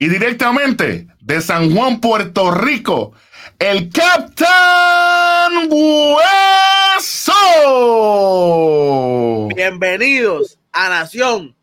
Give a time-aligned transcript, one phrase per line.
[0.00, 3.14] Y directamente de San Juan, Puerto Rico,
[3.58, 7.34] el Captain Hueso.
[9.56, 11.56] Bienvenidos a Nación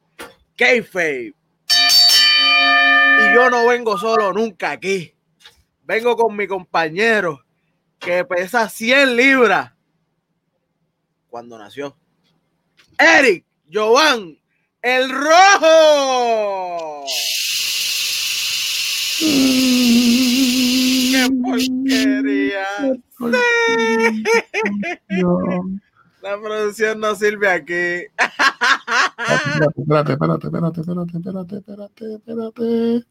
[0.58, 1.34] Kayfabe.
[3.20, 5.14] Y yo no vengo solo nunca aquí.
[5.86, 7.46] Vengo con mi compañero
[8.00, 9.72] que pesa 100 libras
[11.30, 11.96] cuando nació.
[12.98, 14.38] Eric Jovan,
[14.82, 17.06] el rojo.
[19.18, 19.26] ¡Qué
[21.44, 22.68] porquería!
[26.22, 28.08] La producción no sirve aquí.
[29.78, 31.18] Espérate, espérate, espérate, espérate, espérate,
[31.58, 33.06] espérate, espérate.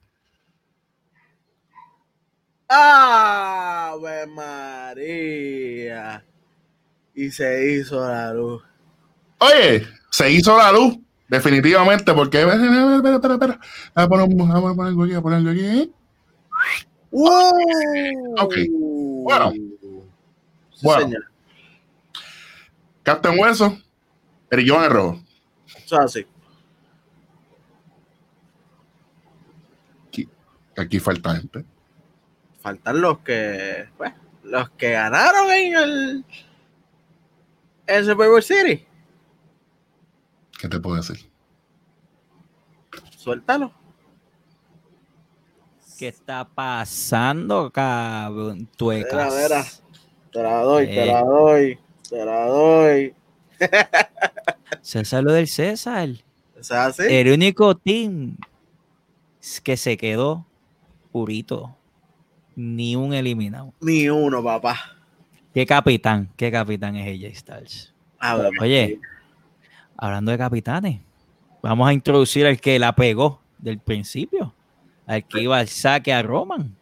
[2.68, 6.24] ¡Ave María!
[7.14, 8.62] Y se hizo la luz.
[9.38, 10.98] Oye, se hizo la luz,
[11.34, 12.40] definitivamente, porque.
[12.42, 13.60] Espera, espera, espera,
[13.94, 15.92] a poner, vamos a poner algo aquí, a poner algo aquí.
[17.10, 18.54] Ok.
[18.70, 19.52] Bueno.
[19.52, 21.02] Sí, Bueno.
[21.02, 21.24] señor.
[23.02, 23.78] Captain Hueso,
[24.50, 25.20] Eric Jovan el Rojo.
[25.66, 26.26] Eso es así.
[30.08, 30.28] Aquí,
[30.76, 31.64] aquí falta gente.
[32.62, 33.88] Faltan los que.
[33.96, 34.12] pues,
[34.42, 36.24] los que ganaron en el.
[37.86, 38.86] En Super Bowl City.
[40.64, 41.18] ¿Qué te puedo decir?
[43.18, 43.70] Suéltalo.
[45.98, 48.66] ¿Qué está pasando, cabrón?
[48.74, 49.82] Tuecas.
[50.32, 51.06] Te la doy, te Eh.
[51.06, 51.78] la doy.
[52.08, 53.14] Te la doy.
[54.80, 56.08] César lo del César.
[56.58, 57.02] Es así.
[57.10, 58.38] El único team
[59.62, 60.46] que se quedó
[61.12, 61.76] purito.
[62.56, 63.74] Ni un eliminado.
[63.82, 64.96] Ni uno, papá.
[65.52, 66.30] ¿Qué capitán?
[66.38, 67.94] ¿Qué capitán es AJ Styles?
[68.18, 68.98] A ver, Oye,
[70.04, 71.00] hablando de capitanes,
[71.62, 74.52] vamos a introducir al que la pegó del principio.
[75.06, 76.74] Al que iba al saque a Roman.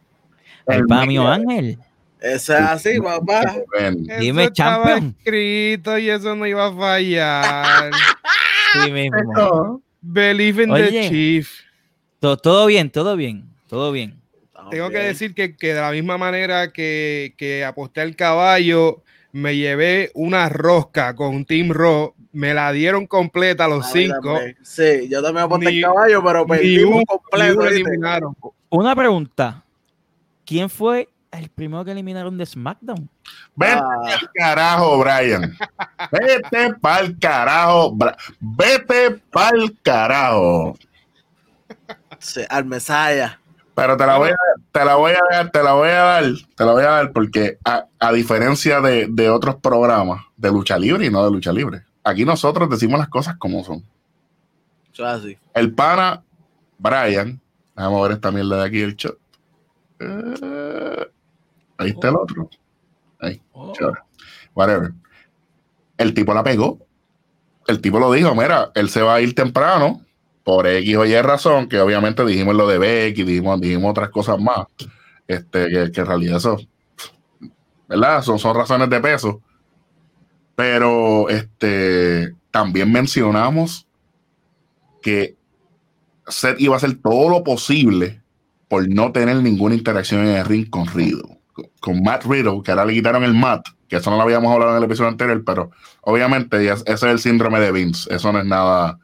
[0.67, 1.27] El El Pamio.
[1.27, 1.77] Ángel.
[2.21, 3.55] Eso es así, papá.
[4.19, 5.15] Dime, Eso champion.
[5.19, 7.91] escrito y eso no iba a fallar.
[8.85, 9.81] Sí mismo.
[10.01, 10.89] Believe in Oye.
[10.89, 11.51] the chief.
[12.19, 14.19] To- todo bien, todo bien, todo bien.
[14.71, 19.55] Tengo que decir que, que de la misma manera que, que aposté al caballo, me
[19.55, 22.15] llevé una rosca con Team Raw.
[22.33, 24.33] Me la dieron completa a los cinco.
[24.33, 24.57] también.
[24.63, 28.35] Sí, yo también aposté el Ni- caballo, pero perdimos un- completo.
[28.69, 29.63] Una pregunta.
[30.45, 33.07] ¿Quién fue el primero que eliminaron de SmackDown?
[33.55, 33.87] Vete Ah.
[34.03, 35.55] pa'l carajo, Brian.
[36.11, 37.95] Vete pa'l carajo.
[38.39, 40.75] Vete pa'l carajo.
[42.19, 43.39] Sí, al Mesaya.
[43.75, 44.35] Pero te la voy a,
[44.71, 46.23] te la voy a dar, te la voy a dar,
[46.55, 50.77] te la voy a dar porque a, a diferencia de, de otros programas de lucha
[50.77, 53.83] libre y no de lucha libre, aquí nosotros decimos las cosas como son.
[54.91, 55.37] Eso es así.
[55.53, 56.23] El pana
[56.77, 57.41] Brian,
[57.75, 59.13] vamos a ver esta mierda de aquí el chat.
[59.99, 61.07] Eh,
[61.77, 62.49] ahí está el otro.
[63.19, 63.41] Ahí,
[63.73, 63.99] chévere.
[64.53, 64.91] Whatever.
[65.97, 66.79] El tipo la pegó.
[67.67, 70.01] El tipo lo dijo, mira, él se va a ir temprano
[70.43, 74.39] por X o Y razón, que obviamente dijimos lo de Becky, dijimos, dijimos otras cosas
[74.39, 74.65] más,
[75.27, 76.57] este, que, que en realidad eso,
[77.87, 78.21] ¿verdad?
[78.21, 79.41] Son, son razones de peso.
[80.55, 83.87] Pero este, también mencionamos
[85.01, 85.35] que
[86.27, 88.21] Seth iba a hacer todo lo posible
[88.67, 91.39] por no tener ninguna interacción en el ring con Riddle.
[91.79, 94.71] Con, Matt Riddle, que ahora le quitaron el Matt, que eso no lo habíamos hablado
[94.71, 95.69] en el episodio anterior, pero
[96.01, 98.11] obviamente ese es el síndrome de Vince.
[98.11, 98.97] Eso no es nada,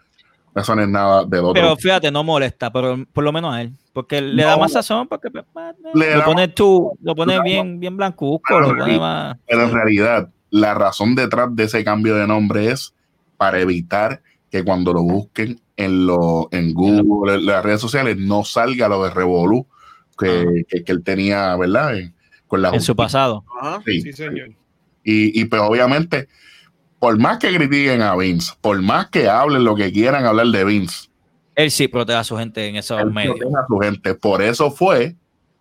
[0.55, 1.53] eso no es nada del otro.
[1.53, 3.73] Pero fíjate, no molesta, pero por lo menos a él.
[3.93, 5.45] Porque le da más sazón, porque pues,
[5.93, 8.99] Le lo pone tú, lo pone bien, bien blancuco, Pero lo pone sí.
[8.99, 9.37] más.
[9.45, 12.93] Pero en realidad, la razón detrás de ese cambio de nombre es
[13.37, 14.21] para evitar
[14.51, 19.03] que cuando lo busquen en, lo, en Google, en las redes sociales, no salga lo
[19.03, 19.65] de Revolu
[20.17, 21.97] que, que, que él tenía, ¿verdad?
[21.97, 22.13] En-
[22.47, 23.45] con la En su pasado.
[23.61, 23.81] Ajá.
[23.85, 24.01] Sí.
[24.01, 24.49] Sí, señor.
[25.03, 26.27] Y, y pues obviamente,
[26.97, 30.65] por más que critiquen a Vince, por más que hablen lo que quieran hablar de
[30.65, 31.09] Vince,
[31.55, 33.37] Él sí protege a su gente en esos él medios.
[33.37, 34.15] protege a su gente.
[34.15, 35.15] Por eso fue,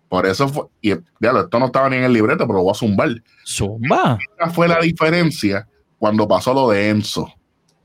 [0.09, 2.75] por eso fue, y esto no estaba ni en el libreto, pero lo voy a
[2.75, 3.23] zumbar.
[3.47, 4.19] Zumba.
[4.39, 5.69] Esa fue la diferencia
[5.99, 7.33] cuando pasó lo de Enzo.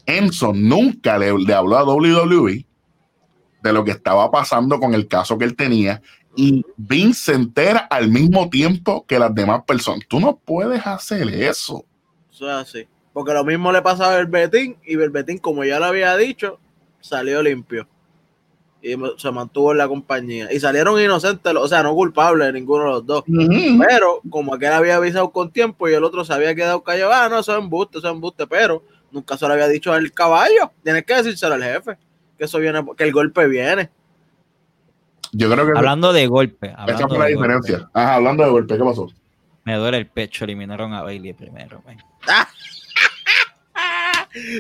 [0.06, 2.66] Enzo nunca le, le habló a WWE
[3.62, 6.02] de lo que estaba pasando con el caso que él tenía
[6.36, 10.06] y Vince se entera al mismo tiempo que las demás personas.
[10.08, 11.86] Tú no puedes hacer eso.
[12.32, 12.88] Eso es así.
[13.14, 16.60] Porque lo mismo le pasaba a Berbetín y Berbetín, como ya lo había dicho,
[17.00, 17.88] salió limpio.
[18.86, 20.52] Y se mantuvo en la compañía.
[20.52, 23.24] Y salieron inocentes, o sea, no culpables de ninguno de los dos.
[23.88, 27.30] Pero como aquel había avisado con tiempo y el otro se había quedado callado, ah,
[27.30, 30.70] no, eso es embuste, eso es embuste, pero nunca se lo había dicho al caballo.
[30.84, 31.98] Tienes que decírselo al jefe,
[32.38, 33.90] que eso viene, que el golpe viene.
[35.32, 36.68] Yo creo que Hablando de golpe.
[36.68, 37.90] esa hablando fue la golpe, diferencia.
[37.94, 39.08] Ajá, hablando de golpe, ¿qué pasó?
[39.64, 41.82] Me duele el pecho, eliminaron a Bailey primero.
[41.86, 41.98] man.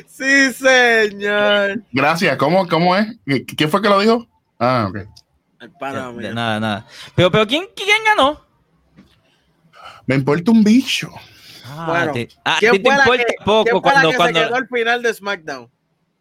[0.07, 1.81] Sí, señor.
[1.91, 3.07] Gracias, ¿cómo, cómo es?
[3.25, 4.27] ¿Qui- ¿Quién fue que lo dijo?
[4.59, 4.95] Ah, ok.
[4.95, 5.07] De-
[6.27, 6.85] de nada, nada.
[7.15, 8.41] Pero, pero ¿quién, quién ganó?
[10.05, 11.09] Me importa un bicho.
[11.65, 14.45] Ah, Bueno, te, ah, a ¿Quién te importa que, poco quién cuando, que cuando se
[14.45, 15.71] quedó al final de SmackDown?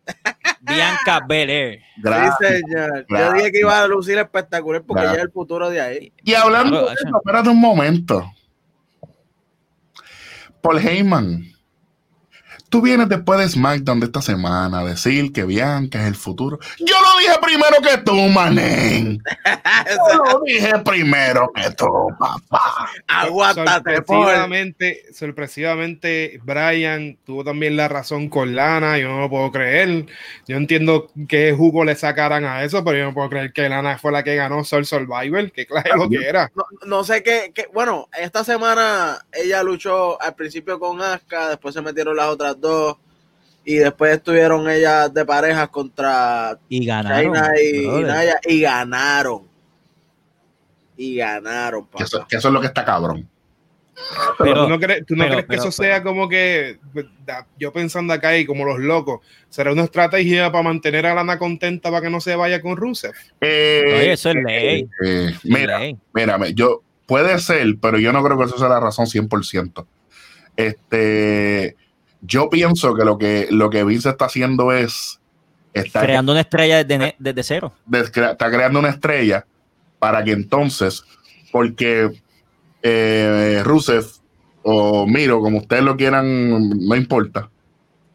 [0.60, 1.80] Bianca Belair.
[1.98, 2.36] Gracias.
[2.40, 2.98] Sí, señor.
[3.00, 3.34] Yo Gracias.
[3.34, 5.16] dije que iba a lucir espectacular porque Gracias.
[5.16, 6.12] ya es el futuro de ahí.
[6.24, 7.08] Y hablando Claro, de Hacha.
[7.08, 8.32] eso, espérate un momento.
[10.60, 11.51] Paul Heyman,
[12.72, 16.58] tú vienes después de SmackDown de esta semana a decir que Bianca es el futuro.
[16.78, 19.22] Yo lo dije primero que tú, manen.
[20.10, 21.86] Yo lo dije primero que tú,
[22.18, 22.88] papá.
[23.06, 28.96] Aguántate, sorpresivamente, sorpresivamente, Brian tuvo también la razón con Lana.
[28.98, 30.06] Yo no lo puedo creer.
[30.48, 33.98] Yo entiendo qué jugo le sacaran a eso, pero yo no puedo creer que Lana
[33.98, 35.52] fue la que ganó Soul Survivor.
[35.52, 36.50] Que claro lo que era.
[36.54, 41.74] No, no sé qué, qué- Bueno, esta semana ella luchó al principio con Asuka, después
[41.74, 42.96] se metieron las otras dos.
[43.64, 47.34] Y después estuvieron ellas de parejas contra Y ganaron.
[47.34, 48.06] China y, y brother.
[48.06, 49.42] Naya y ganaron.
[50.96, 52.28] Y ganaron, Que eso, papá.
[52.30, 53.28] que eso es lo que está cabrón.
[54.38, 57.06] Pero- ¿Tú no crees, tú no pero- crees que pero- eso sea como que, pues,
[57.58, 61.90] yo pensando acá y como los locos, será una estrategia para mantener a Lana contenta
[61.90, 63.12] para que no se vaya con Rusev?
[63.40, 64.88] Eh, Oye, eso es ley.
[65.04, 65.96] eh, eso es mira, ley.
[66.14, 69.86] mírame, yo puede ser, pero yo no creo que eso sea la razón 100%.
[70.56, 71.76] Este,
[72.22, 75.20] yo pienso que lo que lo que Vince está haciendo es
[75.74, 77.72] está, Creando una estrella desde, desde cero.
[77.92, 79.46] está creando una estrella
[79.98, 81.04] para que entonces,
[81.50, 82.10] porque
[82.82, 84.04] eh, Rusev
[84.62, 87.50] o Miro, como ustedes lo quieran, no importa.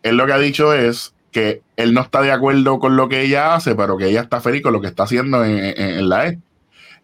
[0.03, 3.21] Él lo que ha dicho es que él no está de acuerdo con lo que
[3.21, 6.09] ella hace, pero que ella está feliz con lo que está haciendo en, en- en
[6.09, 6.39] la E.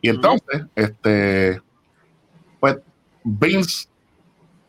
[0.02, 1.62] Y entonces, este,
[2.60, 2.78] pues
[3.24, 3.88] Vince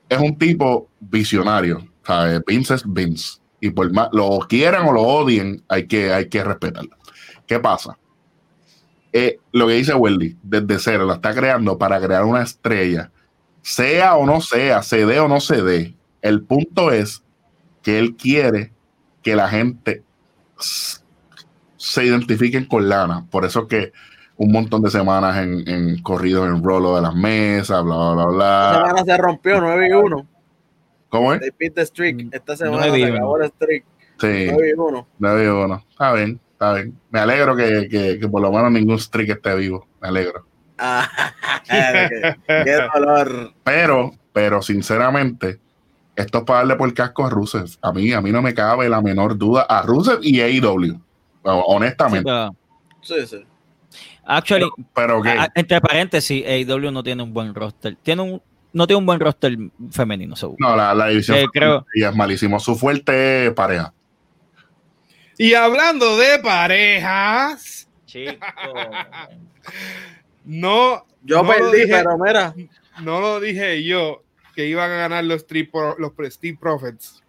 [0.08, 1.86] es un tipo visionario.
[2.06, 2.42] ¿Sabes?
[2.46, 3.40] Vince es.
[3.60, 6.96] Y por más lo quieran o lo odien, hay que, hay que respetarlo.
[7.46, 7.96] ¿Qué pasa?
[9.12, 13.10] Eh, lo que dice Welly, desde cero, la está creando para crear una estrella.
[13.62, 15.94] Sea o no sea, se dé o no se dé.
[16.20, 17.22] El punto es
[17.82, 18.72] que él quiere
[19.22, 20.02] que la gente
[21.76, 23.26] se identifiquen con Lana.
[23.30, 23.92] Por eso que
[24.36, 28.26] un montón de semanas en, en corridos en rolo de las mesas, bla, bla, bla,
[28.26, 28.72] bla.
[28.74, 30.26] semana se rompió 9 y 1.
[31.14, 31.40] ¿Cómo es?
[31.40, 32.16] They beat the streak.
[32.24, 33.84] Mm, Esta semana y se acabó el streak.
[34.18, 35.06] Sí, 9 y 1.
[35.18, 35.84] no digo uno.
[35.90, 36.98] Está bien, está bien.
[37.10, 39.86] Me alegro que, que, que por lo menos ningún streak esté vivo.
[40.02, 40.44] Me alegro.
[40.78, 41.08] Ah,
[41.68, 42.34] qué,
[42.64, 43.52] qué dolor.
[43.62, 45.60] Pero, pero sinceramente,
[46.16, 47.66] esto es para darle por el casco a Rusev.
[47.80, 51.00] A mí, a mí no me cabe la menor duda a Rusev y AEW.
[51.44, 52.30] Honestamente.
[53.02, 53.44] Sí, sí.
[54.24, 57.96] actually, Pero que a- entre paréntesis, AEW no tiene un buen roster.
[58.02, 58.42] Tiene un,
[58.74, 59.56] no tiene un buen roster
[59.90, 60.58] femenino, seguro.
[60.60, 62.60] no, la, la división Sí, creo- y es malísimo.
[62.60, 63.94] Su fuerte es pareja.
[65.38, 68.34] Y hablando de parejas, Chico.
[70.44, 72.54] no, Yo no lo perdí, dije- pero mira.
[73.02, 74.22] no lo dije yo
[74.54, 77.22] que iban a ganar los, Pro- los Prestige Profits.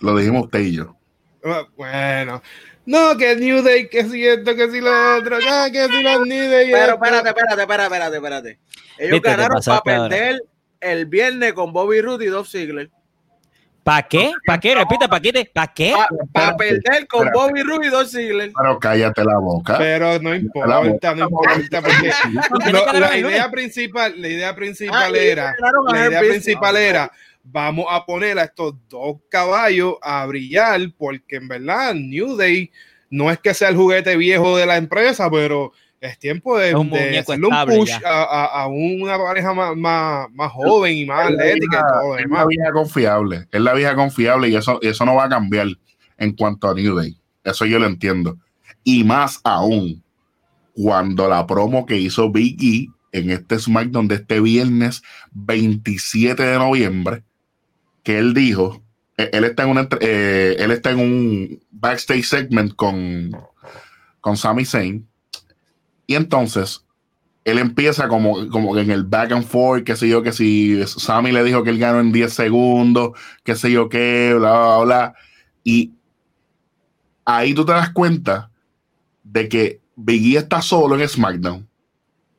[0.00, 0.96] Lo dijimos usted y yo.
[1.44, 2.42] Ah, Bueno,
[2.84, 6.26] no, que New Day, que si esto, que si lo otro, ah, que si los
[6.26, 6.70] New Day.
[6.72, 8.58] Pero espérate, espérate, espérate, espérate, espérate.
[8.98, 10.08] Ellos Viste, ganaron para ahora.
[10.08, 10.42] perder
[10.80, 12.90] el viernes con Bobby Roode y Dolph Ziggler.
[13.84, 14.32] ¿Para qué?
[14.46, 14.74] ¿Para qué?
[14.76, 15.32] Repite, ¿para qué?
[15.52, 15.94] ¿Para qué?
[16.32, 17.32] Para perder con espérate.
[17.34, 18.52] Bobby Roode y Dolph Ziggler.
[18.56, 19.76] Pero cállate la boca.
[19.78, 22.12] Pero no importa, no importa, porque
[22.62, 25.54] ¿Quién lo- ganaron la idea principal, la idea Ah, principal y era,
[25.92, 27.10] la idea principal era,
[27.44, 32.70] vamos a poner a estos dos caballos a brillar, porque en verdad New Day
[33.10, 36.74] no es que sea el juguete viejo de la empresa, pero es tiempo de, Es
[36.74, 41.04] un de hacerle un push a, a- a una pareja más, más, más joven y
[41.06, 43.46] más Es la atlética y vieja- todo lo es la vieja confiable.
[43.52, 45.68] Es la vieja confiable y eso, y eso no va a cambiar
[46.18, 47.16] en cuanto a New Day.
[47.44, 48.36] Eso yo lo entiendo.
[48.84, 50.02] Y más aún,
[50.74, 56.58] cuando la promo que hizo Big E en este SmackDown de este viernes 27 de
[56.58, 57.22] noviembre,
[58.02, 58.82] que él dijo,
[59.16, 63.36] eh, él está en, una, eh, él está en un backstage segment con,
[64.20, 65.06] con Sami Zayn.
[66.06, 66.84] Y entonces,
[67.44, 71.32] él empieza como, como en el back and forth, qué sé yo, que si Sammy
[71.32, 73.12] le dijo que él ganó en 10 segundos,
[73.44, 75.14] qué sé yo qué, bla, bla, bla.
[75.64, 75.92] Y
[77.24, 78.50] ahí tú te das cuenta
[79.22, 81.68] de que Biggie está solo en SmackDown,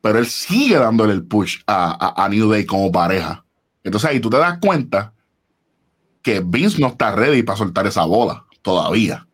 [0.02, 3.44] pero él sigue dándole el push a- a New Day como pareja.
[3.82, 5.13] Entonces ahí tú te das cuenta
[6.24, 9.28] que Vince no está ready para soltar esa bola todavía.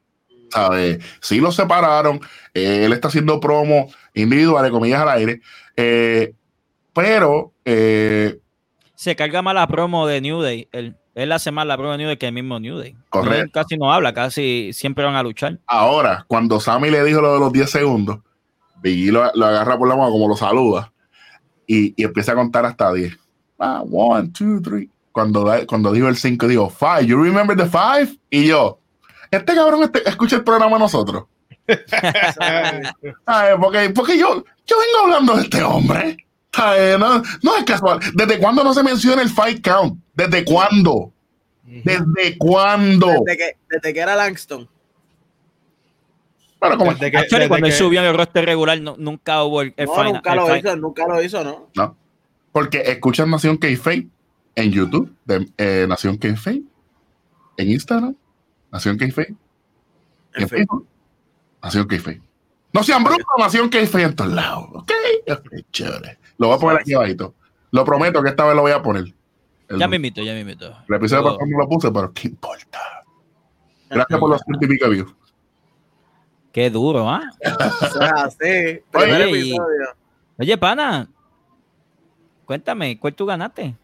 [0.51, 0.99] ¿Sabes?
[1.23, 2.21] Sí lo separaron.
[2.53, 5.41] eh, él está haciendo promo individuales, comillas al aire.
[5.77, 6.35] eh,
[6.93, 8.41] pero eh,
[8.97, 10.69] Se carga más la promo de New Day.
[10.73, 12.97] Él, él hace más la promo de New Day que el mismo New Day.
[13.11, 13.51] Correcto.
[13.55, 15.61] Casi no habla, casi siempre van a luchar.
[15.69, 18.19] ahora, cuando Sammy le dijo lo de los 10 segundos,
[18.83, 20.93] Biggie lo, lo agarra por la mano como lo saluda
[21.67, 23.17] y, y empieza a contar hasta 10.
[23.61, 24.91] Ah, one, two, three.
[25.13, 28.17] Cuando, da- cuando dijo el 5, dijo, five, you remember the five?
[28.31, 28.79] Y yo,
[29.31, 31.25] este cabrón este- escucha el programa de nosotros.
[32.37, 33.57] ¿Sabes?
[33.61, 36.17] Porque, porque yo, yo vengo hablando de este hombre.
[36.53, 36.99] ¿Sabes?
[36.99, 38.01] No, no es casual.
[38.15, 40.01] ¿Desde cuándo no se menciona el fight count?
[40.15, 41.13] ¿Desde cuándo?
[41.65, 43.07] ¿Desde cuándo?
[43.25, 44.69] Desde que, desde que era Langston.
[46.61, 48.97] Bueno, como Desde que- Actually, desde cuando él que- subió en el roster regular, no-
[48.99, 50.13] nunca hubo el, el No, final.
[50.15, 50.59] nunca el lo final.
[50.59, 51.69] hizo, nunca lo hizo, ¿no?
[51.77, 51.97] No.
[52.53, 54.09] Porque escuchan Nación K-Fake
[54.55, 56.65] en YouTube, de, eh, Nación K-Fake,
[57.57, 58.15] en Instagram,
[58.71, 59.35] Nación K-Fake,
[60.35, 60.49] en.
[60.49, 60.87] Facebook,
[61.63, 62.23] Nación K-Fake.
[62.73, 64.69] No sean brutos, Nación K-Fake en todos lados.
[64.73, 64.93] ¿Ok?
[65.31, 66.19] Ok, chévere.
[66.39, 67.35] Lo voy a poner aquí abajito.
[67.73, 69.05] Lo prometo que esta vez lo voy a poner.
[69.69, 70.67] El, Ya me invito, ya me invito.
[70.89, 72.79] el episodio pasado no lo puse, pero ¿qué importa?
[73.89, 74.43] Gracias por los
[74.91, 75.15] views.
[76.53, 77.23] Qué duro, ¿ah?
[78.91, 79.57] Primer Oye.
[80.39, 81.09] Oye, pana,
[82.45, 83.77] cuéntame, ¿cuál tú ganaste?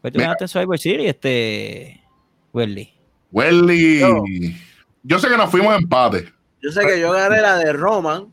[0.00, 2.02] ¿Cuál tú ganaste Survivor Series, este,
[2.52, 2.92] Welly?
[3.32, 4.00] Welly.
[4.00, 4.22] Yo.
[5.02, 6.32] Yo sé que nos fuimos a empate.
[6.62, 8.32] Yo sé que yo gané la de Roman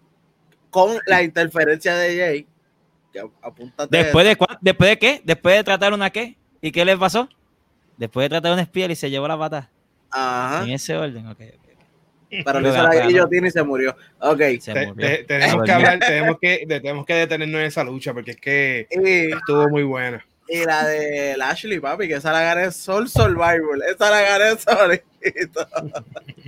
[0.70, 2.48] con la interferencia de Jay.
[3.12, 3.22] Que.
[3.90, 5.22] ¿Después de, cua- ¿Después de qué?
[5.24, 6.38] ¿Después de tratar una qué?
[6.62, 7.30] ¿Y qué le pasó?
[7.98, 9.70] Después de tratar una espía y se llevó la pata.
[10.10, 10.64] Ajá.
[10.64, 11.40] En ese orden, ok.
[11.40, 11.70] ok.
[12.46, 13.96] Pero le hizo la guillotina y se murió.
[14.20, 14.42] Ok.
[14.60, 15.08] Se murió.
[15.08, 18.88] te- tenemos que hablar, tenemos que, tenemos que detenernos en esa lucha porque es que
[18.90, 20.26] estuvo muy buena.
[20.48, 23.82] Y la de Ashley, papi, que esa la gané Soul Survival.
[23.94, 25.68] Esa la gané solito.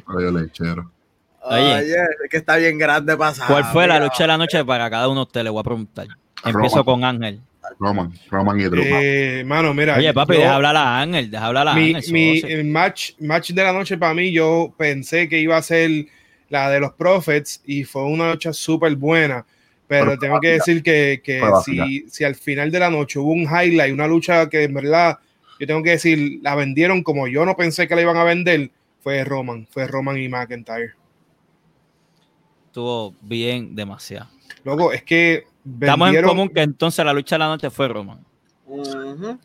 [0.08, 0.92] Oye, lechero.
[1.42, 1.74] Oye.
[1.76, 3.48] Oye, es que está bien grande pasar.
[3.48, 5.44] ¿Cuál fue la lucha de la noche para cada uno de ustedes?
[5.46, 6.08] Le voy a preguntar.
[6.44, 6.86] Empiezo Roman.
[6.86, 7.42] con Ángel.
[7.80, 8.84] Roman, Roman y Drew.
[8.86, 9.96] Eh, mano, mira.
[9.98, 12.14] Oye, papi, yo- deja hablar a Ángel, deja hablar a mi, Ángel.
[12.14, 15.90] mi- match, match de la noche para mí, yo pensé que iba a ser
[16.50, 19.46] la de los Prophets y fue una lucha súper buena.
[19.88, 23.32] Pero Pero tengo que decir que, que si, si al final de la noche hubo
[23.32, 25.20] un highlight, una lucha que en verdad,
[25.60, 28.72] yo tengo que decir, la vendieron como yo no pensé que la iban a vender,
[29.02, 30.94] fue Roman, fue Roman y McIntyre.
[32.68, 34.28] Estuvo bien, demasiado.
[34.64, 35.46] Luego, es que
[35.80, 38.20] Estamos en común que entonces la lucha de la noche fue Roman.
[38.66, 39.40] Ujú.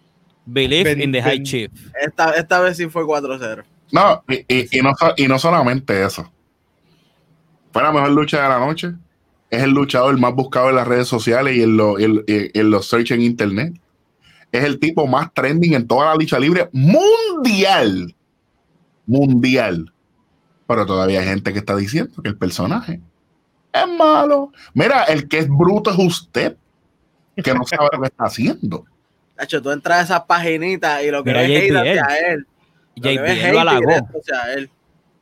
[0.46, 1.70] Believe in the High Chief.
[2.02, 3.62] esta, esta vez sí fue 4-0.
[3.92, 6.30] No, y, y- y no, y no solamente eso.
[7.72, 8.92] Fue la mejor lucha de la noche.
[9.50, 12.70] Es el luchador más buscado en las redes sociales y en, lo- en- en- en
[12.70, 13.74] los search en internet.
[14.52, 18.14] Es el tipo más trending en toda la lucha libre mundial.
[19.06, 19.92] Mundial.
[20.66, 23.00] Pero todavía hay gente que está diciendo que el personaje
[23.72, 24.52] es malo.
[24.74, 26.56] Mira, el que es bruto es usted,
[27.42, 28.84] que no sabe lo que está haciendo.
[29.38, 31.76] Nacho, tú entras a esas paginitas y lo que Mira, ves hate JBL.
[31.98, 32.46] hacia él.
[32.96, 33.80] Lo que ves JBL hate lo halagó.
[33.80, 34.70] directo hacia él.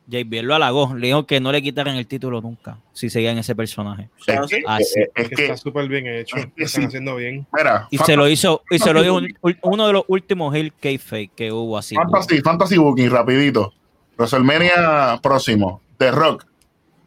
[0.09, 0.93] JBL lo halagó.
[0.95, 4.09] Le dijo que no le quitaran el título nunca si seguían ese personaje.
[4.19, 4.55] O sea, Es ¿sí?
[4.57, 4.83] que- Así.
[5.01, 6.87] es- es que está súper bien hecho, es que lo están sí.
[6.87, 7.45] haciendo bien.
[7.53, 10.55] mira, Y se lo hizo, y se lo dijo un- un- uno de los últimos
[10.55, 11.95] Hill K-Fake que hubo así.
[11.95, 13.73] Fantasy, Fantasy Booking, rapidito.
[14.17, 15.81] WrestleMania próximo.
[15.97, 16.45] The Rock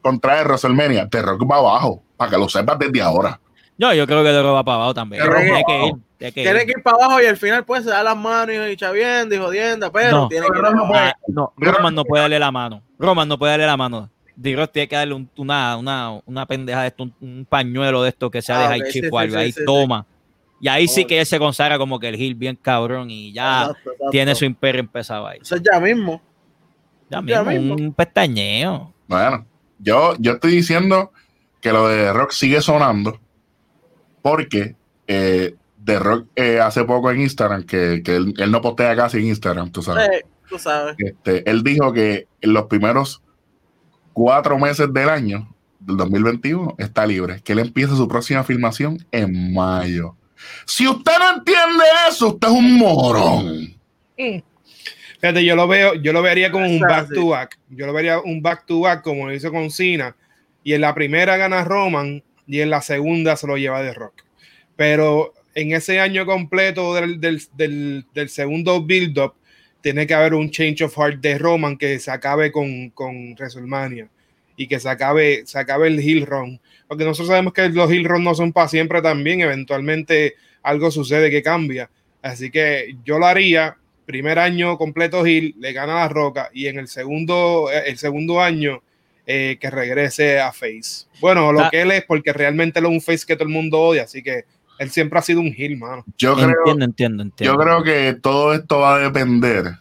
[0.00, 1.08] contra el WrestleMania.
[1.08, 3.38] The Rock va abajo, para que lo sepas desde ahora.
[3.78, 5.24] Yo, yo creo que de va para abajo también.
[5.26, 5.86] Rock Tiene va que abajo.
[5.88, 5.94] ir.
[6.18, 6.66] Tiene que Tiene ir.
[6.66, 9.38] que ir para abajo y al final pues se da las manos y chaviendo y
[9.38, 10.28] jodiendo, pero No.
[10.28, 10.94] tiene que no.
[10.94, 12.82] Ah, no, Roman no puede darle la mano.
[13.02, 14.08] Roman no puede darle la mano.
[14.36, 18.08] D-Rock tiene que darle un- una, una, una pendeja de esto, un, un pañuelo de
[18.08, 19.36] esto que sea Ah, de high chip o algo.
[19.36, 20.06] Ahí toma.
[20.60, 23.62] Y ahí sí que él se consagra como que el Hill bien cabrón y ya
[23.62, 24.10] Exacto, exacto.
[24.10, 25.38] tiene su imperio empezado ahí.
[25.42, 26.22] Eso es ya mismo.
[27.10, 27.88] Ya Ya mismo, mismo.
[27.88, 28.94] un pestañeo.
[29.08, 29.44] Bueno,
[29.80, 31.12] yo, yo estoy diciendo
[31.60, 33.20] que lo de The Rock sigue sonando
[34.22, 35.54] porque eh,
[35.84, 39.26] The Rock eh, hace poco en Instagram, que, que él, él no postea casi en
[39.26, 40.08] Instagram, tú sabes.
[40.08, 40.94] Eh, tú sabes.
[40.98, 43.22] Este, él dijo que en los primeros
[44.12, 47.40] cuatro meses del año, del 2021, está libre.
[47.42, 50.14] Que él empieza su próxima filmación en mayo.
[50.66, 53.74] Si usted no entiende eso, usted es un morón.
[54.16, 57.58] Fíjate, yo lo veo, yo lo vería como un back to back.
[57.70, 60.14] Yo lo vería un back to back como lo hizo con Cena.
[60.62, 64.24] Y en la primera gana Roman y en la segunda se lo lleva de Rock.
[64.76, 69.34] Pero en ese año completo del, del, del, del segundo build-up,
[69.82, 74.08] tiene que haber un change of heart de Roman que se acabe con, con WrestleMania
[74.56, 76.60] y que se acabe, se acabe el heel run.
[76.88, 79.40] Porque nosotros sabemos que los heel run no son para siempre también.
[79.40, 81.90] Eventualmente algo sucede que cambia.
[82.22, 86.66] Así que yo lo haría primer año completo Hill, le gana a la Roca y
[86.66, 88.82] en el segundo, eh, el segundo año
[89.26, 91.06] eh, que regrese a Face.
[91.20, 91.68] Bueno, lo Ah.
[91.70, 94.22] que él es, porque realmente él es un Face que todo el mundo odia, así
[94.22, 94.44] que
[94.82, 96.04] él siempre ha sido un Hill, mano.
[96.18, 97.54] Yo creo, Entiendo, entiendo, entiendo.
[97.54, 99.78] yo creo que todo esto va a depender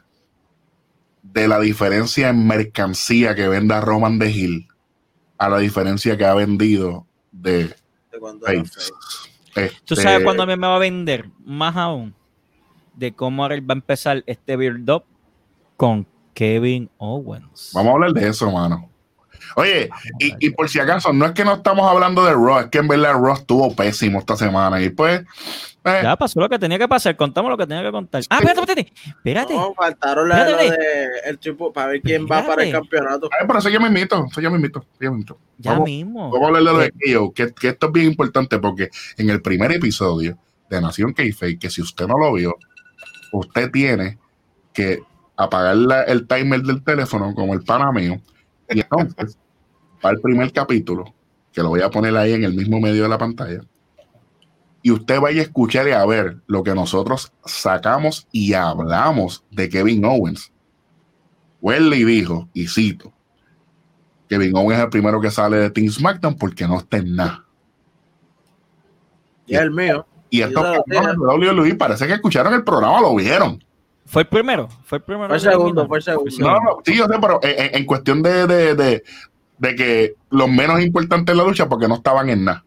[1.24, 4.68] de la diferencia en mercancía que venda Roman de Hill
[5.38, 7.68] a la diferencia que ha vendido de
[8.12, 8.46] De cuando.
[8.46, 8.52] ¿Tú
[9.56, 11.30] Este, sabes cuándo a mí me va a vender?
[11.44, 12.14] Más aún
[12.96, 15.04] de cómo ahora él va a empezar este build-up
[15.78, 17.72] con Kevin Owens.
[17.74, 18.91] Vamos a hablar de eso, mano.
[19.56, 19.90] Oye,
[20.20, 22.78] y, y por si acaso, no es que no estamos hablando de Raw, es que
[22.80, 24.82] en verdad Raw estuvo pésimo esta semana.
[24.82, 25.22] Y pues,
[25.84, 27.16] eh, Ya pasó lo que tenía que pasar.
[27.16, 28.22] Contamos lo que tenía que contar.
[28.30, 28.94] Ah, espérate, espérate.
[29.08, 29.54] Espérate.
[29.54, 30.78] No, faltaron la, Espérate.
[30.80, 32.72] de el tipo para ver quién va para el Espérate.
[32.90, 33.30] campeonato.
[33.40, 35.38] ay, pero eso yo me invito, eso yo me invito, yo me invito.
[35.58, 36.32] Ya Vamos, mismo.
[36.32, 39.30] vamos a hablar de lo de KO, que, que esto es bien importante porque en
[39.30, 40.38] el primer episodio
[40.70, 42.56] de Nación Keife, que si usted no lo vio,
[43.34, 44.18] usted tiene
[44.74, 45.02] que
[45.38, 48.22] apagar la- el timer del teléfono como el pana mío
[48.72, 49.38] y entonces
[50.04, 51.14] va el primer capítulo,
[51.52, 53.62] que lo voy a poner ahí en el mismo medio de la pantalla,
[54.84, 59.70] y usted vaya a escuchar y a ver lo que nosotros sacamos y hablamos de
[59.70, 60.52] Kevin Owens.
[61.62, 63.14] Welly dijo, y cito,
[64.28, 67.46] Kevin Owens es el primero que sale de Team SmackDown porque no está en nada.
[69.46, 70.06] Y el mío.
[70.30, 73.64] Y estos de WWE parece que escucharon el programa, lo vieron.
[74.12, 74.68] Fue el primero.
[74.84, 75.28] Fue el primero.
[75.30, 76.36] Fue el segundo, fue el segundo.
[76.40, 79.04] No, no, sí, yo sé, pero en, cuestión de, de, de-
[79.58, 82.66] de que los menos importantes en la lucha porque no estaban en nada.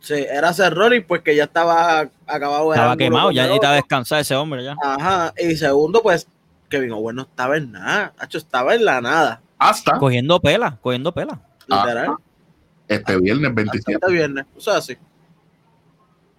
[0.00, 3.82] Sí, era Seth Rollins pues que ya estaba acabado de Estaba quemado, ya necesitaba otro.
[3.82, 4.74] descansar ese hombre ya.
[4.82, 6.26] Ajá, y segundo pues
[6.68, 11.12] Kevin Owens no estaba en nada, Hacho, estaba en la nada, Hasta Cogiendo pela, cogiendo
[11.14, 11.40] pela.
[11.66, 12.16] literal.
[12.88, 13.92] este viernes Hasta 27.
[13.92, 14.96] este viernes, o sea, sí.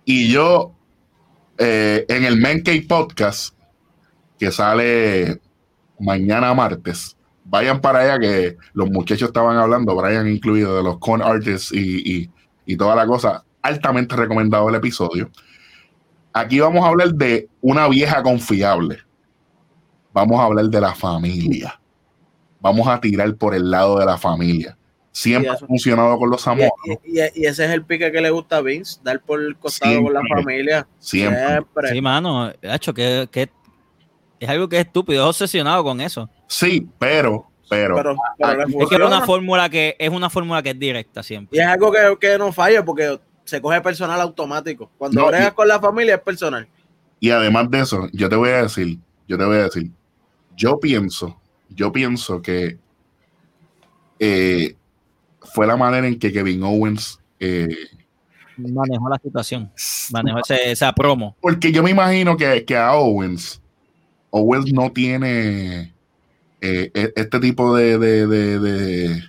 [0.05, 0.73] Y yo,
[1.57, 3.53] eh, en el Men Podcast,
[4.41, 5.39] que sale
[5.99, 11.21] mañana martes, vayan para allá que los muchachos estaban hablando, Brian incluido, de los con
[11.21, 12.29] artists y, y-
[12.65, 13.43] y toda la cosa.
[13.61, 15.29] Altamente recomendado el episodio.
[16.33, 18.97] Aquí vamos a hablar de una vieja confiable.
[20.11, 21.79] Vamos a hablar de la familia.
[22.59, 24.75] Vamos a tirar por el lado de la familia.
[25.11, 26.71] Siempre ha funcionado con los Samoanos.
[27.05, 29.55] y- y- y ese es el pique que le gusta a Vince, dar por el
[29.57, 30.87] costado con la familia.
[30.97, 31.45] Siempre.
[31.47, 31.89] Siempre.
[31.89, 32.51] Sí, mano.
[32.67, 33.51] Hacho, que, que
[34.41, 35.23] es algo que es estúpido.
[35.23, 36.29] Es obsesionado con eso.
[36.47, 40.61] Sí, pero, pero, Pero, pero le Es que Es una fórmula que es una fórmula
[40.63, 41.57] que es directa siempre.
[41.57, 44.89] Y es algo que, que no falla porque se coge personal automático.
[44.97, 46.67] Cuando No, bregas y- con la familia es personal.
[47.19, 49.91] Y además de eso, yo te voy a decir, yo te voy a decir,
[50.57, 52.79] yo pienso, yo pienso que
[54.19, 54.75] eh,
[55.53, 57.67] fue la manera en que Kevin Owens, eh,
[58.57, 59.71] Manejó la situación.
[60.11, 61.35] Manejó ese, esa promo.
[61.41, 63.60] porque yo me imagino que, que a Owens,
[64.31, 65.93] Owens no tiene
[66.61, 69.23] eh, e- este tipo de, de- de- de-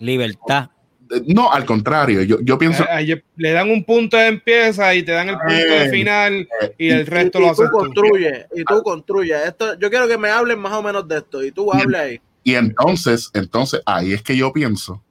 [0.00, 0.70] Libertad.
[1.08, 4.94] de- no, al contrario, yo, yo pienso Eh, ahí le dan un punto de empieza
[4.94, 7.54] y te dan el punto de Eh, final y y- el resto y, lo y
[7.54, 7.78] tú haces tú.
[7.78, 9.38] construyes, y tú construyes.
[9.46, 12.20] Esto, yo quiero que me hablen más o menos de esto, y tú hables ahí.
[12.42, 15.02] Y entonces, entonces, ahí es que yo pienso,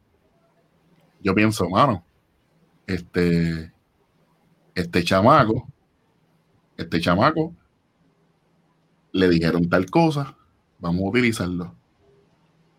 [1.22, 2.06] yo pienso, mano,
[2.86, 3.72] este,
[4.76, 5.68] este chamaco,
[6.78, 7.54] este chamaco,
[9.14, 10.36] le dijeron tal cosa,
[10.80, 11.74] vamos a utilizarlo.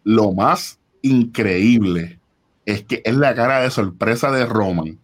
[0.03, 2.21] Lo más increíble
[2.67, 4.99] es que es la cara de sorpresa de Roman.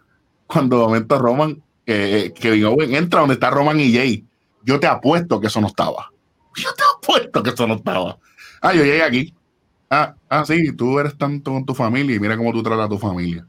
[0.47, 4.25] Cuando de momento Roman, eh, Kevin Owen entra donde está Roman y Jay.
[4.62, 6.11] Yo te apuesto que eso no estaba.
[6.57, 8.19] Yo te apuesto que eso no estaba.
[8.61, 9.35] Ah, yo llegué aquí.
[9.88, 12.88] Ah, ah, sí, tú eres tanto con tu familia y mira cómo tú tratas a
[12.88, 13.47] tu familia.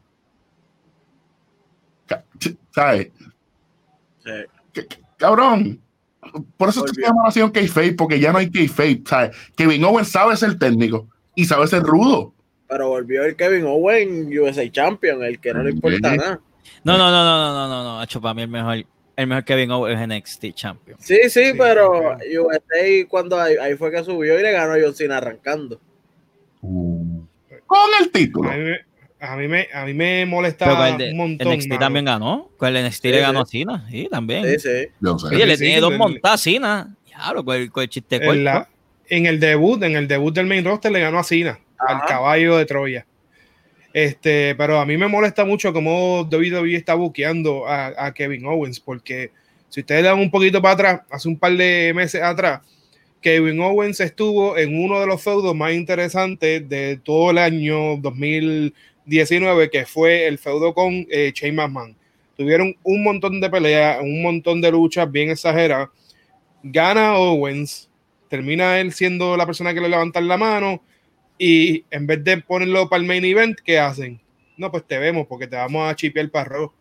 [2.71, 3.11] ¿Sabes?
[4.23, 4.81] Sí.
[5.17, 5.81] Cabrón.
[6.57, 9.35] Por eso esto se llama Nación K-Fape, porque ya no hay K-Fape, ¿sabes?
[9.55, 12.33] Kevin Owens sabe ser técnico y sabe ser rudo.
[12.67, 16.17] Pero volvió el Kevin Owen, USA Champion, el que no le importa Sí.
[16.17, 16.39] nada.
[16.83, 17.99] No, no, no, no, no, no, no, no.
[17.99, 20.97] Hacho, para mí el mejor, el mejor Kevin Owens es NXT Champion.
[21.01, 22.37] Sí, sí, Sí, pero sí.
[22.37, 25.79] USA cuando ahí, ahí fue que subió y le ganó a John Cena arrancando.
[26.61, 27.21] Uh,
[27.65, 28.49] con el título.
[28.49, 28.79] A mí, me-
[29.21, 31.53] a mí me, a mí me molesta el de un montón.
[31.53, 31.79] NXT mano.
[31.79, 32.49] también ganó.
[32.57, 33.61] Con el NXT Sí, le ganó sí.
[33.63, 33.87] a Cena.
[33.89, 34.43] Sí, también.
[34.45, 34.87] Sí, sí.
[34.99, 35.27] Yo sé.
[35.35, 36.95] Oye, le tiene sí, dos el- montadas a Cena.
[37.05, 38.67] Diablo, con el, con el chiste en, la-
[39.07, 42.05] en el debut, en el debut del main roster le ganó a Cena, al Ajá.
[42.07, 43.05] caballo de Troya.
[43.93, 48.79] Este, pero a mí me molesta mucho cómo WWE está buqueando a, a Kevin Owens,
[48.79, 49.31] porque
[49.67, 52.61] si ustedes dan un poquito para atrás, hace un par de meses atrás,
[53.19, 57.97] Kevin Owens estuvo en uno de los feudos más interesantes de todo el año
[59.11, 61.95] 2019, que fue el feudo con eh, Shane McMahon.
[62.37, 65.89] Tuvieron un montón de peleas, un montón de luchas bien exageradas.
[66.63, 67.89] Gana Owens,
[68.29, 70.81] termina él siendo la persona que le levanta la mano
[71.37, 74.21] y en vez de ponerlo para el main event, ¿qué hacen?
[74.57, 76.71] No, pues te vemos porque te vamos a chipear para Raw.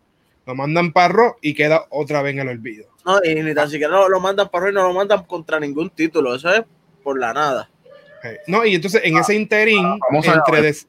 [0.46, 2.86] Lo mandan para Raw y queda otra vez en el olvido.
[3.04, 5.58] No, y ni tan siquiera lo, lo mandan para Raw y no lo mandan contra
[5.58, 6.34] ningún título.
[6.34, 6.62] Eso es
[7.02, 7.70] por la nada.
[8.46, 10.86] No, y entonces en ese interín, vamos a entre des-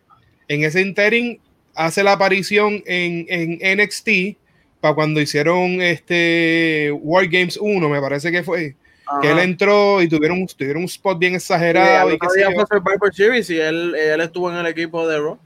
[0.54, 1.40] en ese interín
[1.76, 4.10] hace la aparición en, en NXT
[4.82, 8.76] para cuando hicieron este War Games 1, me parece que fue,
[9.22, 12.10] que él entró y tuvieron, tuvieron un spot bien exagerado.
[12.10, 12.20] y yo.
[12.56, 15.38] fue Survivor Series y él, él estuvo en el equipo de Raw.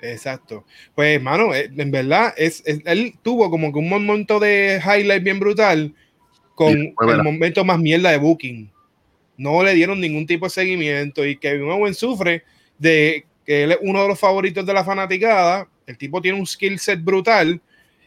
[0.00, 0.64] Exacto.
[0.96, 5.22] Pues, hermano, eh, en verdad, es, es- él tuvo como que un momento de highlight
[5.22, 5.94] bien brutal
[6.56, 8.70] con Sí, el momento más mierda de Booking.
[9.36, 12.42] No le dieron ningún tipo de seguimiento y Kevin Owens sufre
[12.78, 15.66] de que él es uno de los favoritos de la fanaticada.
[15.86, 17.60] El tipo tiene un skill set brutal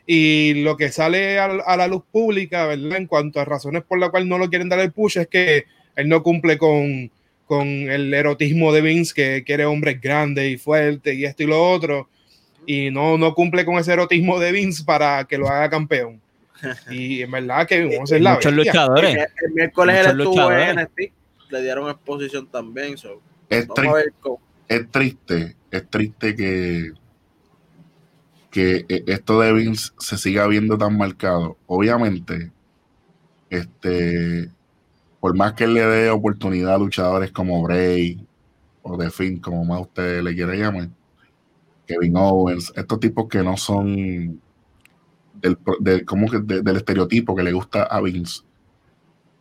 [0.08, 2.98] y lo que sale a, a la luz pública, ¿verdad?
[2.98, 5.66] En cuanto a razones por las cuales no lo quieren dar el push es que
[5.96, 7.10] él no cumple con,
[7.46, 11.72] con el erotismo de Vince, que quiere hombres grandes y fuertes y esto y lo
[11.72, 12.10] otro,
[12.66, 16.22] y no, no cumple con ese erotismo de Vince para que lo haga campeón.
[16.90, 18.72] Y en verdad que vamos a la Muchos bestia.
[18.74, 19.16] luchadores.
[19.16, 20.80] El, el miércoles él estuvo en.
[20.80, 21.00] NXT.
[21.52, 22.98] Le dieron exposición también.
[22.98, 23.22] So.
[23.50, 24.40] Es, Vamos a triste, ver cómo.
[24.68, 26.92] Es triste, es triste que,
[28.52, 31.58] que eh, esto de Vince se siga viendo tan marcado.
[31.68, 32.52] Obviamente,
[33.50, 34.52] este,
[35.20, 38.26] por más que le dé oportunidad a luchadores como Bray
[38.84, 40.90] o The Finn, como más usted le quiera llamar,
[41.88, 44.42] Kevin Owens, estos tipos que no son
[45.34, 48.42] del, del- como que de- del estereotipo que le gusta a Vince,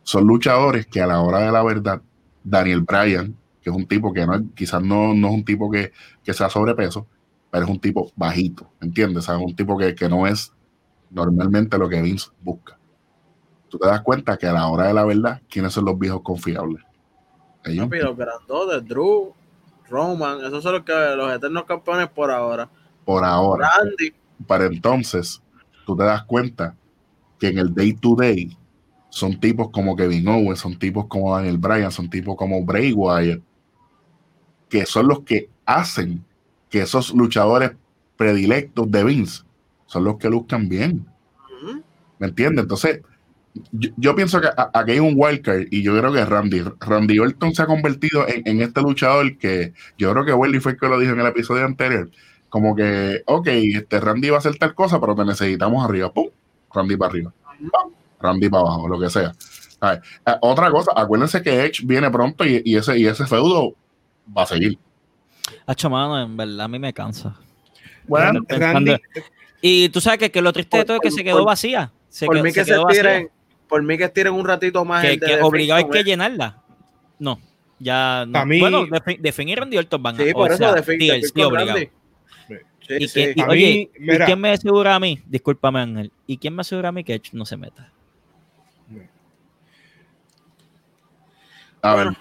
[0.03, 2.01] son luchadores que a la hora de la verdad,
[2.43, 3.35] Daniel Bryan,
[3.65, 5.91] que es un tipo que no, quizás no, no es un tipo que,
[6.23, 7.07] que sea sobrepeso,
[7.49, 9.23] pero es un tipo bajito, ¿entiendes?
[9.23, 10.53] O sea, un tipo que, que no es
[11.09, 12.77] normalmente lo que Vince busca.
[13.67, 16.21] Tú te das cuenta que a la hora de la verdad, ¿quiénes son los viejos
[16.21, 16.83] confiables?
[17.63, 17.85] Ellos.
[17.85, 19.33] Papi, los grandotes, Drew,
[19.89, 22.69] Roman, esos son los, que, los eternos campeones por ahora.
[23.03, 23.67] Por ahora.
[23.79, 24.13] Randy,
[24.45, 25.41] Para entonces,
[25.87, 26.75] tú te das cuenta
[27.39, 28.55] que en el day to day
[29.09, 33.41] son tipos como Kevin Owens, son tipos como Daniel Bryan, son tipos como Bray Wyatt,
[34.69, 36.23] que son los que hacen
[36.69, 37.71] que esos luchadores
[38.17, 39.43] predilectos de Vince
[39.85, 41.05] son los que luzcan bien.
[42.19, 42.63] ¿Me entiendes?
[42.63, 43.01] Entonces,
[43.71, 47.53] yo, yo pienso que aquí hay un wildcard y yo creo que Randy, Randy Orton
[47.53, 50.87] se ha convertido en, en este luchador que yo creo que Welly fue el que
[50.87, 52.09] lo dijo en el episodio anterior.
[52.49, 56.11] Como que, ok, este Randy va a hacer tal cosa, pero te necesitamos arriba.
[56.13, 56.27] ¡Pum!
[56.73, 57.33] Randy para arriba.
[57.59, 57.91] ¡Pum!
[58.21, 59.33] Randy para abajo, lo que sea.
[59.81, 59.99] Eh,
[60.41, 63.73] otra cosa, acuérdense que Edge viene pronto y, y ese, y ese feudo
[64.35, 64.77] va a seguir.
[65.65, 67.35] Hacho, mano, en verdad a mí me cansa.
[68.07, 68.95] Bueno, Randy,
[69.61, 71.47] Y tú sabes que, que lo triste de todo es que por- se quedó por-
[71.47, 71.91] vacía.
[72.09, 73.29] Se por quedó- mí que se quedó tiren,
[73.67, 75.03] por mí que estiren un ratito más.
[75.03, 76.05] que, que obligado hay que ¿no?
[76.05, 76.61] llenarla.
[77.19, 77.39] No,
[77.79, 78.45] ya no.
[78.45, 80.75] Mí- bueno, de, Fin- de Finn y Randy Orton van a Sí, por o eso
[80.83, 80.99] sí,
[81.33, 81.79] sí, obligado.
[81.79, 83.13] Y, sí.
[83.13, 85.19] que- y, A oye, mí, ¿y quién me asegura a mí?
[85.25, 86.11] Discúlpame, Ángel.
[86.27, 87.91] ¿Y quién me asegura a mí que Edge no se meta?
[91.81, 92.15] a Bueno.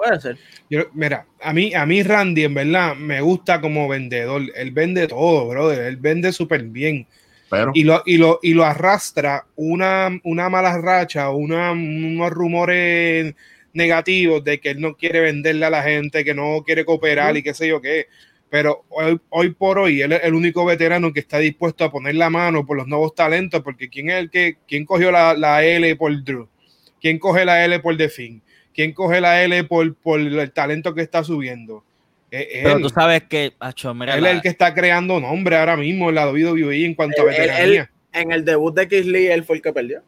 [0.00, 0.38] Ver, Puede ser.
[0.68, 4.42] Yo- mira, a mí, a mí Randy en verdad me gusta como vendedor.
[4.54, 5.82] Él vende todo, brother.
[5.82, 7.06] Él vende súper bien.
[7.48, 13.34] pero Y lo, y lo, y lo arrastra una, una mala racha, una, unos rumores
[13.72, 17.42] negativos de que él no quiere venderle a la gente, que no quiere cooperar y
[17.42, 18.06] qué sé yo qué.
[18.48, 22.16] Pero hoy, hoy por hoy él es el único veterano que está dispuesto a poner
[22.16, 25.64] la mano por los nuevos talentos, porque ¿quién es el que, quién cogió la, la
[25.64, 26.48] L por Drew?
[27.00, 28.42] ¿Quién coge la L por The Finn?
[28.80, 31.84] ¿Quién coge la L por, por el talento que está subiendo?
[32.30, 32.82] Es Pero él.
[32.82, 36.08] tú sabes que, Hacho, mira, Él la- es el que está creando nombre ahora mismo
[36.08, 37.90] en la WWE en cuanto a Él- él- veteranía.
[38.14, 40.02] En el debut de Kiss Lee, él fue el que perdió.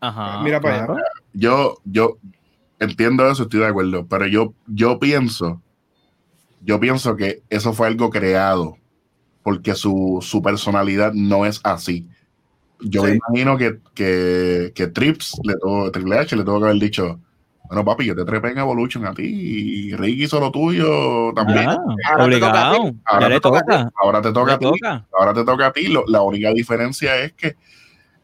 [0.00, 0.94] Ajá, Mira para allá.
[1.34, 2.16] yo, yo
[2.80, 5.60] entiendo eso, estoy de acuerdo, pero yo, yo pienso,
[6.62, 8.78] yo pienso que eso fue algo creado,
[9.42, 12.06] porque su, su personalidad no es así.
[12.80, 13.18] Yo me Sí.
[13.28, 17.20] imagino que, que, que Trips, le tuvo, Triple H le tuvo que haber dicho,
[17.64, 21.68] bueno papi, yo te trepé en Evolution a ti, y Ricky hizo lo tuyo también.
[21.68, 22.94] Ah, Ahora te toca obligado.
[23.04, 23.90] Ahora te toca.
[23.96, 25.06] Ahora te toca a ti, toca.
[25.18, 25.86] ahora te toca a ti.
[25.88, 27.56] Lo- la única diferencia es que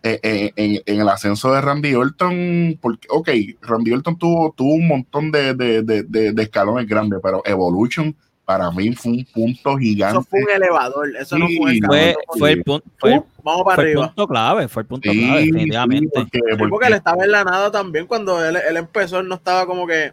[0.02, 3.28] eh, eh, en, en el ascenso de Randy Orton, porque, ok,
[3.60, 8.14] Randy Orton tuvo, tuvo un montón de, de, de, de- de escalones grandes, pero Evolution
[8.50, 10.18] para mí fue un punto gigante.
[10.18, 11.08] Eso fue un elevador.
[11.16, 11.86] Eso no fue escalón.
[11.86, 13.24] Fue, fue el punto, fue, ¡Pum!
[13.44, 16.10] Vamos para fue el punto clave, fue el punto Sí, clave, sí, definitivamente.
[16.12, 19.28] porque, Sí, porque porque él estaba en la nada también cuando él, él empezó, él
[19.28, 20.06] no estaba como que.
[20.06, 20.12] eh,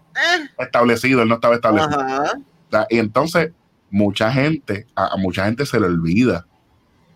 [0.59, 1.99] establecido, él no estaba establecido.
[1.99, 2.33] ajá.
[2.67, 3.53] O sea, y entonces,
[3.89, 6.45] mucha gente, a, a mucha gente se le olvida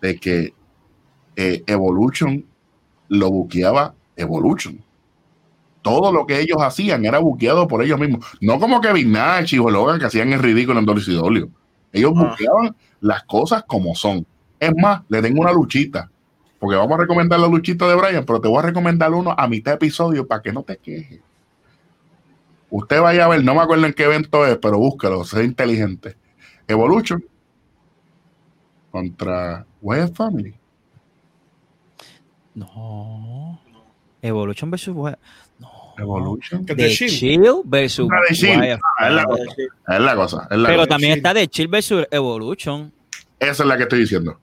[0.00, 0.52] de que
[1.36, 2.44] eh, Evolution
[3.06, 4.82] lo buqueaba Evolution.
[5.82, 8.24] Todo lo que ellos hacían era buqueado por ellos mismos.
[8.40, 11.48] No como Kevin Nash y Logan que hacían el ridículo en WCW.
[11.92, 12.28] Ellos Ah.
[12.30, 14.24] buqueaban las cosas como son.
[14.60, 16.08] Es más, le tengo una luchita.
[16.60, 19.48] Porque vamos a recomendar la luchita de Brian, pero te voy a recomendar uno a
[19.48, 21.20] mitad de episodio para que no te quejes.
[22.70, 26.16] Usted vaya a ver, no me acuerdo en qué evento es, pero búscalo, sea inteligente.
[26.68, 27.22] Evolution
[28.92, 30.54] contra Wyatt Family.
[32.54, 33.58] No.
[34.22, 35.18] Evolution versus Wyatt.
[36.02, 36.66] Evolution.
[36.66, 37.12] The The Shield.
[37.12, 38.60] Shield versus The Shield.
[38.60, 39.44] Wyatt Ah, es la cosa.
[39.88, 40.48] Es la cosa.
[40.50, 40.88] es la Pero cosa.
[40.88, 42.92] también está The Shield versus Evolution.
[43.38, 44.38] Esa es la que estoy diciendo.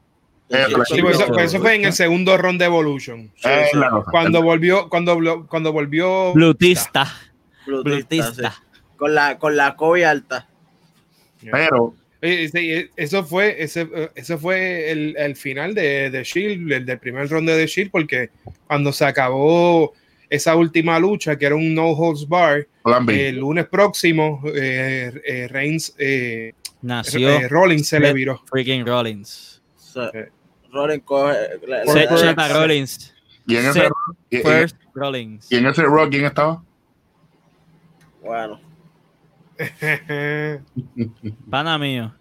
[0.49, 3.31] Esa es la Sí, pues eso, pues eso fue en el segundo round de Evolution.
[3.43, 4.11] la cosa.
[4.11, 6.33] Cuando volvió, cuando, cuando volvió.
[6.33, 7.07] Blutista.
[7.65, 8.51] Blutista, Blutista.
[8.51, 8.57] sí.
[8.97, 10.47] Con la, con la Kobe alta.
[11.51, 16.71] Pero sí, eh, eso fue, ese, eh, ese fue el, el final de, de Shield,
[16.73, 18.29] el del primer round de Shield, porque
[18.67, 19.93] cuando se acabó
[20.29, 22.67] esa última lucha, que era un no holds bar,
[23.07, 28.41] el lunes próximo, eh, eh, Reigns, eh, Nació eh, Rollins se le viró.
[28.49, 29.61] freaking Rollins.
[30.71, 31.33] Rollins coge.
[31.67, 33.13] la- Por- la- Se- por- Seth Rollins.
[33.47, 33.89] y en ese,
[34.29, 35.51] y- y- First Rollins.
[35.51, 36.63] y en ese rock, ¿quién estaba?
[38.21, 38.59] Bueno,
[41.49, 42.13] Pana mío.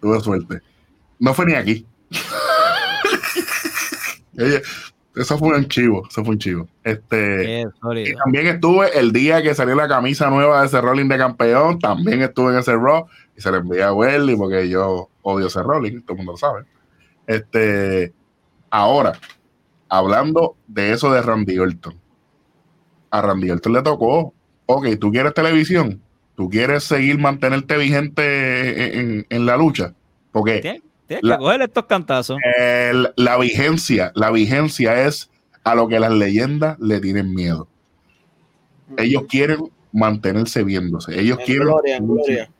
[0.00, 0.60] Tuve suerte.
[1.18, 1.86] No fue ni aquí.
[4.38, 4.62] Oye,
[5.16, 6.68] eso fue un chivo, eso fue un chivo.
[6.82, 7.08] Este,
[7.44, 7.66] Qué
[8.10, 11.78] y también estuve el día que salió la camisa nueva de ese Rolling de campeón,
[11.78, 15.62] también estuve en ese Raw y se le envié a Welly porque yo odio ese
[15.62, 16.64] Rolling, todo el mundo lo sabe.
[17.26, 18.12] Este,
[18.70, 19.12] ahora,
[19.88, 21.94] hablando de eso de Randy Orton,
[23.10, 24.34] a Randy Orton le tocó,
[24.66, 26.00] ok, tú quieres televisión,
[26.36, 29.94] tú quieres seguir mantenerte vigente en, en- en la lucha,
[30.32, 32.38] porque Tienes tienes La- que coger estos cantazos.
[32.58, 35.30] el- la vigencia, la vigencia es
[35.64, 37.68] a lo que las leyendas le tienen miedo.
[38.96, 41.18] Ellos quieren mantenerse viéndose.
[41.18, 42.50] Ellos en quieren gloria, en gloria.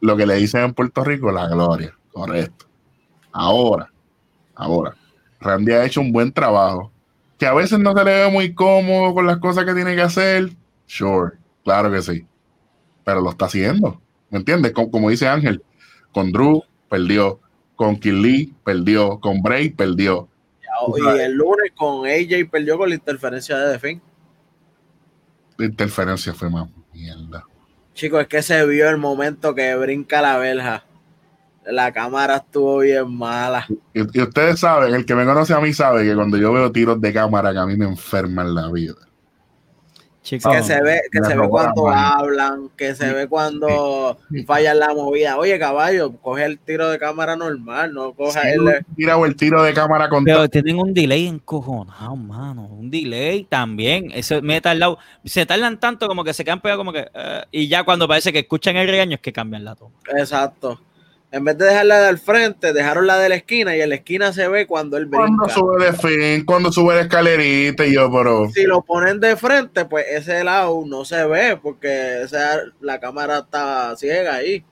[0.00, 1.94] lo que le dicen en Puerto Rico, la gloria.
[2.12, 2.66] Correcto.
[3.32, 3.90] Ahora,
[4.54, 4.94] ahora,
[5.40, 6.90] Randy ha hecho un buen trabajo.
[7.38, 10.00] Que a veces no se le ve muy cómodo con las cosas que tiene que
[10.00, 10.50] hacer.
[10.86, 11.32] Sure,
[11.64, 12.26] claro que sí.
[13.04, 14.00] Pero lo está haciendo.
[14.30, 14.72] ¿Me entiendes?
[14.72, 15.62] Como, como dice Ángel,
[16.12, 17.38] con Drew perdió,
[17.76, 20.28] con Lee perdió, con Bray perdió.
[20.96, 24.02] Y el lunes con AJ perdió con la interferencia de Defin.
[25.56, 27.44] La interferencia fue más mierda.
[27.94, 30.84] Chicos, es que se vio el momento que brinca la verja.
[31.64, 33.66] La cámara estuvo bien mala.
[33.94, 36.70] Y, y ustedes saben, el que me conoce a mí sabe que cuando yo veo
[36.70, 39.05] tiros de cámara que a mí me enferman la vida.
[40.28, 45.38] Que se ve, que se ve cuando hablan, que se ve cuando fallan la movida.
[45.38, 48.84] Oye, caballo, coge el tiro de cámara normal, no coja el.
[48.96, 52.66] tira o el tiro de cámara con Pero tienen un delay encojonado, mano.
[52.66, 54.10] Un delay también.
[54.12, 54.98] Eso me he tardado.
[55.24, 57.08] Se tardan tanto como que se quedan pegados como que.
[57.14, 59.94] eh, y ya cuando parece que escuchan el regaño es que cambian la toma.
[60.16, 60.80] Exacto.
[61.36, 64.32] En vez de dejarla del frente, dejaron la de la esquina y en la esquina
[64.32, 65.54] se ve cuando él cuando brinca.
[65.54, 69.84] sube de fin, cuando sube la escalerita y yo, pero Si lo ponen de frente,
[69.84, 74.64] pues ese lado no se ve porque esa, la cámara está ciega ahí.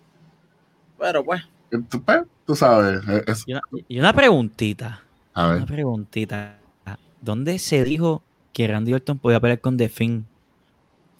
[0.98, 1.42] Pero pues,
[1.90, 5.02] tú, pues, tú sabes, es- es- Y una, y una preguntita.
[5.34, 6.58] a Una preguntita.
[7.20, 8.22] ¿Dónde se dijo
[8.52, 10.26] que Randy Orton podía pelear con The Finn?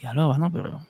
[0.00, 0.80] Ya lo van, pero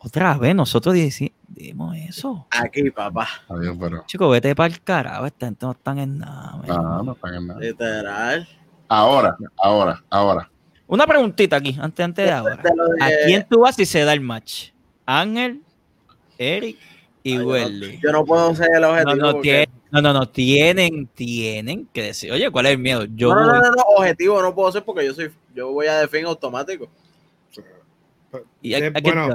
[0.00, 2.46] otra vez nosotros dici- dijimos eso.
[2.50, 3.28] aquí, papá.
[3.48, 5.26] adiós, pero Chicos, vete para el carajo.
[5.26, 6.60] Esta gente no están en nada.
[6.66, 7.16] no.
[7.58, 8.48] Literal.
[8.88, 10.50] Ahora, ahora, ahora.
[10.86, 12.60] Una preguntita aquí, antes, antes de ahora.
[13.00, 14.70] ¿A quién tú vas si se da el match?
[15.06, 15.62] Ángel,
[16.38, 16.76] Eric
[17.22, 18.00] y Ay, yo no- Welly.
[18.02, 19.16] Yo no puedo ser el objetivo.
[19.16, 23.04] no, porque- tiene- no, no, no, tienen, tienen que decir, oye, ¿cuál es el miedo?
[23.14, 25.98] Yo no, no, no, no, objetivo no puedo ser porque yo soy, yo voy a
[26.00, 26.88] defin automático.
[28.62, 29.28] ¿Y a- Eh, a bueno,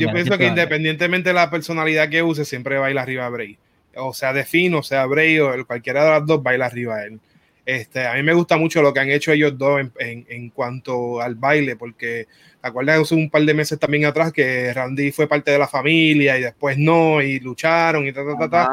[0.00, 3.56] Yo pienso, que independientemente de la personalidad que use, siempre baila arriba a Bray.
[3.96, 6.96] O sea, de Finn, o sea, Bray, o el- cualquiera de las dos baila arriba
[6.96, 7.20] a él.
[7.66, 10.50] Este, a mí me gusta mucho lo que han hecho ellos dos en, en- en
[10.50, 12.26] cuanto al baile, porque
[12.60, 16.38] ¿te acuerdas un par de meses también atrás que Randy fue parte de la familia
[16.38, 18.68] y después no, y lucharon y ta, ta, ta, ta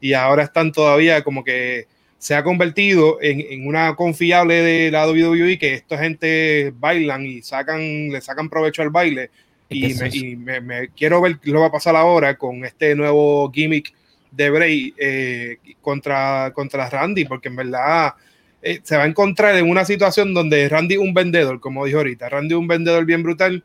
[0.00, 1.86] y ahora están todavía como que
[2.18, 7.42] se ha convertido en, en una confiable de la WWE que esta gente bailan y
[7.42, 9.30] sacan, le sacan provecho al baile
[9.68, 12.64] y, me, es- y me- me quiero ver qué lo va a pasar ahora con
[12.64, 13.94] este nuevo gimmick
[14.32, 18.14] de Bray eh, contra, contra Randy, porque en verdad
[18.62, 21.98] eh, se va a encontrar en una situación donde Randy es un vendedor, como dijo
[21.98, 23.64] ahorita, Randy es un vendedor bien brutal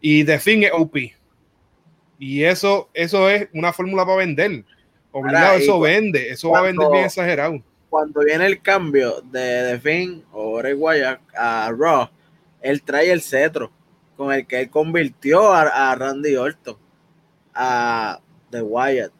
[0.00, 0.96] y The Finn es OP.
[2.18, 4.64] Y eso, eso es una fórmula para vender.
[5.12, 7.62] Obligado, Ahora, eso vende, eso va a vender bien exagerado.
[7.94, 12.08] Cuando viene el cambio de defin o Bray Wyatt a Raw,
[12.60, 13.70] él trae el cetro
[14.16, 16.76] con el que él convirtió a, a Randy Orton,
[17.54, 18.18] a
[18.50, 19.12] The Wyatt.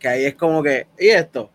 [0.00, 1.50] Que ahí es como que, ¿y esto?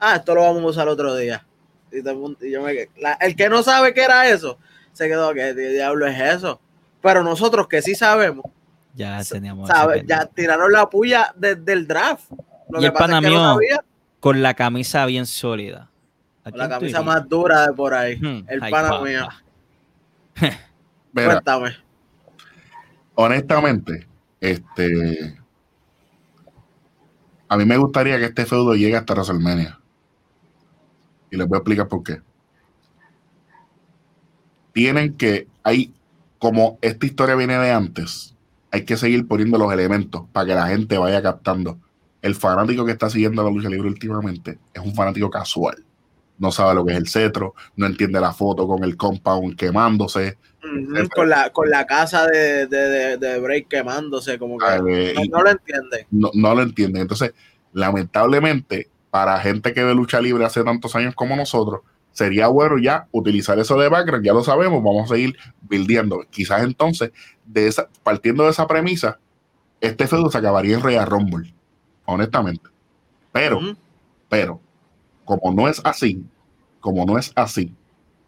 [0.00, 1.44] Ah, esto lo vamos a usar otro día.
[1.92, 4.58] Y, el mundo- y yo me, la- el que no sabe qué era eso,
[4.94, 6.58] se quedó, ¿qué diablo es eso?
[7.02, 8.46] Pero nosotros que sí sabemos,
[8.94, 9.68] Ya teníamos.
[9.68, 12.30] sabe, ya tiraron la puya desde el draft.
[12.70, 13.84] Lo Y que el pasa es que no sabía,
[14.20, 15.90] Con la camisa bien sólida.
[16.54, 18.16] ¿A la camisa más dura de por ahí.
[18.16, 19.28] Hmm, el ay, pana mío.
[21.12, 21.76] Cuéntame.
[23.14, 24.06] honestamente,
[24.40, 25.38] este.
[27.48, 29.80] A mí me gustaría que este feudo llegue hasta WrestleMania.
[31.30, 32.20] Y les voy a explicar por qué.
[34.72, 35.92] Tienen que, hay,
[36.38, 38.36] como esta historia viene de antes,
[38.70, 41.78] hay que seguir poniendo los elementos para que la gente vaya captando.
[42.20, 45.84] El fanático que está siguiendo la lucha libre últimamente es un fanático casual.
[46.38, 50.38] No sabe lo que es el cetro, no entiende la foto con el compound quemándose.
[51.14, 55.42] Con, la, con la casa de, de, de, de Break quemándose, como que eh, no,
[55.42, 56.06] lo entiende.
[56.10, 57.02] no, no lo entienden.
[57.02, 57.32] Entonces,
[57.72, 61.80] lamentablemente, para gente que ve lucha libre hace tantos años como nosotros,
[62.12, 66.24] sería bueno ya utilizar eso de background, ya lo sabemos, vamos a seguir buildiendo.
[66.30, 67.12] Quizás entonces,
[67.44, 69.18] de esa, partiendo de esa premisa,
[69.80, 71.54] este feudo se acabaría en Royal Rumble,
[72.04, 72.68] honestamente.
[73.30, 73.60] Pero,
[74.28, 74.60] pero,
[75.36, 76.22] como no es así,
[76.80, 77.74] como no es así,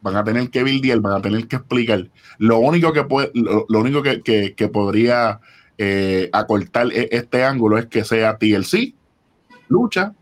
[0.03, 2.09] van a tener que buildear, van a tener que explicar.
[2.39, 5.41] Lo único que puede, lo, lo único que, que- que podría
[5.79, 8.95] eh, acortar e- este ángulo es que sea TLC,
[9.69, 10.13] lucha,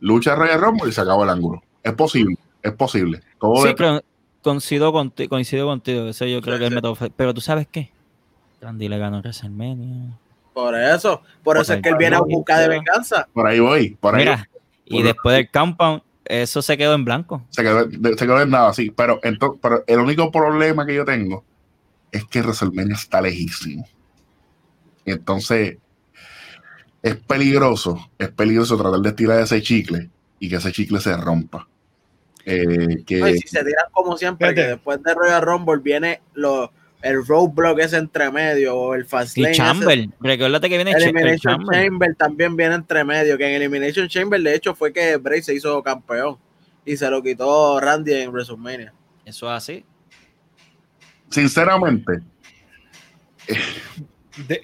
[0.00, 1.62] lucha Royal Rumble y se acaba el ángulo.
[1.84, 3.20] Es posible, es posible.
[3.38, 4.00] Todo Sí, pero
[4.42, 6.06] coincido contigo, coincido contigo.
[6.08, 6.74] Ese yo creo Sí, que es el sí.
[6.74, 6.94] método.
[6.96, 7.92] fe- Pero tú sabes qué?
[8.60, 10.18] Randy le ganó WrestleMania.
[10.52, 13.28] Por eso, por eso es que él viene a buscar de venganza.
[13.32, 14.48] por ahí voy, por ahí Mira,
[14.84, 17.46] y Por- después del compound, eso se quedó en blanco.
[17.50, 18.90] se quedó, se quedó en nada, sí.
[18.90, 21.44] Pero, entonces, pero el único problema que yo tengo
[22.10, 23.86] es que WrestleMania está lejísimo.
[25.04, 25.78] Y entonces
[27.02, 30.08] es peligroso, es peligroso tratar de estirar ese chicle
[30.38, 31.68] y que ese chicle se rompa.
[32.46, 36.20] Eh, que, No, y si se tiran como siempre, que después de Royal Rumble viene
[36.34, 36.72] lo,
[37.04, 39.62] el roadblock ese entre medio, o el fast Y lane ese.
[39.62, 41.84] Chamber, recuérdate que viene Elimination Chamber.
[41.84, 45.54] Chamber también viene entre medio, que en Elimination Chamber de hecho fue que Bray se
[45.54, 46.38] hizo campeón
[46.84, 48.94] y se lo quitó Randy en WrestleMania.
[49.26, 49.84] Eso es así.
[51.30, 52.20] sinceramente,
[54.48, 54.60] De,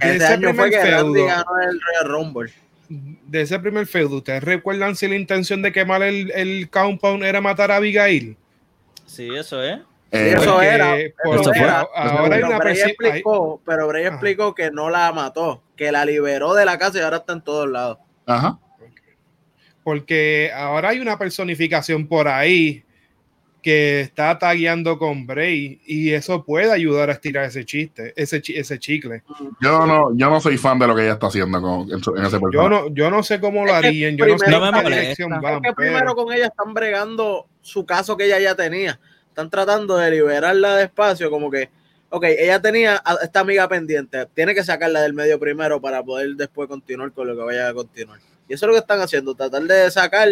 [0.00, 2.52] ese ese año fue primer que Randy feudo, ganó el Royal Rumble.
[2.88, 7.40] de ese primer feudo, ¿ustedes recuerdan si la intención de quemar el, el compound era
[7.40, 8.36] matar a Abigail?
[9.06, 9.80] Sí, eso es.
[10.12, 10.94] Eh, eso era,
[11.24, 11.68] porque eso fue.
[11.68, 14.14] ahora hay pero una Bray explicó, pero Bray Ajá.
[14.14, 17.42] explicó que no la mató, que la liberó de la casa y ahora está en
[17.42, 17.98] todos lados.
[18.26, 18.58] ajá.
[19.82, 22.84] porque ahora hay una personificación por ahí
[23.62, 28.56] que está tagueando con Bray y eso puede ayudar a estirar ese chiste, ese, chi-
[28.56, 29.22] ese chicle.
[29.60, 32.38] Yo no, yo no soy fan de lo que ella está haciendo con, en, ese
[32.52, 35.34] Yo no, yo no sé cómo lo harían, yo no sé No me qué dirección
[35.34, 38.98] Es van, que primero pero- con ella están bregando su caso que ella ya tenía.
[39.30, 41.70] Están tratando de liberarla despacio, como que,
[42.10, 46.34] ok, ella tenía a esta amiga pendiente, tiene que sacarla del medio primero para poder
[46.36, 48.18] después continuar con lo que vaya a continuar.
[48.48, 50.28] Y eso es lo que están haciendo, tratar de sacar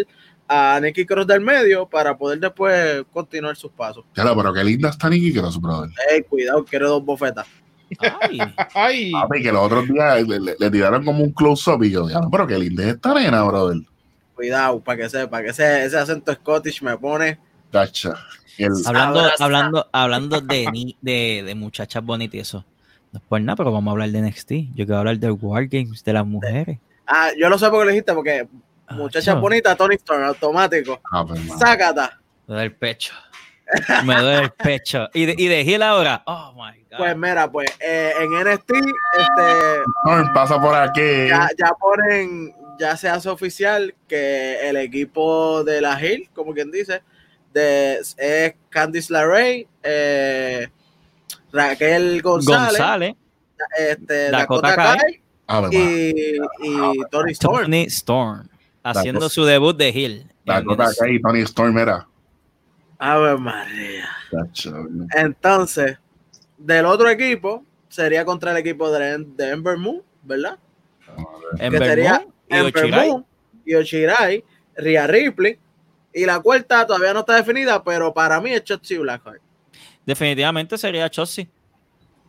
[0.49, 4.05] a Nicky Cross del medio para poder después continuar sus pasos.
[4.15, 5.91] Claro, pero qué linda está Nikki Cross, brother.
[6.11, 7.47] Ey, cuidado, quiero dos bofetas.
[8.21, 8.39] Ay,
[8.75, 12.07] Ay, Papi, que los otros días le, le- le tiraron como un close-up y yo,
[12.07, 13.79] "Diablo, pero qué linda es esta nena, brother.
[14.35, 17.39] Cuidado, para que sepa, que ese, ese acento Scottish me pone.
[17.71, 18.15] Tacha.
[18.59, 22.65] El- hablando, hablando, hablando de, ni- de, de muchachas bonitas y eso.
[23.13, 24.51] No es por nada, pero vamos a hablar de NXT.
[24.75, 26.79] Yo quiero hablar del Wargames, de las mujeres.
[27.07, 28.47] Ah, yo lo sé porque lo dijiste, porque
[28.91, 31.01] muchacha Ah, bonita, Tony Storm, automático.
[31.11, 31.41] Ah, pues.
[31.59, 32.21] Sácata.
[32.47, 33.15] Me duele el pecho.
[34.05, 35.09] Me duele el pecho.
[35.15, 36.23] Y de, y de Gil ahora.
[36.27, 36.97] Oh my God.
[36.99, 41.29] Pues mira, pues eh, en NXT, este, No, pasa por aquí.
[41.29, 46.71] ya, ya ponen, ya se hace oficial que el equipo de la Hill, como quien
[46.71, 47.03] dice,
[47.53, 50.69] de, es Candice LeRae, eh,
[51.53, 53.15] Raquel González, González,
[53.79, 54.99] este, Dakota Dakota, Kai.
[54.99, 57.63] Kai Ah, y, y Tony Storm.
[57.63, 58.49] Tony Storm,
[58.83, 60.27] haciendo Dakota- su debut de Hill.
[60.67, 62.07] Cosa que hay, Tony Storm era.
[62.99, 64.09] Ave María.
[64.31, 64.73] Tacha,
[65.17, 65.97] Entonces,
[66.59, 70.59] del otro equipo sería contra el equipo de, de Ember Moon, ¿verdad?
[71.59, 73.09] En que sería Vermont y Ember Ochirai.
[73.09, 73.27] Moon,
[73.65, 74.45] Yoshirai,
[74.77, 75.59] Rhea Ripley.
[76.13, 79.41] Y la cuarta todavía no está definida, pero para mí es Shotzi Blackheart.
[80.07, 81.47] Definitivamente sería Chelsea.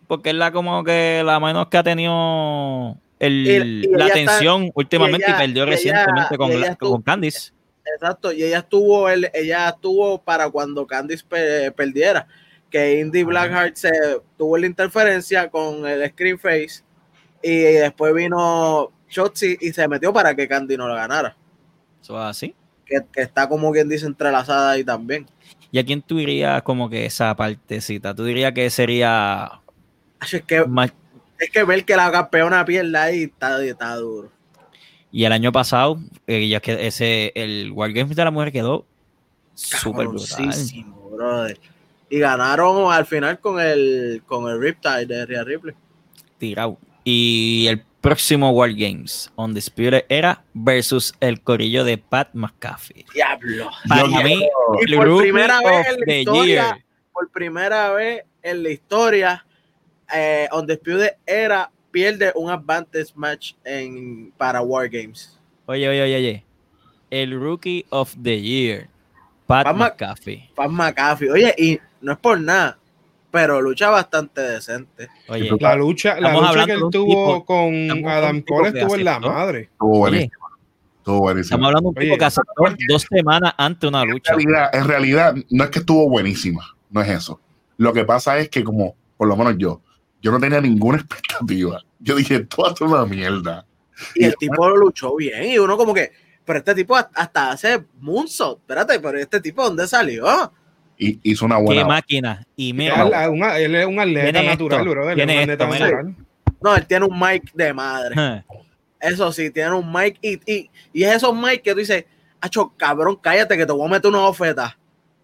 [0.07, 3.47] Porque es la como que la menos que ha tenido el-
[3.83, 7.51] Y- y la atención últimamente y, ella- perdió ella- recientemente con, la- estuvo- con Candice.
[7.95, 12.27] Exacto, y ella estuvo, el, ella estuvo para cuando Candice pe- perdiera.
[12.69, 13.89] que Indy Blackheart se
[14.37, 16.83] tuvo la interferencia con el Screen Face
[17.41, 21.35] y después vino Shotzi y se metió para que Candy no lo ganara.
[21.99, 22.55] Eso es así.
[22.89, 25.27] Que, que está como quien dice entrelazada ahí también.
[25.71, 28.15] ¿Y a quién tú dirías como que esa partecita?
[28.15, 29.61] ¿Tú dirías que sería
[30.21, 30.91] Es que, más...
[31.37, 34.31] es que ver que la campeona pierda ahí está, está duro.
[35.11, 38.85] Y el año pasado, eh, ya que ese, el Wargames de la mujer quedó
[39.53, 40.51] súper brutal.
[41.11, 41.59] Brother.
[42.09, 45.75] Y ganaron al final con el con el Riptide de Rhea Ripley.
[46.37, 46.77] Tirado.
[47.03, 53.05] Y el próximo Wargames, Undisputed era versus el corillo de Pat McAfee.
[53.13, 53.69] Diablo.
[53.87, 54.47] Para Yo mí,
[54.87, 56.85] Y por primera vez en la the historia, year.
[57.13, 59.45] por primera vez en la historia,
[60.13, 60.47] eh,
[61.25, 65.37] era pierde un advantage match en para Wargames.
[65.65, 66.45] Oye, oye, oye, oye.
[67.11, 68.87] El Rookie of the Year,
[69.47, 70.49] Pat Pat Mc- McAfee.
[70.55, 71.31] Pat McAfee.
[71.31, 72.78] Oye, y no es por nada,
[73.31, 75.07] pero lucha bastante decente.
[75.27, 79.19] Oye, La lucha, la lucha que él tuvo tipo- con Adam Cole estuvo en la
[79.19, 79.59] madre.
[79.71, 80.47] Estuvo buenísimo.
[80.97, 81.43] Estuvo buenísimo.
[81.55, 84.33] estamos hablando de un tipo Oye, que aceptó dos semanas antes una lucha.
[84.33, 87.39] En realidad, en realidad, no es que estuvo buenísima, no es eso.
[87.77, 89.81] Lo que pasa es que, como por lo menos yo,
[90.21, 91.81] yo no tenía ninguna expectativa.
[91.99, 93.65] Yo dije, esto va a ser una mierda.
[94.15, 95.43] Y el tipo lo luchó bien.
[95.45, 96.11] Y uno como que,
[96.45, 98.59] pero este tipo hasta hace moonsault.
[98.59, 100.25] Espérate, pero este tipo, ¿dónde salió?
[101.01, 101.85] Y hizo una Qué buena.
[101.85, 102.45] máquina.
[102.57, 103.03] Y Él, mira,
[103.57, 105.03] él es un atleta Tiene natural, esto, bro.
[105.09, 105.85] Él es tiene un atleta esto, mira.
[106.03, 106.15] natural.
[106.61, 108.43] No, él tiene un mic de madre.
[108.99, 112.03] Eso sí, tiene un mic y, y, y es esos mic que tú dices,
[112.41, 114.77] acho, cabrón, cállate que te voy a meter una oferta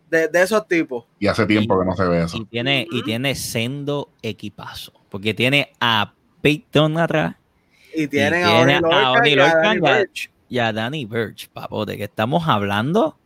[0.09, 1.03] de, de esos tipos.
[1.19, 2.37] Y hace tiempo que no se ve eso.
[2.37, 4.93] y tiene, y tiene sendo equipazo.
[5.09, 7.35] Porque tiene a Peyton atrás
[7.93, 10.29] Y tienen Y a Oni tiene a Lorcan Oni y a Danny y a- Burch.
[10.47, 13.17] y a Danny Birch, papote, que estamos hablando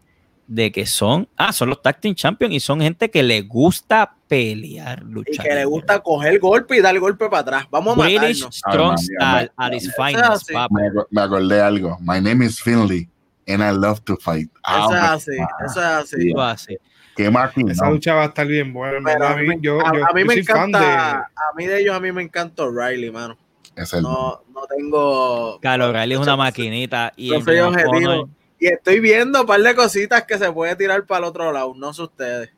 [0.52, 4.16] de que son, ah, son los Tag Team Champions y son gente que le gusta
[4.28, 5.46] pelear, Y luchar.
[5.46, 7.66] que le gusta coger golpe y dar golpe para atrás.
[7.70, 8.56] Vamos a British matarnos.
[8.56, 10.50] Strong Style at its Eso es finest.
[10.72, 11.98] Me, aco- me acordé de algo.
[12.02, 13.08] My name is Finley
[13.48, 14.50] and I love to fight.
[14.64, 15.32] Ah, Eso es así,
[15.68, 16.34] eso es así.
[16.36, 16.80] Hace.
[17.16, 17.72] Qué máquina.
[17.72, 18.98] Esa lucha va a estar bien buena.
[19.04, 20.86] Pero a mí, me- yo, a- yo- a mí yo me encanta, de.
[20.96, 23.38] a mí de ellos, a mí me encanta O'Reilly, mano.
[23.76, 25.60] Es el No, no tengo.
[25.62, 28.30] Carlos Riley es una maquinita y no soy objetivo.
[28.60, 31.74] Y estoy viendo un par de cositas que se puede tirar para el otro lado,
[31.76, 32.52] no sé ustedes.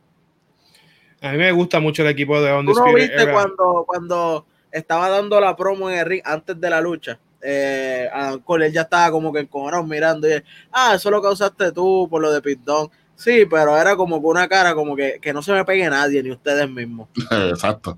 [1.21, 3.33] A mí me gusta mucho el equipo de ¿Tú no Undisputed viste Era.
[3.33, 7.19] cuando, cuando estaba dando la promo en el ring antes de la lucha?
[7.43, 11.21] Eh, Adam Cole él ya estaba como que encojonado mirando y él, ah, eso lo
[11.21, 12.89] causaste tú por lo de Pitón.
[13.15, 16.23] Sí, pero era como con una cara como que, que no se me pegue nadie,
[16.23, 17.07] ni ustedes mismos.
[17.49, 17.97] Exacto.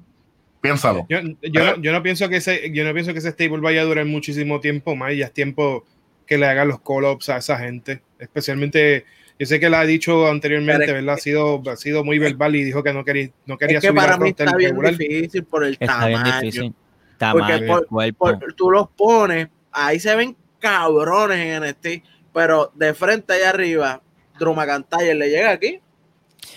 [0.60, 1.06] Piénsalo.
[1.08, 3.82] Yo, yo, no, yo no pienso que ese, yo no pienso que ese stable vaya
[3.82, 5.86] a durar muchísimo tiempo más ya es tiempo
[6.26, 8.01] que le hagan los call-ups a esa gente.
[8.19, 9.05] Especialmente,
[9.39, 11.15] yo sé que la ha dicho anteriormente, ¿verdad?
[11.15, 13.88] Ha sido, ha sido muy verbal y dijo que no quería, no quería Es que
[13.89, 14.97] subir para al mí está bien regular.
[14.97, 16.41] difícil por el Está bien tamaño.
[16.41, 16.74] difícil.
[17.17, 18.39] Tamaño, por- cuerpo.
[18.39, 22.03] Por- tú los pones, ahí se ven cabrones en NXT,
[22.34, 24.01] pero de frente allá arriba,
[24.39, 25.80] McIntyre le llega aquí.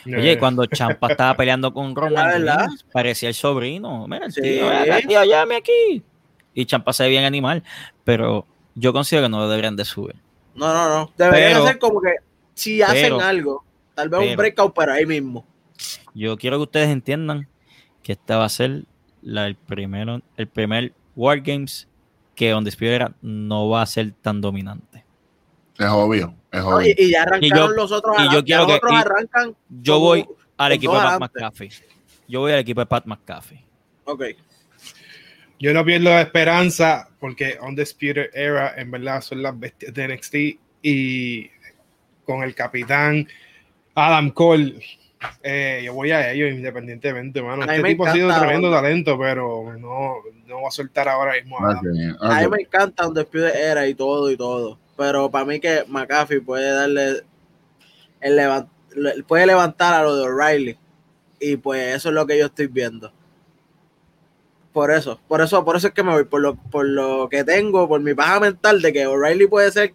[0.07, 2.45] Oye, Eh, cuando Champa estaba peleando con Roman
[2.93, 4.07] parecía el sobrino.
[4.09, 4.41] Mira, el Sí.
[5.07, 6.03] tío, llame aquí.
[6.55, 7.63] Y Champa se ve bien animal,
[8.03, 8.47] pero
[8.77, 10.15] yo considero que no lo deberían de subir.
[10.55, 11.13] No, no, no.
[11.19, 12.15] Debería Pero- ser como que
[12.55, 13.65] si hacen pero- algo,
[13.95, 15.45] tal vez un pero- breakout, pero ahí mismo.
[16.15, 17.49] Yo quiero que ustedes entiendan
[18.03, 18.85] que esta va a ser
[19.23, 21.89] la, el, primero, el primer Wargames
[22.35, 25.05] que Undisputed Era no va a ser tan dominante.
[25.79, 26.35] Es obvio.
[26.53, 26.69] Es ¿no?
[26.77, 26.89] obvio.
[26.89, 28.17] Y, y ya arrancaron Y yo- los otros.
[28.19, 29.57] y yo quiero que- otros y- arrancan.
[29.69, 30.21] Yo voy
[30.57, 31.21] al con equipo de Pat.
[31.21, 31.71] McAfee.
[32.29, 33.65] Yo voy al equipo de Pat McAfee.
[34.05, 34.23] Ok.
[35.59, 40.35] Yo no pierdo la esperanza porque Undisputed Era en verdad son las bestias de NXT
[40.83, 41.51] y
[42.25, 43.27] con el capitán
[43.95, 44.75] Adam Cole,
[45.43, 47.63] eh, yo voy a ellos independientemente, mano.
[47.63, 48.77] Este tipo ha sido encanta, tremendo ¿no?
[48.77, 52.17] talento, pero no, no va a soltar ahora mismo a Ok, Adam.
[52.21, 52.23] ok.
[52.23, 54.79] A mí me encanta Despide era y todo y todo.
[54.99, 57.23] Pero para mí que McAfee puede darle.
[58.21, 60.79] El levan- le- puede levantar a lo de O'Reilly.
[61.41, 63.13] Y pues eso es lo que yo estoy viendo.
[64.77, 67.45] Por eso, por eso, por eso es que me voy, por lo, por lo que
[67.45, 69.95] tengo, por mi paja mental de que O'Reilly puede ser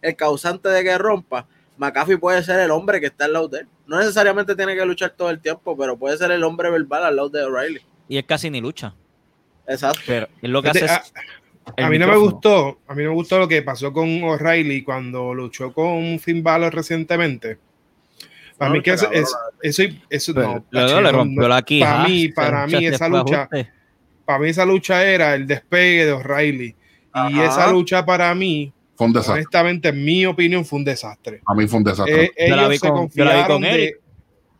[0.00, 3.58] el causante de que rompa, McAfee puede ser el hombre que está al lado de
[3.60, 3.68] él.
[3.86, 7.14] No necesariamente tiene que luchar todo el tiempo, pero puede ser el hombre verbal al
[7.16, 7.82] lado de O'Reilly.
[8.08, 8.94] Y él casi ni lucha.
[9.66, 10.00] Exacto.
[10.06, 10.90] Pero él lo que hace es.
[10.90, 11.02] a,
[11.76, 14.24] el a mí no me gustó, a mí no me gustó lo que pasó con
[14.24, 17.58] O'Reilly cuando luchó con Finn Balor recientemente.
[18.56, 20.64] Para mí que eso, es- eso, no,
[21.80, 23.81] para mí, para mí esa lucha, ajuste.
[24.24, 26.74] Para mí esa lucha era el despegue de O'Reilly.
[27.30, 29.34] Y esa lucha para mí, Fue un desastre.
[29.34, 31.40] honestamente, en mi opinión, fue un desastre.
[31.46, 32.32] A mí fue un desastre.
[32.36, 33.96] Eh, Yo la ellos vi se con- la confiaron con de.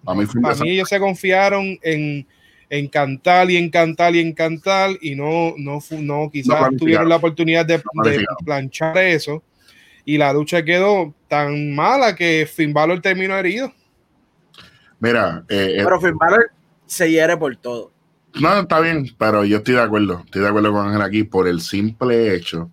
[0.04, 2.26] Para mí, Finn Para Balor- mí ellos se confiaron en,
[2.68, 6.76] en cantar y en cantar y en cantar y no, no, no quizás planificaron.
[6.76, 8.36] tuvieron la oportunidad de, de planificaron.
[8.44, 9.42] planchar eso
[10.04, 13.72] y la lucha quedó tan mala que Finn Balor terminó herido.
[14.98, 16.50] Mira, eh, eh, Pero Finn Balor
[16.86, 17.92] se hiere por todo.
[18.40, 20.22] No, está bien, pero yo estoy de acuerdo.
[20.24, 22.70] Estoy de acuerdo con Ángel aquí por el simple hecho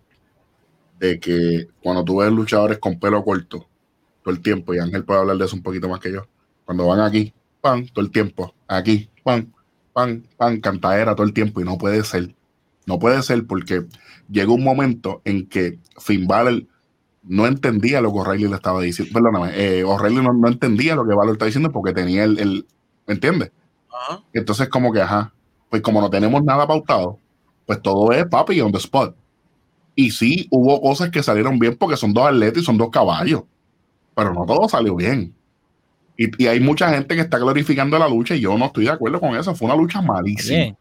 [0.99, 3.68] de que cuando tú ves luchadores con pelo corto
[4.24, 6.28] todo el tiempo, y Ángel puede hablar de eso un poquito más que yo,
[6.66, 9.53] cuando van aquí, pan, todo el tiempo, aquí, pan,
[9.93, 12.36] pan, pan, cantadera todo el tiempo, y no puede ser.
[12.86, 13.86] No puede ser porque
[14.30, 16.64] llegó un momento en que Finn Balor
[17.24, 19.14] no entendía lo que O'Reilly le estaba diciendo.
[19.14, 22.66] Perdóname, eh, O'Reilly no, no entendía lo que Balor está diciendo porque tenía el, el
[23.05, 23.51] ¿me entiendes?
[24.34, 25.34] Entonces, como que, ajá,
[25.70, 27.17] pues como no tenemos nada pautado,
[27.65, 29.15] pues todo es papi on the spot.
[29.95, 33.43] Y sí, hubo cosas que salieron bien porque son dos atletas y son dos caballos,
[34.15, 35.34] pero no todo salió bien.
[36.17, 38.91] Y, y hay mucha gente que está glorificando la lucha y yo no estoy de
[38.91, 39.55] acuerdo con eso.
[39.55, 40.57] Fue una lucha malísima.
[40.59, 40.78] Oye,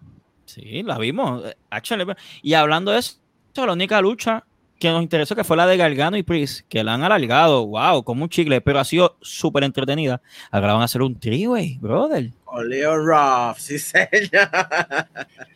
[0.47, 1.45] sí, la vimos.
[1.45, 3.18] eh, y hablando de eso,
[3.55, 4.45] la única lucha
[4.79, 8.03] que nos interesó que fue la de Gargano y Priest, que la han alargado, wow,
[8.05, 10.20] como un chicle, pero ha sido súper entretenida.
[10.51, 12.31] Ahora van a hacer un three-way, brother.
[12.45, 14.09] Con Leo Ruff, sí, señor.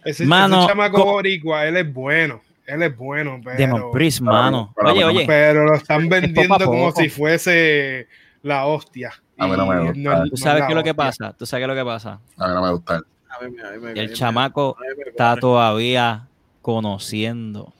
[0.05, 4.21] Ese, Mano, ese chamaco co- boricua, él es bueno, él es bueno, Demon pero, Priest,
[4.25, 4.75] para- mano.
[4.85, 8.09] Oye, oye, pero lo están vendiendo como si fuese
[8.43, 9.13] la hostia.
[9.39, 10.25] A mí no me gusta.
[10.31, 12.21] tú sabes qué es lo que pasa, tú sabes qué es lo que pasa.
[12.37, 12.97] A mí no me gusta.
[12.97, 16.27] A mí a mí a mí el chamaco a mí me está todavía
[16.61, 17.73] conociendo.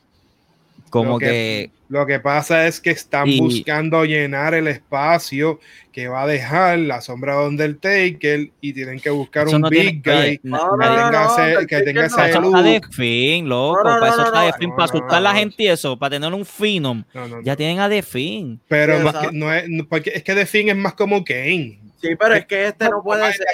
[0.93, 5.59] Como Lo que, que- Lo que pasa es que están Y- buscando llenar el espacio
[5.91, 10.03] que va a dejar la sombra de Undertaker y tienen que buscar un no big
[10.03, 12.63] tiene, guy oye, No, que no, tenga, no, ese, que tenga ese Para eso está
[12.63, 13.83] de fin, loco.
[13.83, 15.21] No, no, para eso no, está no, de no, fin, no, para no, asustar a
[15.23, 17.05] la gente y eso, para tener un Phenom.
[17.15, 17.43] No, no, no.
[17.43, 18.61] Ya tienen a The Fin.
[18.69, 19.31] Pero Sí, más exacto.
[19.33, 21.79] que- no es, no- porque es que The Thing es más como Kane.
[22.03, 23.47] Sí, pero es que este no puede ser.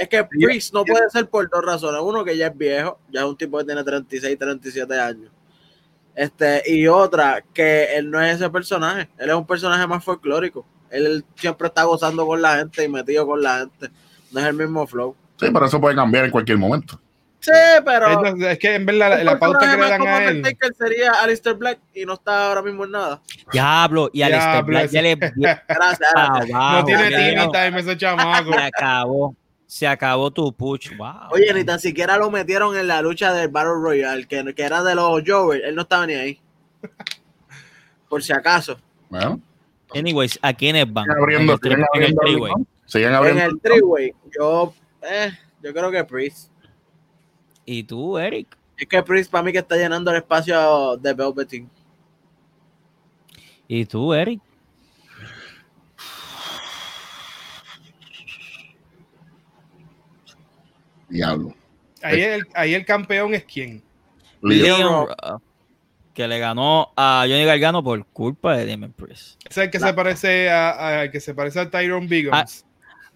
[0.00, 2.00] Es que Priest no puede ser por dos razones.
[2.02, 5.30] Uno, que ya es viejo, ya es un tipo que tiene 36, 37 años.
[6.14, 9.08] Este, y otra, que él no es ese personaje.
[9.18, 10.66] Él es un personaje más folclórico.
[10.90, 13.90] Él siempre está gozando con la gente y metido con la gente.
[14.32, 15.14] No es el mismo flow.
[15.38, 17.00] Sí, pero eso puede cambiar en cualquier momento.
[17.38, 17.52] Sí,
[17.86, 18.26] pero.
[18.26, 20.36] Es, es que en verdad la, un la pauta que le dan a él.
[20.36, 23.22] Undertaker sería Alistair Black y no está ahora mismo en nada.
[23.50, 26.54] Diablo, y Alistair Diablo, Black ya le Gracias, gracias.
[26.54, 27.50] abajo, No tiene no.
[27.50, 28.52] time ese chamaco.
[28.52, 29.34] Se acabó.
[29.70, 30.96] Se acabó tu push.
[30.96, 31.30] Wow.
[31.30, 34.82] Oye, ni tan siquiera lo metieron en la lucha del Battle Royale, que, que era
[34.82, 35.62] de los Jovers.
[35.64, 36.40] Él no estaba ni ahí.
[38.08, 38.80] Por si acaso.
[39.08, 39.40] Bueno,
[39.94, 41.08] Anyways, ¿a quiénes van?
[41.08, 42.52] abriendo, En el, el abriendo, three-way.
[42.58, 42.66] ¿no?
[42.84, 45.30] Siguen En el three-way, yo, eh,
[45.62, 46.50] yo creo que Priest.
[47.64, 48.58] ¿Y tú, Eric?
[48.76, 51.70] Es que Priest para mí que está llenando el espacio de Velveteen.
[53.68, 54.40] ¿Y tú, Eric?
[61.10, 61.54] Diablo.
[62.02, 63.82] Ahí el, ahí el campeón es quién.
[64.40, 65.06] Leon.
[65.08, 65.42] Ruff,
[66.14, 69.38] que le ganó a Johnny Gargano por culpa de Damon Priest.
[69.48, 72.64] Es el que se parece a, a- que se parece a Tyrone Biggins.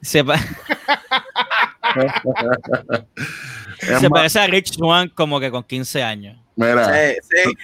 [0.03, 0.39] Se, pa-
[3.99, 6.39] se parece a Rich Swan como que con 15 años.
[6.57, 7.55] Mira, Sí, sí.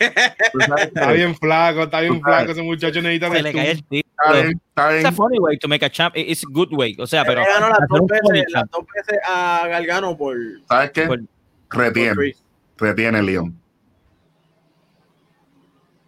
[0.53, 3.85] tú sabes Está bien flaco, está bien flaco ese muchacho necesita Se le cae el
[3.85, 4.09] tiro.
[4.19, 5.01] está bien, está bien.
[5.01, 6.17] It's a funny way to make a champ.
[6.17, 6.97] It's a good way.
[6.99, 8.73] O sea, pero ganó las hacer dos, veces, las champ.
[8.73, 10.37] dos veces a Gargano por,
[10.69, 11.07] ¿Sabes qué?
[11.07, 11.21] Por-
[11.71, 12.35] Retiene,
[12.79, 13.57] retiene León.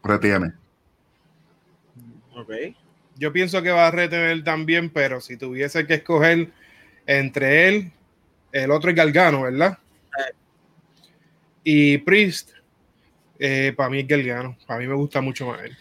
[0.03, 0.53] Retiene.
[2.35, 2.51] Ok.
[3.17, 6.49] Yo pienso que va a retener también, pero si tuviese que escoger
[7.07, 7.93] entre él,
[8.51, 9.79] el otro es Galgano, ¿verdad?
[11.63, 12.51] Y Priest,
[13.77, 14.57] para mí es Galgano.
[14.67, 15.77] Para mí me gusta mucho más él.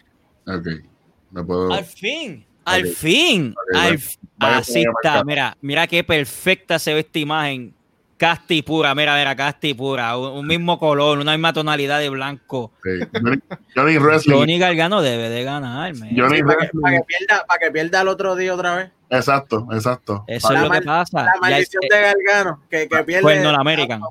[0.47, 1.45] Ok.
[1.45, 1.71] Puedo.
[1.73, 3.97] Al fin, al fin, al
[4.37, 5.23] Vaya, así está.
[5.23, 7.73] Mira, mira qué perfecta se ve esta imagen.
[8.17, 10.15] Casti pura, mira, mira, casti pura.
[10.15, 12.71] Un, un mismo color, una misma tonalidad de blanco.
[12.83, 12.99] Sí.
[13.13, 13.39] Johnny,
[13.75, 14.35] Johnny Wrestling.
[14.35, 16.09] Johnny Gargano debe de ganar, man.
[16.15, 16.81] Johnny Sí, para, que, Wrestling.
[16.81, 18.91] para que pierda, para que pierda el otro día otra vez.
[19.09, 20.23] Exacto, exacto.
[20.27, 21.23] Eso La es lo que pasa.
[21.23, 23.21] La maldición es- de Gargano, que, que pierde.
[23.23, 24.01] Con el North American.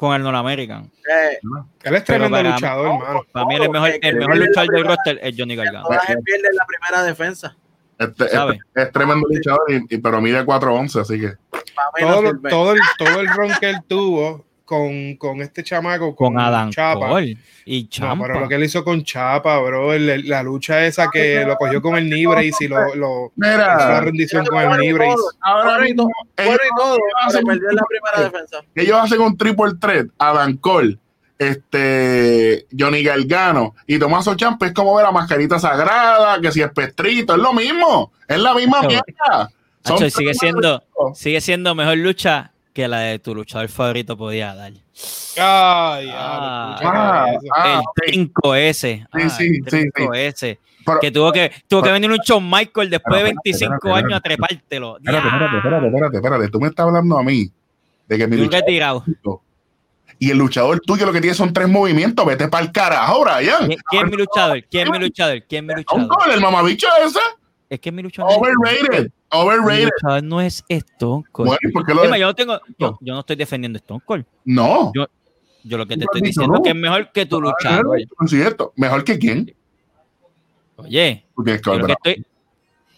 [0.00, 0.84] Con el North-American.
[0.84, 1.38] Eh,
[1.82, 3.20] Él es tremendo para- luchador, hermano.
[3.32, 5.82] Para mí el mejor, el mejor luchador del roster es Johnny Gargano.
[5.82, 7.54] toda la pierde en la primera defensa.
[7.98, 11.34] Este, este- es tremendo luchador, y, y- pero mide 4'11, así que.
[12.00, 16.38] Todo, todo, el, todo el ron que él tuvo con, con este chamaco, con, Con
[16.40, 17.08] Adam Chapa.
[17.08, 18.26] Cole y No, Champa.
[18.28, 21.82] pero lo que él hizo con Chapa, bro, el- la lucha esa que lo cogió
[21.82, 26.04] con el brace y lo, lo hizo la Mira, rendición con el todo, ahora mismo,
[26.04, 26.96] todo, bueno ellos, y todo,
[27.40, 28.56] un perdió en la triple primera defensa.
[28.76, 30.98] ellos hacen un triple threat, Adam Cole,
[31.38, 36.70] este, Johnny Gargano y Tomaso Ciampa es como ver la mascarita sagrada, que si es
[36.70, 39.50] pestrito, es lo mismo, es la misma mierda.
[40.10, 40.82] Sigue siendo,
[41.14, 44.72] sigue siendo mejor lucha que la de tu luchador favorito podía dar.
[44.72, 46.76] Ay, Ah.
[46.82, 47.86] Ah, ah, el ok.
[48.06, 49.06] trinco ese.
[49.12, 50.58] Ah, sí, el sí, ese.
[50.84, 53.74] Pero- Que tuvo que, tuvo que venir un Shawn Michael después de Pero, espérate, 25
[53.74, 54.96] espérate, años a trepártelo.
[54.96, 56.48] Espérate, espérate, espérate, espérate, espérate.
[56.48, 57.50] Tú me estás hablando a mí
[58.08, 59.04] de que mi Yo luchador retirado.
[60.18, 62.24] y el luchador tuyo lo que tiene son tres movimientos.
[62.26, 63.66] Vete para el carajo, Brian.
[63.66, 64.64] ¿Quién, quién es mi luchador?
[64.70, 65.42] ¿Quién es mi luchador?
[65.48, 66.24] ¿Quién es mi Un luchador?
[66.26, 67.18] gol, el mamabicho ese.
[67.70, 69.04] Es que mi no es- Overrated.
[69.04, 69.84] Mi Overrated.
[69.94, 71.46] luchador no es Stone Cold.
[71.46, 73.80] Bueno, ¿y por qué lo Es yo no tengo, yo, yo no estoy defendiendo a
[73.80, 74.24] Stone Cold.
[74.44, 74.92] No.
[74.94, 75.06] Yo-
[75.62, 76.58] Yo lo que te estoy diciendo no.
[76.58, 77.98] es que es mejor que tu luchador.
[78.00, 78.72] Es cierto.
[78.76, 79.54] ¿Mejor que quién?
[80.76, 82.26] Oye, Tú tienes que lo estoy.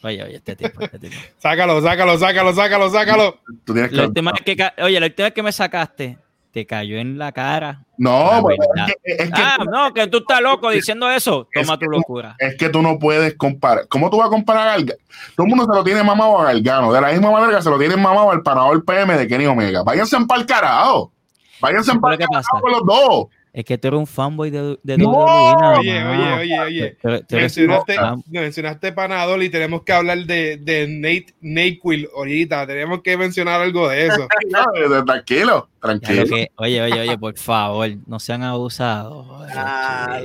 [0.04, 1.14] Oye, oye, este tipo, este tipo.
[1.38, 3.40] Sácalo, sácalo, sácalo, sácalo, sácalo.
[3.64, 4.42] tú tienes que La volver última a- vez
[4.76, 6.18] que, oye, la última vez que me sacaste,
[6.52, 7.82] te cayó en la cara.
[7.96, 8.42] No,
[8.76, 11.48] La es que, es que- Ah, no, que tú estás loco diciendo eso.
[11.52, 12.36] Es Toma tu locura.
[12.38, 13.88] es que tú no puedes comparar.
[13.88, 14.98] ¿Cómo tú vas a comparar a Gargano?
[15.34, 16.92] Todo el mundo se lo tiene mamado a Gargano.
[16.92, 19.82] De la misma manera que se lo tienen mamado al panador PM de Kenny Omega.
[19.82, 21.12] Váyanse en pa'l carajo.
[21.60, 23.26] Váyanse en ¿Sabes pa'l carajo los dos.
[23.54, 26.96] Es que tú eres un fanboy de, de No, WWE, nada Oye, oye, oye, oye.
[27.04, 27.96] Un Mencionaste,
[28.30, 32.66] mencionaste Panadol y tenemos que hablar de, de Nate Naquil ahorita.
[32.66, 34.26] Tenemos que mencionar algo de eso.
[34.50, 36.24] No, tranquilo, tranquilo.
[36.24, 39.26] que- oye, oye, oye, por favor, no sean abusados.
[39.54, 40.18] Ah,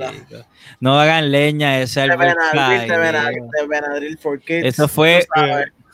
[0.80, 2.98] no hagan leña de ese Benadryl, de.
[2.98, 4.66] Benadryl, de Benadryl for Kids.
[4.66, 5.28] Eso fue.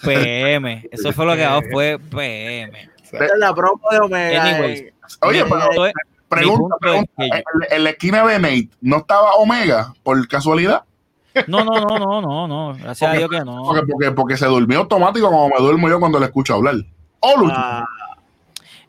[0.04, 0.88] PM.
[0.92, 2.90] Eso fue lo que hago, fue PM.
[3.04, 4.44] Esa es la promo de Omega.
[4.44, 4.82] Anyways.
[4.82, 4.94] eh.
[5.22, 5.92] Oye, pero
[6.36, 7.12] pregunta, es pregunta.
[7.18, 7.44] que yo- En,
[7.78, 10.84] en la esquina de Nate, ¿no estaba Omega por casualidad?
[11.48, 12.76] No, no, no, no, no, no.
[12.78, 13.64] Gracias a Dios que no.
[13.64, 16.76] Porque, porque, porque se durmió automático como me duermo yo cuando le escucho hablar.
[17.22, 17.56] Oh, Lucho.
[17.58, 17.86] Ah,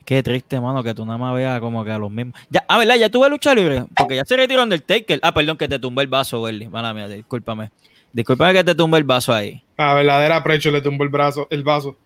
[0.04, 2.34] Qué triste, mano, que tú nada más veas como que a los mismos.
[2.50, 2.96] Ya, ah, ¿verdad?
[2.96, 3.86] Ya tuve lucha libre.
[3.96, 5.18] Porque ya se retiró Undertaker.
[5.22, 6.68] Ah, perdón, que te tumbé el vaso, Welly.
[6.68, 7.70] Mala mía, discúlpame.
[8.12, 9.62] Discúlpame que te tumbé el vaso ahí.
[9.78, 11.96] A verdadera precho le tumbó el brazo, el vaso.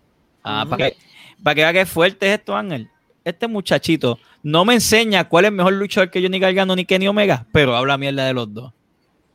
[0.45, 0.97] Ah, para que,
[1.43, 2.89] para que vea qué fuerte es esto, Ángel.
[3.23, 7.45] Este muchachito no me enseña cuál es mejor luchador que Johnny Gargano ni Kenny Omega,
[7.51, 8.71] pero habla mierda de los dos.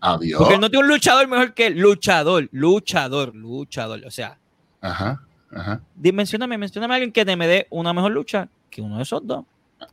[0.00, 0.38] Adiós.
[0.38, 1.78] Porque él no tiene un luchador mejor que él.
[1.78, 4.02] Luchador, luchador, luchador.
[4.06, 4.38] O sea,
[4.80, 5.20] Ajá,
[5.50, 5.80] ajá.
[5.94, 9.02] di- mencióname, mencióname a alguien que te me dé una mejor lucha que uno de
[9.02, 9.44] esos dos.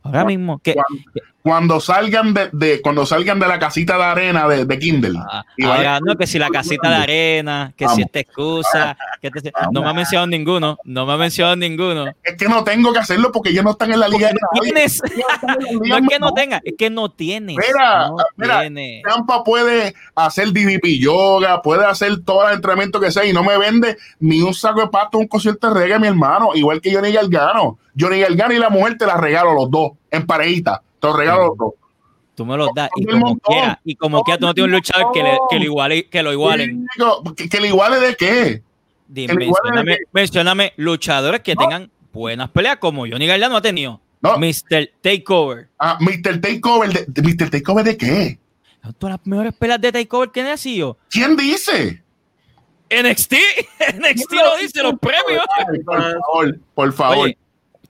[0.02, 0.58] Ahora mismo.
[0.58, 1.02] Que, Cuando,
[1.42, 5.18] cuando salgan de, de- cuando salgan de la casita de arena de, de Kindle.
[5.18, 9.28] Ah, Y ahora, no, que si la casita de arena, que si esta excusa, que
[9.34, 12.06] este- no me ha mencionado ninguno, no me ha mencionado ninguno.
[12.22, 14.72] Es que no tengo que hacerlo porque ellos no están en la liga nadie.
[14.72, 15.02] ¿Tienes?
[15.42, 17.56] No No es que no tenga, es que no tienes.
[17.56, 18.62] Mira, no mira.
[19.08, 23.58] Tampa puede hacer DDP yoga, puede hacer todo el entrenamiento que sea y no me
[23.58, 27.10] vende ni un saco de pasto, un concierto de reggae, mi hermano, igual que Johnny
[27.12, 27.78] Gargano.
[27.98, 31.72] Johnny Gargano y la mujer te la regalo los dos, en parejita, te regalo dos.
[32.34, 35.12] Tú me los das y como quiera, y como quiera tú no tienes un luchador
[35.12, 36.86] que, le- que lo iguale, que lo igualen.
[37.36, 38.62] ¿Que, que le iguale de qué?
[39.06, 44.00] Dime, de- mencióname luchadores que tengan buenas peleas como Johnny Gargano ha tenido.
[44.22, 44.88] No, Mr.
[45.02, 45.68] Takeover.
[45.78, 46.40] ah, Mr.
[46.40, 47.50] Takeover, de, de- ¿Mr.
[47.50, 48.38] Takeover de qué?
[48.98, 50.96] Todas las mejores peleas de Takeover que han sido.
[51.10, 52.02] ¿Quién dice?
[52.90, 53.32] NXT,
[53.98, 55.44] NXT lo dice, los premios.
[55.84, 57.18] Por favor, por favor.
[57.26, 57.38] Oye,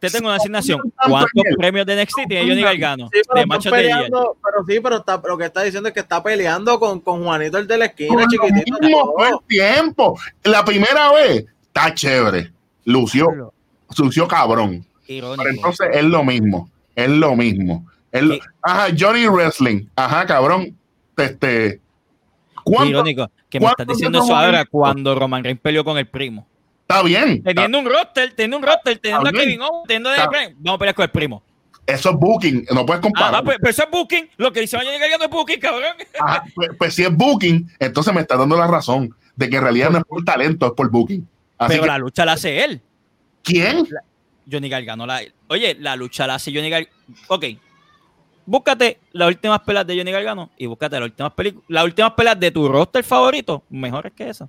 [0.08, 0.80] te tengo una asignación.
[1.08, 3.08] ¿Cuántos premios de NXT tiene Johnny Gargano?
[3.12, 3.94] sí, pero, De están machos de día.
[3.96, 7.22] peleando, pero sí, pero está, lo que está diciendo es que está peleando con, con
[7.22, 8.78] Juanito el de la esquina, chiquitito.
[8.80, 10.18] mismo, el tiempo.
[10.44, 12.52] La primera vez está chévere.
[12.84, 13.52] Lució,
[13.96, 14.84] lució cabrón.
[15.06, 15.42] Irónico.
[15.42, 16.68] Pero entonces es lo mismo.
[16.96, 17.86] Es lo mismo.
[18.10, 18.40] Es lo- Sí.
[18.62, 19.86] Ajá, Johnny Wrestling.
[19.96, 20.76] Ajá, cabrón.
[21.16, 21.80] Este.
[22.64, 22.90] ¿Cuánto?
[22.90, 23.30] Irónico.
[23.48, 26.46] Que me estás diciendo eso ahora cuando Roman Reigns peleó con el primo.
[26.82, 27.42] Está bien.
[27.42, 29.32] Teniendo un roster, teniendo un roster, teniendo a.
[29.32, 31.42] Kevin Owens, teniendo a Daniel Vamos a pelear con el primo.
[31.86, 32.66] Eso es booking.
[32.72, 33.34] No puedes Ah, comparar.
[33.34, 34.30] va, pues, pero eso es booking.
[34.36, 35.96] Lo que dice Johnny Gargano es booking, cabrón.
[36.20, 39.62] Ajá, pues, pues si es booking, entonces me está dando la razón de que en
[39.62, 41.26] realidad no es por talento, es por booking.
[41.58, 42.80] Así Pero que, la lucha la hace él.
[43.42, 43.88] ¿quién?
[44.50, 45.22] Johnny Gargano la.
[45.48, 46.94] Oye, la lucha la hace Johnny Gargano.
[47.28, 47.44] Ok.
[48.44, 51.32] Búscate las últimas peleas de Johnny Gargano y búscate las últimas
[51.68, 54.48] las últimas peleas de tu roster favorito, mejores que esa.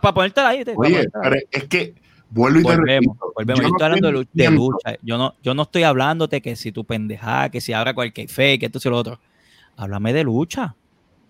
[0.00, 0.64] Para ponértela ahí.
[0.64, 1.30] te- pa' Oye, ponértela ahí.
[1.30, 1.94] pero es que
[2.30, 3.32] vuelvo y te Volvemos, repito.
[3.34, 3.60] volvemos.
[3.60, 4.96] Yo, no estoy hablando de, de lucha.
[5.02, 8.60] Yo no, yo no estoy hablándote que si tu pendejada, que si ahora cualquier fake,
[8.60, 9.20] que esto y lo otro.
[9.76, 10.74] Háblame de lucha.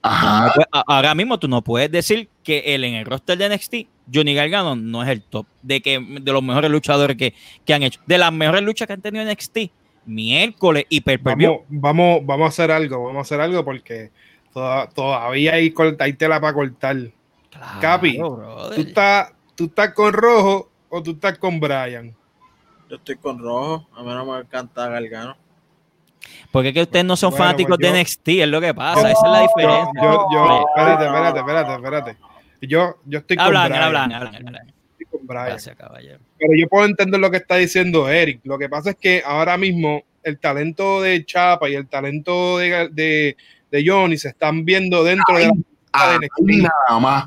[0.03, 0.47] Ajá.
[0.47, 3.47] No puedes- a- ahora mismo tú no puedes decir que él en el roster de
[3.49, 3.75] NXT,
[4.13, 7.35] Johnny Gargano no es el top de que de los mejores luchadores que,
[7.65, 8.01] que han hecho.
[8.07, 9.71] De las mejores luchas que han tenido en NXT,
[10.07, 14.11] miércoles y Vamos, vamos, vamos a hacer algo, vamos a hacer algo porque
[14.53, 16.97] toda- todavía hay, hay tela para cortar.
[17.81, 22.15] Capi, ¿Tú estás, ¿Tú estás con Rojo o tú estás con Brian?
[22.89, 23.89] Yo estoy con rojo.
[23.97, 25.37] A mí no me encanta Gargano.
[26.51, 28.75] Porque es que ustedes no son Bueno, fanáticos pues yo- de NXT, es lo que
[28.75, 30.03] pasa, esa es la diferencia.
[30.03, 32.17] yo, yo- espérate, espérate, espérate, espérate.
[32.63, 33.83] Yo, yo estoy con hablan, Brian.
[33.85, 34.73] hablan, hablan, hablan.
[34.99, 35.47] Estoy con Brian.
[35.47, 36.21] Gracias, caballero.
[36.39, 38.41] Pero yo puedo entender lo que está diciendo Eric.
[38.45, 42.89] Lo que pasa es que ahora mismo el talento de Chapa y el talento de,
[42.93, 43.37] de,
[43.71, 47.25] de Johnny se están viendo dentro de la de ahí nada más.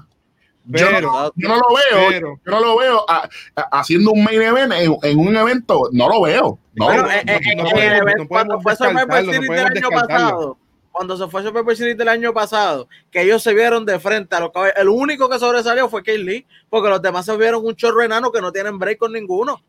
[0.69, 4.11] Yo, Pero- no, yo no lo veo, pero- yo no lo veo ah, ah, haciendo
[4.11, 6.59] un main event en, en un evento, no lo veo.
[6.75, 9.49] No, eh, eh, no eh, podemos- eh, no podemos cuando fue Survivor descartarlo, no Series
[9.49, 10.57] del año pasado,
[10.91, 14.41] cuando se fue Survivor Series del año pasado, que ellos se vieron de frente a
[14.41, 17.75] los caballos, el único que sobresalió fue Kay Lee, porque los demás se vieron un
[17.75, 19.61] chorro enano que no tienen break con ninguno.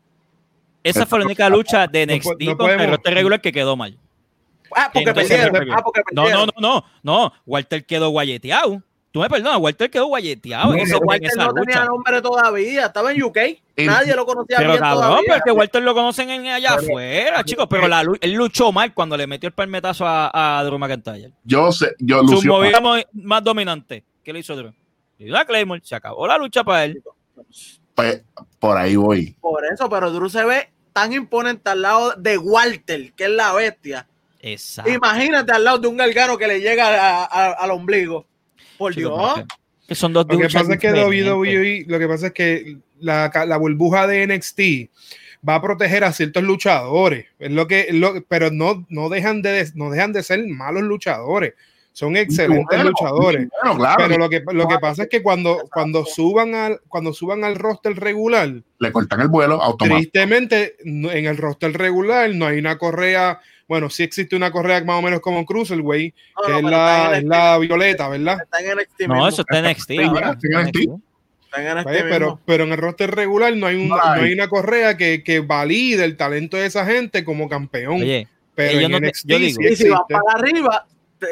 [0.83, 3.97] Esa fue la única lucha de NXT no contra el roster regular que quedó mal.
[4.75, 5.67] Ah, porque Entonces, perdieron.
[5.67, 6.49] no, Ah, porque No, perdieron.
[6.57, 7.33] no, no, no, no.
[7.45, 8.81] Walter quedó guayeteado.
[9.11, 13.23] Tú me perdonas, Walter quedó guayeteado en Walter esa no tenía nombre todavía, estaba en
[13.23, 13.37] UK,
[13.77, 15.25] nadie lo conocía Pero bien cabrón, todavía.
[15.29, 17.65] pero que Walter lo conocen en allá afuera, chicos.
[17.69, 21.31] Pero la, lu- él luchó mal cuando le metió el palmetazo a, a Drew McIntyre.
[21.43, 24.03] Yo sé, yo Su movida mo- más dominante.
[24.23, 24.73] ¿Qué le hizo Drew?
[25.17, 27.01] Le dio a Claymore, se acabó la lucha para él.
[27.95, 28.23] pues,
[28.59, 29.35] por ahí voy.
[29.41, 33.53] Por eso, pero Drew se ve tan imponente al lado de Walter, que es la
[33.53, 34.07] bestia.
[34.39, 34.91] Exacto.
[34.91, 38.27] Imagínate al lado de un galgano que le llega a- a- al ombligo.
[38.79, 39.11] Por Dios.
[39.35, 39.45] porque-
[39.87, 40.91] que son dos Lo que pasa es que.
[40.91, 44.89] WWE, lo que pasa es que la, la burbuja de NXT
[45.47, 49.41] va a proteger a ciertos luchadores, es lo que, es lo- pero no, no, dejan
[49.41, 51.53] de, no dejan de ser malos luchadores,
[51.93, 53.47] son excelentes Bueno, luchadores.
[53.63, 57.11] Bueno, claro, Pero lo que, lo que pasa es que cuando, cuando, suban al, cuando
[57.13, 59.97] suban al roster regular, le cortan el vuelo automático.
[60.11, 63.39] tristemente en el roster regular no hay una correa,
[63.69, 67.17] bueno, sí existe una correa más o menos como Cruiserweight, No, que no, es la,
[67.17, 68.37] es la NXT, violeta, ¿verdad?
[68.43, 69.91] Está en NXT No, eso está en NXT.
[69.91, 70.11] Está en
[70.65, 70.77] NXT.
[71.45, 74.33] Está en NXT Oye, pero, pero en el roster regular no hay, un- No hay.
[74.33, 78.01] una correa que, que valide el talento de esa gente como campeón.
[78.01, 80.85] Oye, pero yo en no te- NXT yo digo- sí y si vas para arriba,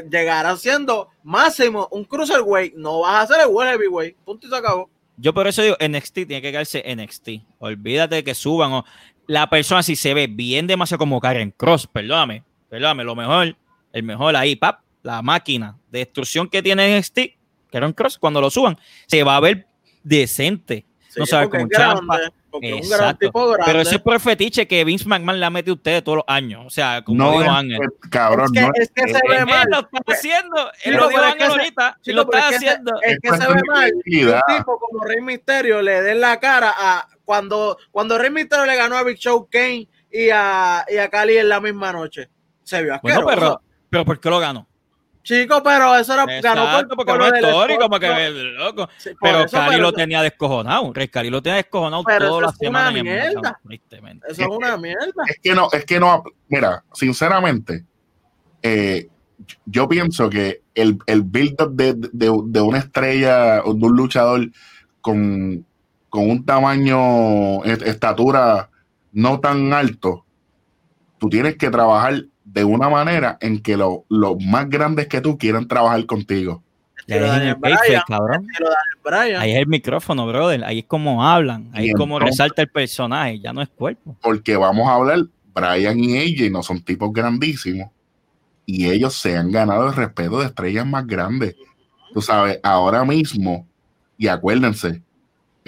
[0.09, 2.75] llegarán siendo máximo un cruiserweight.
[2.75, 4.15] No vas a ser el World Heavyweight.
[4.25, 4.89] Punto y se acabó.
[5.17, 7.29] yo por eso digo, NXT tiene que quedarse NXT.
[7.59, 8.85] Olvídate de que suban o
[9.27, 13.55] la persona si se ve bien demasiado como Karen Cross, perdóname, perdóname, lo mejor,
[13.93, 17.19] el mejor ahí, pap, la máquina de destrucción que tiene NXT,
[17.71, 19.67] Karen Cross, cuando lo suban, se va a ver
[20.03, 20.85] decente.
[21.09, 22.05] Sí, No sabe cómo un Exacto.
[22.97, 23.63] gran tipo grande.
[23.65, 26.25] Pero ese es por fetiche que Vince McMahon le ha metido a ustedes todos los
[26.27, 26.63] años.
[26.65, 27.79] O sea, como No, dijo Ángel.
[28.09, 29.67] cabrón, es que, no es que se ve mal.
[29.69, 30.71] lo está haciendo.
[30.83, 31.97] Él lo dijo Ángel que se- ahorita.
[32.05, 32.91] Y lo está haciendo.
[33.03, 33.91] Es que se ve mal.
[33.93, 38.77] Un tipo como Rey Misterio le den la cara a cuando, cuando Rey Misterio le
[38.77, 42.29] ganó a Big Show Kane y a, y a Cali en la misma noche.
[42.63, 43.59] Se vio Bueno, asqueroso.
[43.59, 44.65] pero, pero ¿por qué lo ganó?
[45.23, 48.87] Chico, pero eso era ganó Exacto, por, porque por no es histórico, porque es loco.
[48.97, 50.93] Sí, Pero eso, Cali pero lo eso- tenía descojonado.
[50.93, 53.59] Rey Cali lo tenía descojonado Pero todas eso las es una mierda.
[54.29, 55.23] Eso es una mierda.
[55.27, 57.83] es que no, es que no, mira, sinceramente,
[58.63, 59.09] eh,
[59.65, 64.49] yo pienso que el, el build-up de, de, de una estrella o de un luchador
[65.01, 65.65] con,
[66.17, 68.71] con un tamaño, est- estatura
[69.11, 70.25] no tan alto,
[71.19, 75.37] tú tienes que trabajar de una manera en que lo- los más grandes que tú
[75.37, 76.63] quieran trabajar contigo.
[77.07, 78.47] Ahí es el cabrón.
[79.37, 80.63] Ahí es el micrófono, brother.
[80.65, 81.69] Ahí es como hablan.
[81.71, 83.39] Ahí Y es como entonces- resalta el personaje.
[83.39, 84.17] Ya no es cuerpo.
[84.23, 85.19] Porque vamos a hablar,
[85.53, 87.91] Brian y AJ no son tipos grandísimos
[88.65, 91.55] y ellos se han ganado el respeto de estrellas más grandes.
[92.11, 93.67] Tú sabes, ahora mismo,
[94.17, 95.03] y acuérdense,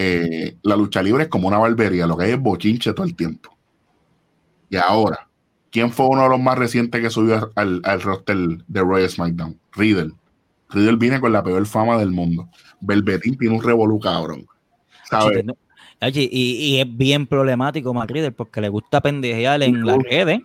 [0.02, 3.18] eh, la lucha libre es como una barbería, lo que hay es bochinche todo el
[3.18, 3.54] tiempo.
[4.70, 5.28] Y ahora,
[5.70, 9.60] ¿quién fue uno de los más recientes que subió al, al roster de Royal SmackDown?
[9.74, 10.14] Riddle.
[10.70, 12.48] Riddle viene con la peor fama del mundo.
[12.80, 14.48] Velvetín tiene un revolú cabrón.
[15.10, 15.44] ¿Sabes?
[16.02, 20.40] Y, y es bien problemático Matt Riddle porque le gusta pendejear en las redes.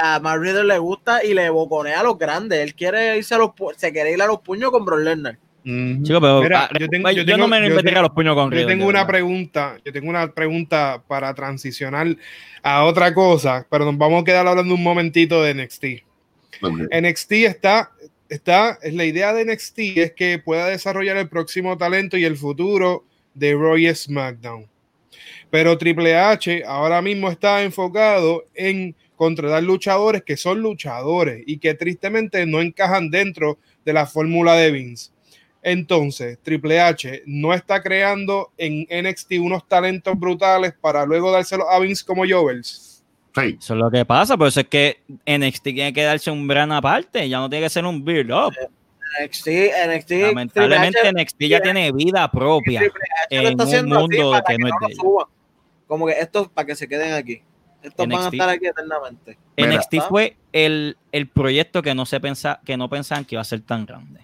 [0.00, 2.60] A Matt Riddle le gusta y le boconea a los grandes.
[2.60, 5.38] Él quiere irse a los se quiere ir a los puños con Brock Lesnar.
[5.64, 8.34] Chico, pero, Mira, ah, yo tengo- yo, yo no tengo- me yo tengo- los puños
[8.34, 12.16] con Yo tengo una pregunta, yo tengo una pregunta para transicionar
[12.62, 16.04] a otra cosa, pero nos vamos a quedar hablando un momentito de NXT.
[16.90, 17.90] NXT está,
[18.28, 22.36] está, es la idea de NXT es que pueda desarrollar el próximo talento y el
[22.36, 23.04] futuro
[23.34, 24.66] de Roy SmackDown.
[25.50, 31.74] Pero Triple H ahora mismo está enfocado en contratar luchadores que son luchadores y que
[31.74, 35.10] tristemente no encajan dentro de la fórmula de Vince.
[35.62, 41.78] Entonces, Triple H no está creando en NXT unos talentos brutales para luego dárselos a
[41.78, 43.04] Vince como Jovels.
[43.34, 43.56] Sí.
[43.58, 46.72] Eso es lo que pasa, por eso es que NXT tiene que darse un gran
[46.72, 48.54] aparte, ya no tiene que ser un build up.
[49.22, 49.48] NXT,
[49.88, 50.10] NXT.
[50.10, 52.82] Lamentablemente H- NXT ya tiene vida propia.
[53.28, 55.24] En está un mundo que que no es de ellos.
[55.86, 57.42] Como que estos para que se queden aquí.
[57.82, 59.38] Estos van a estar aquí eternamente.
[59.56, 59.76] Mira.
[59.76, 63.44] NXT fue el, el proyecto que no se pensa, que no pensaban que iba a
[63.44, 64.20] ser tan grande.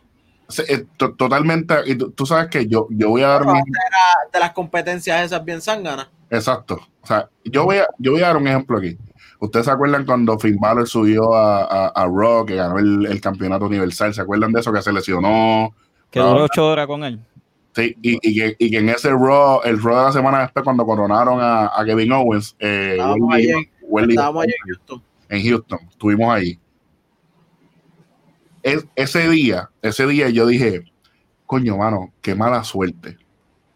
[0.68, 1.74] Eh, to- totalmente.
[1.86, 3.54] Y tú, sabes que yo, yo voy a dar un
[4.32, 6.08] de las competencias esas bien zánganas.
[6.30, 6.80] Exacto.
[7.02, 8.96] O sea, yo voy a, yo voy a dar un ejemplo aquí.
[9.38, 13.20] ¿Ustedes se acuerdan cuando Finn Balor subió a, a, a Raw, que ganó el, el
[13.20, 14.14] campeonato universal?
[14.14, 14.72] ¿Se acuerdan de eso?
[14.72, 15.74] Que se lesionó.
[16.10, 17.20] Que duró ocho horas con él.
[17.74, 20.64] Sí, y, y que, y que en ese Raw, el Raw de la semana después,
[20.64, 24.68] cuando coronaron a, a Kevin Owens, eh, Estábamos Wendy- ahí en- Wendy- Estábamos allá en
[24.74, 25.02] Houston.
[25.28, 26.58] en Houston, estuvimos ahí.
[28.66, 30.82] Es- ese día, ese día yo dije,
[31.46, 33.16] coño, mano, qué mala suerte.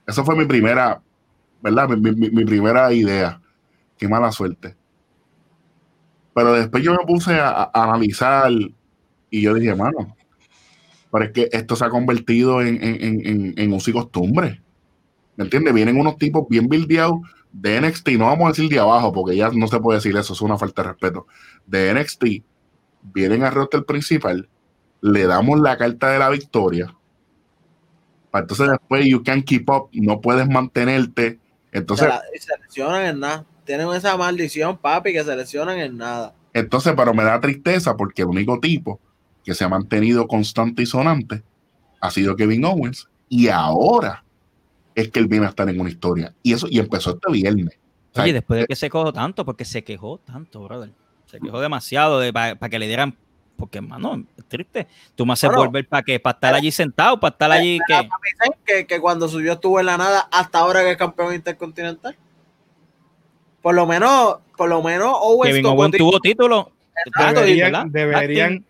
[0.05, 1.01] Esa fue mi primera,
[1.62, 1.88] ¿verdad?
[1.91, 3.41] Mi, primera idea.
[3.97, 4.76] Qué mala suerte.
[6.34, 8.51] Pero después yo me puse a, a analizar
[9.30, 10.16] y yo dije, mano,
[11.12, 14.61] pero es que esto se ha convertido en, en, en, uso y costumbre.
[15.36, 15.72] ¿Me entiendes?
[15.72, 17.20] Vienen unos tipos bien buildeados
[17.53, 20.32] de NXT, no vamos a decir de abajo, porque ya no se puede decir eso,
[20.32, 21.28] es una falta de respeto.
[21.66, 22.24] De NXT,
[23.14, 24.49] vienen al roster principal,
[25.01, 26.94] le damos la carta de la victoria.
[28.30, 31.38] para Entonces después you can keep up, no puedes mantenerte.
[31.72, 33.44] Entonces, se, la- y se lesionan en nada.
[33.64, 36.34] Tienen esa maldición, papi, que se lesionan en nada.
[36.53, 39.01] entonces, pero me da tristeza porque el único tipo
[39.44, 41.42] que se ha mantenido constante y sonante
[42.01, 43.09] ha sido Kevin Owens.
[43.28, 44.24] Y ahora
[44.94, 46.34] es que él viene a estar en una historia.
[46.42, 47.78] Y eso, y empezó este viernes.
[48.11, 50.90] O sea, Oye, después de que se quejó tanto, porque se quejó tanto, brother.
[51.26, 53.16] Se quejó demasiado para que le dieran.
[53.61, 54.89] Porque, hermano, es triste.
[55.15, 55.65] Tú me haces Bueno.
[55.67, 57.79] volver para que para estar allí sentado, para estar allí.
[57.87, 58.09] Que para mí,
[58.39, 62.17] ¿saben que, que cuando subió estuvo en la nada hasta ahora que es campeón intercontinental.
[63.63, 66.73] Por lo menos, por lo menos Owens Kevin Owens tuvo título.
[67.05, 67.87] Exacto, Deberían, ¿verdad?
[67.91, 68.65] deberían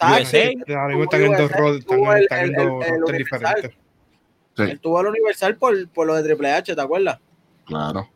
[0.00, 1.84] ahora mismo están en dos roles,
[2.20, 3.70] están, en dos diferentes.
[4.56, 7.18] sí, Él tuvo el Universal por, por lo de Triple H, ¿te acuerdas?
[7.66, 8.08] claro.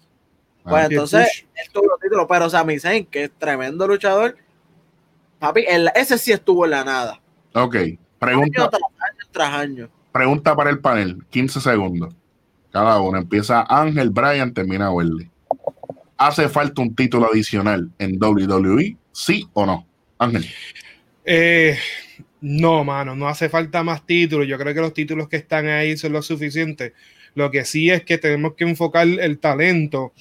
[0.62, 4.36] Pues Ah, entonces, él tuvo los títulos, pero Sami Zayn, que es tremendo luchador,
[5.42, 5.64] papi,
[5.94, 7.20] ese sí estuvo en la nada.
[7.54, 9.90] ok, Año pregunta, tras año tras año.
[10.12, 12.14] pregunta para el panel, 15 segundos.
[12.70, 13.18] Cada uno.
[13.18, 15.28] Empieza Ángel, Brian, termina Welly.
[16.16, 18.96] ¿Hace falta un título adicional en WWE?
[19.10, 19.86] ¿Sí o no?
[20.18, 20.46] Ángel.
[21.24, 21.76] Eh,
[22.40, 24.46] no, mano, no hace falta más títulos.
[24.46, 26.92] Yo creo que los títulos que están ahí son lo suficientes.
[27.34, 30.12] Lo que sí es que tenemos que enfocar el talento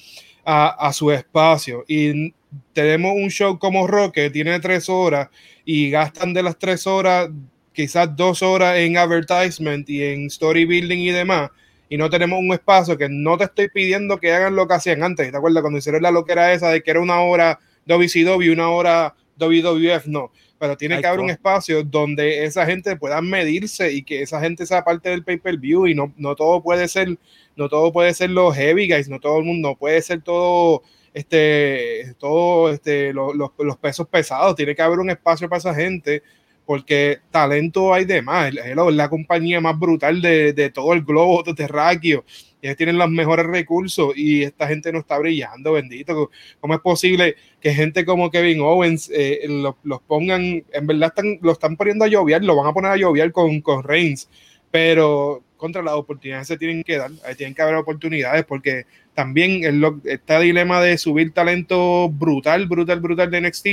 [0.44, 1.84] a, a su espacio.
[1.86, 2.34] Y
[2.72, 5.28] tenemos un show como Rock que tiene tres horas
[5.64, 7.30] y gastan de las tres horas
[7.72, 11.50] quizás dos horas en advertisement y en story building y demás.
[11.88, 15.02] Y no tenemos un espacio que no te estoy pidiendo que hagan lo que hacían
[15.02, 15.30] antes.
[15.30, 18.70] ¿Te acuerdas cuando hicieron la loquera esa de que era una hora WCW y una
[18.70, 20.06] hora WWF?
[20.06, 20.30] No
[20.62, 24.64] pero tiene que haber un espacio donde esa gente pueda medirse y que esa gente
[24.64, 27.18] sea parte del pay-per-view y no, no todo puede ser,
[27.56, 30.84] no todo puede ser los heavy guys, no todo el mundo, puede ser todo
[31.14, 35.74] este, todo este, lo- los, los pesos pesados, tiene que haber un espacio para esa
[35.74, 36.22] gente
[36.64, 41.42] porque talento hay de más, es la compañía más brutal de, de todo el globo
[41.54, 42.24] terráqueo,
[42.62, 47.34] ellos tienen los mejores recursos y esta gente no está brillando, bendito, ¿cómo es posible
[47.60, 52.04] que gente como Kevin Owens eh, lo- los pongan, en verdad están, lo están poniendo
[52.04, 54.28] a lloviar, lo van a poner a lloviar con, con Reigns,
[54.72, 59.62] pero contra las oportunidades se tienen que dar, ahí tienen que haber oportunidades porque también
[59.62, 63.66] el, este dilema de subir talento brutal, brutal, brutal de NXT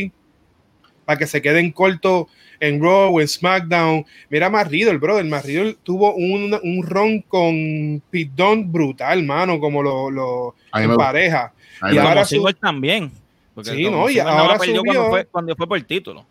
[1.06, 2.28] para que se queden cortos
[2.60, 4.06] en Raw o en SmackDown.
[4.30, 5.18] Mira Matt Riddle, bro.
[5.18, 10.56] El Matt Riddle tuvo un, un ron con Pete Dunne brutal, mano, como lo, lo
[10.84, 11.54] en pareja.
[11.92, 13.12] Y ahora su- también.
[13.56, 16.26] Porque Sí, no, y ahora subió- Cuando fue, cuando fue por el título.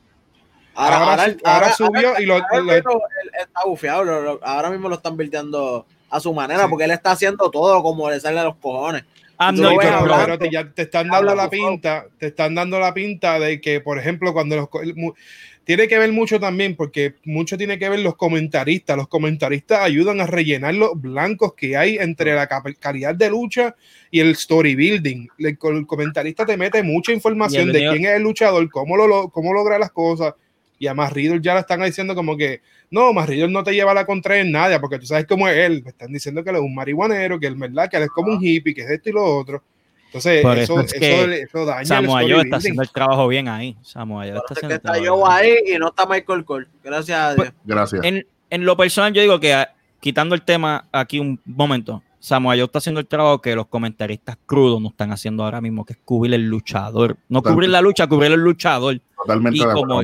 [0.78, 4.70] Ahora su- ahora subió y lo- ahora lo- mismo él está bufeado, lo- lo- ahora
[4.70, 6.66] mismo lo están virteando a su manera, Sí.
[6.70, 9.04] porque él está haciendo todo como le sale a los cojones.
[9.62, 10.14] Your ves pero, bro.
[10.14, 10.24] hablando.
[10.24, 13.80] pero te, ya te están dando la pinta, te están dando la pinta de que,
[13.80, 14.68] por ejemplo, cuando los
[15.64, 18.96] tiene que ver mucho también, porque mucho tiene que ver los comentaristas.
[18.96, 22.48] Los comentaristas ayudan a rellenar los blancos que hay entre la
[22.80, 23.76] calidad de lucha
[24.10, 25.28] y el story building.
[25.38, 29.52] El, el comentarista te mete mucha información de quién es el luchador, cómo, lo- cómo
[29.52, 30.32] logra las cosas.
[30.78, 32.60] Y a Matt Riddle ya le están diciendo como que
[32.90, 35.56] no, Matt Riddle no te lleva la contra en nada, porque tú sabes cómo es
[35.56, 35.82] él.
[35.82, 37.88] Me están diciendo que él es un marihuanero, que él, ¿verdad?
[37.90, 39.62] que él es como un hippie, que es esto y lo otro.
[40.06, 42.90] Entonces, Por eso, eso es eso, que eso daña el Samoa Joe está haciendo el
[42.90, 43.76] trabajo bien ahí.
[43.82, 45.56] Samoa Joe está eso es haciendo el está trabajo Joe bien.
[45.66, 46.66] ahí y no está Michael Cole.
[46.82, 47.62] Gracias a Pues, Dios.
[47.64, 48.04] Gracias.
[48.04, 52.54] En, en lo personal, yo digo que ah, quitando el tema aquí un momento, Samoa
[52.54, 55.92] Joe está haciendo el trabajo que los comentaristas crudos no están haciendo ahora mismo, que
[55.92, 57.18] es cubrir el luchador.
[57.28, 57.54] No Totalmente.
[57.54, 58.98] cubrir la lucha, cubrir el luchador.
[59.14, 60.00] Totalmente Y de como.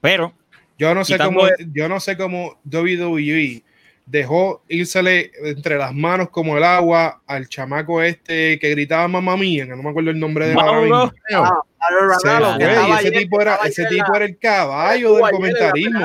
[0.00, 0.32] Pero
[0.78, 3.62] Yo no sé Quitando cómo, el- yo no sé cómo WWE
[4.06, 9.64] dejó írsele entre las manos como el agua al chamaco este que gritaba mamá mía,
[9.66, 10.80] que no me acuerdo el nombre de estaba
[12.88, 16.00] y ese tipo era, ese tipo la- era el caballo del la comentarismo.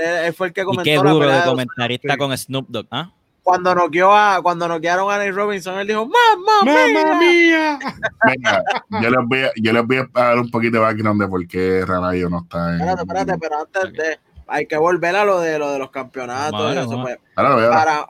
[0.00, 2.66] Él, él fue el que Y comentó qué la duro pelea de comentarista con Snoop
[2.68, 3.12] Dogg, ¿ah?
[3.46, 7.78] Cuando noqueó a, cuando noquearon a Nate Robinson, él dijo, ¡Mamma, ¡Mamma mía!
[7.78, 7.94] mía!
[8.26, 8.64] Venga,
[9.00, 11.46] yo les voy a, yo les voy a dar un poquito de background de por
[11.46, 12.80] qué Ranayo no está en.
[12.80, 14.18] Espérate, espérate, pero antes de,
[14.48, 16.50] hay que volver a lo de lo de los campeonatos.
[16.52, 18.06] Vamos a ver, y eso, vamos a pues, para,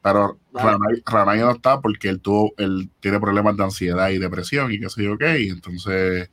[0.00, 0.38] Pero.
[0.54, 4.80] Ranay- Ranayo no está porque él tuvo, él tiene problemas de ansiedad y depresión y
[4.80, 6.30] qué sé yo qué, y entonces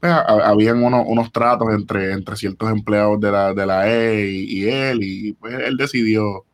[0.00, 4.26] pues, ha- habían unos, unos tratos entre, entre ciertos empleados de la, de la E
[4.26, 6.44] y, y él, y pues él decidió.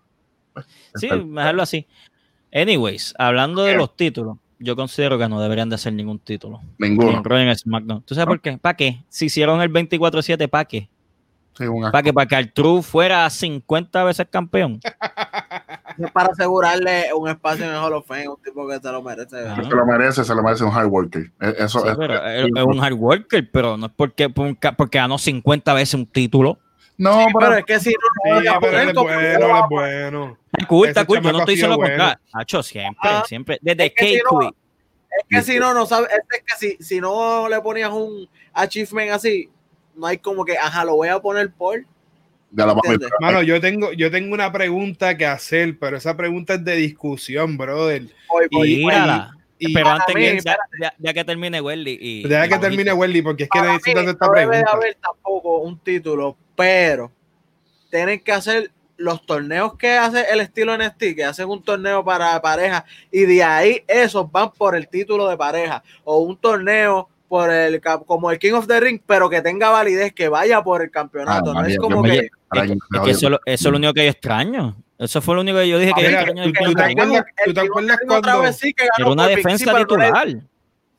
[0.93, 1.87] Pues, Sí, dejarlo así.
[2.53, 6.61] Anyways, hablando de los títulos, yo considero que no deberían de hacer ningún título.
[6.79, 7.23] Ni ninguno.
[7.39, 8.03] en SmackDown.
[8.03, 8.59] ¿Tú sabes por qué?
[8.59, 9.03] ¿Para qué?
[9.09, 10.89] Si hicieron el 24-7, ¿para qué?
[11.57, 11.65] Sí.
[11.93, 12.13] ¿Para qué?
[12.13, 14.81] Para que Artru fuera 50 veces campeón.
[15.99, 19.03] es para asegurarle un espacio en el Hall of Fame, un tipo que se lo
[19.03, 19.49] merece.
[19.49, 19.63] Ajá.
[19.65, 21.31] Se lo merece, se lo merece un hard worker.
[21.41, 25.19] E- Eso, Sí, pero es, es un hard worker, pero no es porque, porque ganó
[25.19, 26.59] 50 veces un título.
[26.97, 29.43] no, Pero pero es que si no, Sí, no voy a pero es bueno, él
[29.43, 30.39] es bueno.
[30.61, 31.21] Está cool, está cool.
[31.23, 31.93] Yo no estoy diciendo bueno.
[31.97, 32.23] contrario.
[32.33, 33.59] Hacho, siempre, Ah, siempre.
[33.63, 34.49] Desde es que no-.
[34.49, 39.11] Es que si no, no sabes, es que si, si no le ponías un achievement
[39.13, 39.49] así,
[39.97, 41.81] no hay como que, ajá, lo voy a poner por.
[41.81, 41.87] ya
[42.53, 43.11] la vamos a ¿Entiendes?
[43.21, 47.59] Mano, yo tengo, yo tengo una pregunta que hacer, pero esa pregunta es de discusión,
[47.59, 48.07] brother.
[48.29, 49.37] Hoy, Y- hoy, Tírala.
[49.63, 51.99] Y Pero antes mí, que, ya, ya- ya que termine Welly.
[52.01, 54.71] Y, deja y que termine Welly, porque es que necesito esta no debe de pregunta.
[54.73, 57.13] haber tampoco un título, pero
[57.91, 62.41] tienen que hacer los torneos que hace el estilo NXT, que hacen un torneo para
[62.43, 67.51] pareja, y de ahí esos van por el título de pareja, o un torneo por
[67.51, 70.91] el como el King of the Ring, pero que tenga validez, que vaya por el
[70.91, 71.51] campeonato.
[71.51, 74.05] Ah, no María, es como que Es eso, es lo- eso es lo único que
[74.05, 74.77] yo extraño.
[74.99, 76.43] Eso fue lo único que yo dije que yo Mira, extraño.
[76.45, 79.11] tú- del tú te acuerdas- tú te King of acuerdas cuando- sí que ganó Era
[79.13, 80.29] una defensa pero no le- titular.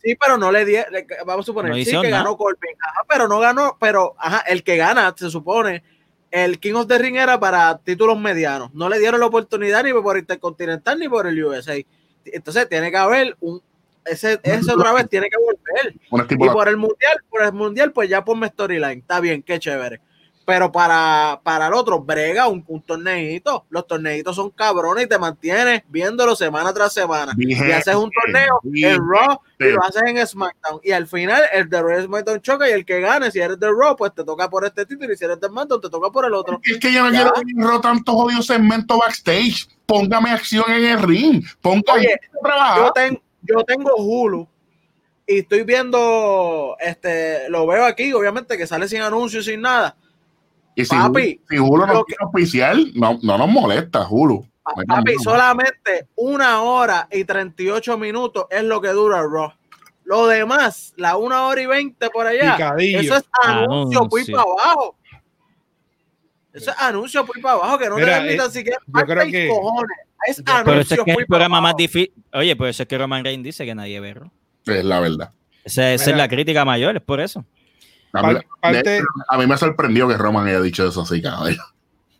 [0.04, 2.10] Sí, pero no le di, le- vamos a suponer, No sí que nada.
[2.10, 5.84] ganó Corbin, ajá, pero no ganó, pero ajá, el que gana, se supone,
[6.32, 9.94] el King of the Ring era para títulos medianos, no le dieron la oportunidad ni
[9.94, 11.76] por Intercontinental ni por el USA,
[12.26, 13.62] entonces tiene que haber un,
[14.06, 15.96] ese, ese otra vez tiene que volver,
[16.30, 20.00] y por el Mundial, por el Mundial, pues ya ponme storyline, está bien, qué chévere,
[20.46, 25.18] pero para, para el otro, brega un, un torneito, los torneitos son cabrones y te
[25.20, 30.26] mantienes viéndolo semana tras semana, y haces un torneo en Raw y lo haces en
[30.28, 30.80] SmackDown.
[30.84, 33.60] Y al final, el de Raw y SmackDown choca y el que gane, si eres
[33.60, 36.10] de Raw, pues te toca por este título y si eres de SmackDown, te toca
[36.10, 36.60] por el otro.
[36.64, 39.68] Es que yo no quiero ver en Raw tantos jodidos segmentos backstage.
[39.86, 41.44] Póngame acción en el ring.
[41.62, 42.20] Póngame Oye.
[42.78, 44.48] Yo, ten- yo tengo Hulu
[45.28, 49.96] y estoy viendo, este, lo veo aquí, obviamente que sale sin anuncios, sin nada.
[50.76, 54.46] Y si, papi, si Hulu no quiere oficial, no, no nos molesta, Hulu.
[54.88, 59.52] Papi, solamente una hora y 38 minutos es lo que dura Raw.
[60.04, 63.00] Lo demás, la una hora y 20 por allá, Picadillo.
[63.00, 64.36] eso es anuncio, muy Anuncio.
[64.36, 64.96] para abajo.
[66.54, 69.26] Eso es anuncio muy para abajo, que no Mira, te permitan eh, siquiera yo creo
[69.32, 69.98] que- cojones.
[70.28, 71.78] Es yo- anuncio Pero eso es que es muy el programa para más abajo.
[71.78, 72.14] difícil.
[72.34, 74.30] Oye, pues eso es que Roman Reigns dice que nadie ve Raw.
[74.68, 75.32] Es la verdad.
[75.64, 77.46] Esa, esa es la crítica mayor, es por eso.
[78.14, 81.56] A mí, Par- parte- a mí me sorprendió que Roman haya dicho eso así, cabrón.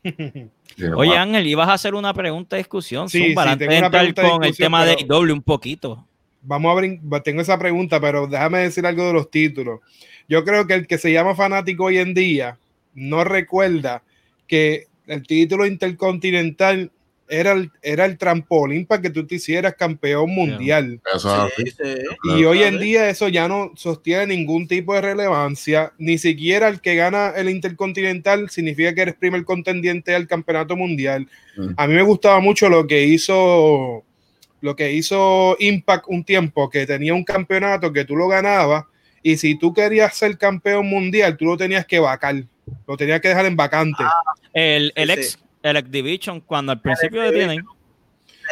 [0.96, 3.10] Oye, Ángel, ibas a hacer una pregunta de discusión.
[3.10, 5.34] Sí, Zumba, sí, antes tengo de una entrar pregunta de con el tema de doble
[5.34, 6.08] un poquito.
[6.44, 9.82] Vamos a brin- tengo esa pregunta, pero déjame decir algo de los títulos.
[10.28, 12.58] Yo creo que el que se llama fanático hoy en día
[12.94, 14.02] no recuerda
[14.48, 16.92] que el título intercontinental
[17.32, 21.00] era el, era el trampolín para que tú te hicieras campeón mundial.
[21.16, 21.74] Eso Sí.
[22.38, 26.82] Y hoy en día eso ya no sostiene ningún tipo de relevancia, ni siquiera el
[26.82, 31.26] que gana el Intercontinental significa que eres primer contendiente al campeonato mundial.
[31.56, 31.70] Mm.
[31.78, 34.04] A mí me gustaba mucho lo que hizo
[34.60, 38.84] lo que hizo Impact un tiempo, que tenía un campeonato que tú lo ganabas
[39.24, 42.44] y si tú querías ser campeón mundial, tú lo tenías que vacar,
[42.86, 44.04] lo tenías que dejar en vacante.
[44.54, 47.66] El, el Sí, ex, el Division, cuando al principio de tienen,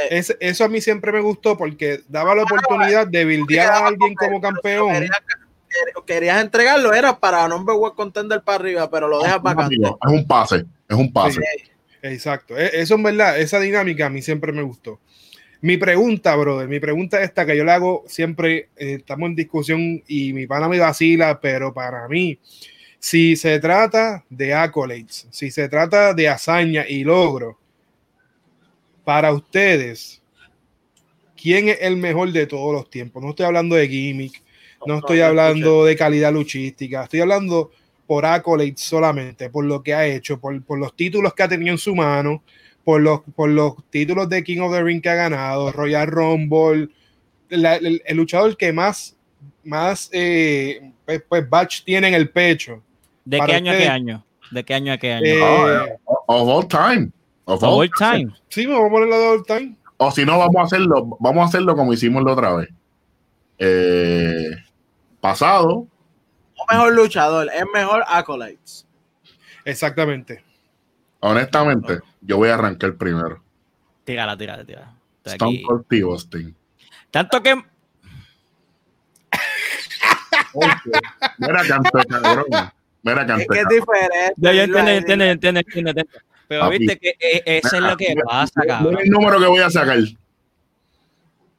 [0.09, 4.15] Es- eso a mí siempre me gustó porque daba la oportunidad de bildear a alguien
[4.15, 4.93] como campeón.
[4.93, 5.17] Querías,
[6.05, 9.75] querías entregarlo, era para number one contender para arriba, pero lo dejas vacante.
[9.75, 11.41] Amigo, Es un pase, es un pase.
[12.01, 14.99] Exacto, E- eso en verdad, esa dinámica a mí siempre me gustó.
[15.61, 19.35] Mi pregunta, brother, mi pregunta es esta que yo le hago siempre, eh, estamos en
[19.35, 22.39] discusión y mi pana me vacila, pero para mí,
[22.99, 27.57] si se trata de accolades, si se trata de hazaña y logro,
[29.03, 30.21] para ustedes,
[31.41, 33.23] ¿quién es el mejor de todos los tiempos?
[33.23, 34.43] No estoy hablando de gimmick,
[34.81, 37.71] no No, estoy hablando de calidad luchística, estoy hablando
[38.05, 41.71] por accolades solamente, por lo que ha hecho, por, por los títulos que ha tenido
[41.71, 42.43] en su mano,
[42.83, 46.89] por los, por los títulos de King of the Ring que ha ganado, Royal Rumble,
[47.49, 49.15] la- el, el luchador que más
[49.63, 52.81] más eh, pues, pues Batch tiene en el pecho.
[53.29, 54.25] ¿De qué año a qué año?
[54.49, 55.25] ¿De qué año a qué año?
[55.25, 57.11] Eh, No, Of all time.
[57.45, 58.33] Of all All time.
[58.47, 59.75] sí, me voy a poner la de all time.
[59.97, 62.69] O si no, vamos a hacerlo, vamos a hacerlo como hicimos la otra vez.
[63.59, 64.49] Eh,
[65.21, 65.85] pasado,
[66.57, 68.87] No mejor luchador, es mejor Acolytes.
[69.63, 70.43] Exactamente.
[71.19, 73.43] honestamente, yo voy a arrancar primero.
[74.05, 74.95] Tírala, tírala, tírala.
[75.23, 75.61] Stone.
[75.61, 76.55] Cold Steve Austin.
[77.11, 77.61] Tanto que
[81.37, 82.45] Mira canto, cabrón.
[83.03, 84.33] Mira Es que es diferente.
[84.37, 86.03] Ya, yo decirlo entiendo, entiendo, entiendo, entiendo.
[86.47, 86.77] Pero Papi.
[86.79, 88.97] viste que eh, eso es lo que pasa, cabrón.
[89.01, 89.99] el número que voy a sacar.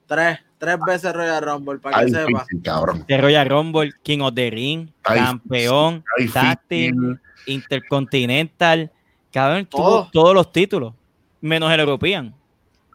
[0.07, 2.27] Tres, tres veces Royal Rumble, para que sepa.
[2.27, 3.05] difícil, cabrón.
[3.07, 6.05] De Royal Rumble, King of the Ring, Ay, campeón,
[6.69, 7.21] team, difícil.
[7.47, 8.91] intercontinental,
[9.33, 10.11] cabrón, tuvo Todo.
[10.13, 10.93] todos los títulos,
[11.41, 12.35] menos el European.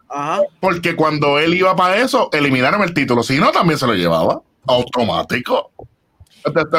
[0.08, 0.42] Ajá.
[0.60, 3.22] Porque cuando él iba para eso, eliminaron el título.
[3.22, 4.40] Si no, también se lo llevaba.
[4.66, 5.72] Automático.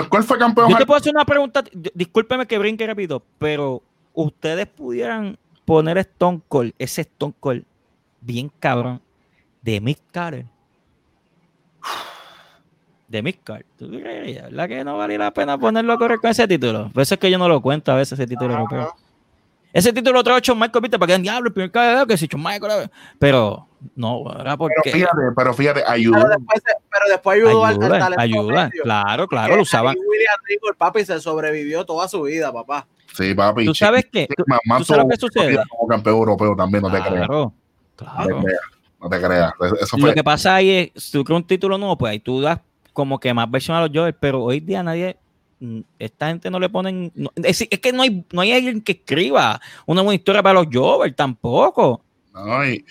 [0.09, 0.69] ¿Cuál fue campeón?
[0.69, 1.63] Yo te puedo hacer una pregunta,
[1.93, 7.63] discúlpeme que brinque rápido, pero ustedes pudieran poner Stone Cold, ese Stone Cold,
[8.21, 9.01] bien cabrón,
[9.61, 10.45] de Mick Carter.
[13.07, 13.65] De Mick Carter.
[13.77, 16.89] ¿Tú verdad que no valía la pena ponerlo a correr con ese título?
[16.93, 18.93] Por eso es que yo no lo cuento a veces ese título europeo.
[19.73, 22.17] Ese título lo trajo Shawn Michael, viste, para que den diablo, el primer caballero que
[22.17, 22.89] si Shawn Michael.
[23.19, 24.75] Pero no, era porque.
[24.83, 26.27] Pero fíjate, pero fíjate, Pero ayudó.
[26.27, 28.83] después, pero después ayudó al, talento ayuda, medio.
[28.83, 29.95] claro, claro, lo usaban.
[29.97, 32.87] William Regal, papi, se sobrevivió toda su vida, papá.
[33.13, 33.65] Sí, papi.
[33.65, 34.27] ¿Tú sabes qué?
[34.35, 34.43] ¿Tú-
[34.77, 35.59] tú sabes tuvo sucede?
[35.69, 37.13] Como campeón europeo también, no te creas.
[37.27, 37.53] Claro, No
[37.95, 38.27] claro.
[38.39, 38.61] te creas.
[38.99, 39.53] No te creas.
[39.81, 42.41] Eso Lo que pasa ahí es, si tú creas un título nuevo, pues ahí tú
[42.41, 42.59] das
[42.93, 45.17] como que más versión a los Jovers, pero hoy día nadie,
[45.59, 48.81] mm, esta gente no le ponen, no- es, es que no hay, no hay alguien
[48.81, 52.01] que escriba una buena historia para los Jovers tampoco.
[52.45, 52.85] No, y,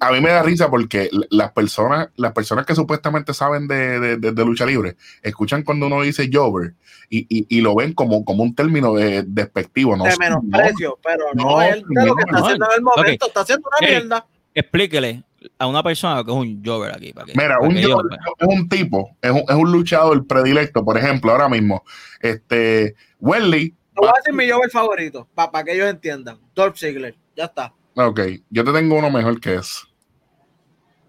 [0.00, 4.16] a mí me da risa porque las personas, las personas que supuestamente saben de, de-
[4.16, 6.74] de- de lucha libre, escuchan cuando uno dice Jover
[7.10, 9.96] y, y- y lo ven como, como un término de- despectivo.
[9.96, 12.72] No, de no, menosprecio, pero no, no, él de lo que está no, haciendo en
[12.76, 14.26] el momento, está haciendo una mierda.
[14.54, 15.24] Explíquele
[15.58, 17.12] a una persona que es un Jover aquí.
[17.12, 18.06] Para que, Mira, para un que Jover
[18.38, 21.82] es un tipo, es un, es un luchador predilecto, por ejemplo, ahora mismo,
[22.20, 26.38] este, Welly, Te voy a decir mi Jover favorito, para que ellos entiendan.
[26.54, 27.74] Dolph Ziggler, ya está.
[27.94, 28.20] Ok,
[28.50, 29.86] yo te tengo uno mejor que eso.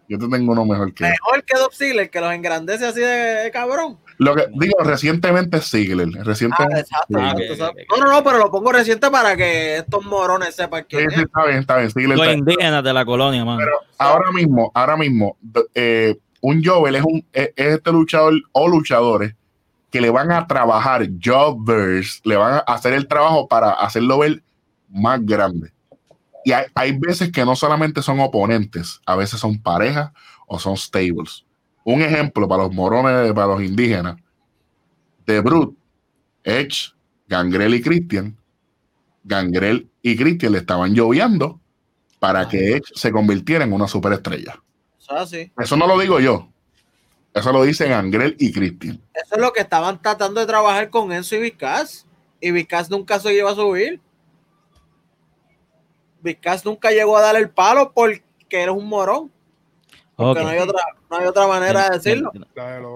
[0.10, 1.14] Yo te tengo uno mejor que eso.
[1.24, 3.98] Mejor que Dolph Ziggler, que los engrandece así de, de cabrón.
[4.18, 6.84] Lo que digo, recientemente Ziggler, Ah, recientemente.
[6.94, 7.78] ok.
[7.90, 11.16] No, no, no, pero lo pongo reciente para que estos morones sepan Sí, quién sí,
[11.16, 11.22] es.
[11.24, 11.90] está bien, está bien.
[11.92, 13.60] Ziggler Los está- indígenas de la colonia, mano.
[13.60, 15.38] Pero ahora mismo, ahora mismo,
[15.74, 19.34] eh, un Jovel es, un, es, es este luchador o luchadores
[19.90, 24.44] que le van a trabajar, jobbers, le van a hacer el trabajo para hacerlo ver
[24.90, 25.72] más grande.
[26.46, 30.12] Y hay, hay veces que no solamente son oponentes, a veces son parejas
[30.48, 31.46] o son stables.
[31.84, 34.18] Un ejemplo para los morones, para los indígenas,
[35.26, 35.78] de Brute,
[36.44, 36.94] Edge,
[37.28, 38.38] Gangrel y Christian.
[39.24, 41.60] Gangrel y Christian le estaban lloviando
[42.20, 44.62] para que Edge se convirtiera en una superestrella.
[45.00, 45.52] Eso es así.
[45.58, 46.50] Eso no lo digo yo.
[47.34, 49.02] Eso lo dicen Gangrel y Christian.
[49.14, 52.06] Eso es lo que estaban tratando de trabajar con Enzo y Vizcas.
[52.40, 54.00] Y Vizcas nunca se iba a subir.
[56.24, 59.32] Vizcas nunca llegó a dar el palo porque eres un morón.
[60.16, 62.32] Porque no, hay otra, no hay otra manera de decirlo.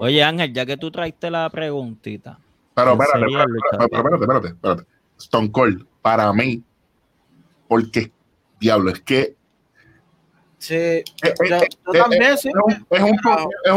[0.00, 2.38] Oye, Ángel, ya que tú traiste la preguntita.
[2.74, 4.84] Pero ¿Quién espérate, espérate, espérate, espérate, espérate.
[5.18, 6.62] Stone Cold, para mí,
[7.66, 8.12] porque,
[8.60, 9.37] diablo, es que
[10.60, 12.48] Sí, yo, yo también, sí.
[12.48, 12.54] es,
[13.00, 13.14] un,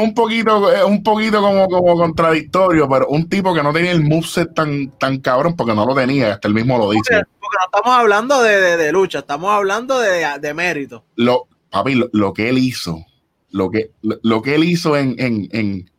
[0.07, 4.03] es poquito, es un poquito como, como contradictorio, pero un tipo que no tenía el
[4.03, 7.23] moveset tan, tan cabrón porque no lo tenía, hasta él mismo lo Porque, dice.
[7.39, 11.05] porque no estamos hablando de, de- de lucha, estamos hablando de, de mérito.
[11.15, 13.05] Lo, papi, lo, lo que él hizo,
[13.51, 15.91] lo que, lo, lo que él hizo en, en, en,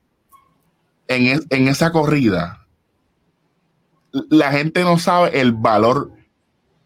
[1.06, 2.66] en, es- en esa corrida,
[4.30, 6.10] la gente no sabe el valor,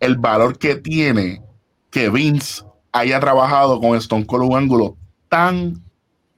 [0.00, 1.42] el valor que tiene
[1.90, 2.62] que Vince
[2.92, 4.96] haya trabajado con Stone Cold un ángulo
[5.28, 5.82] tan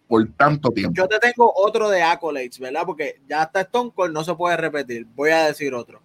[0.09, 0.95] por tanto tiempo.
[0.97, 2.83] Yo te tengo otro de accolades, ¿verdad?
[2.87, 5.07] Porque ya está Stone Cold, no se puede repetir.
[5.15, 6.01] Voy a decir otro.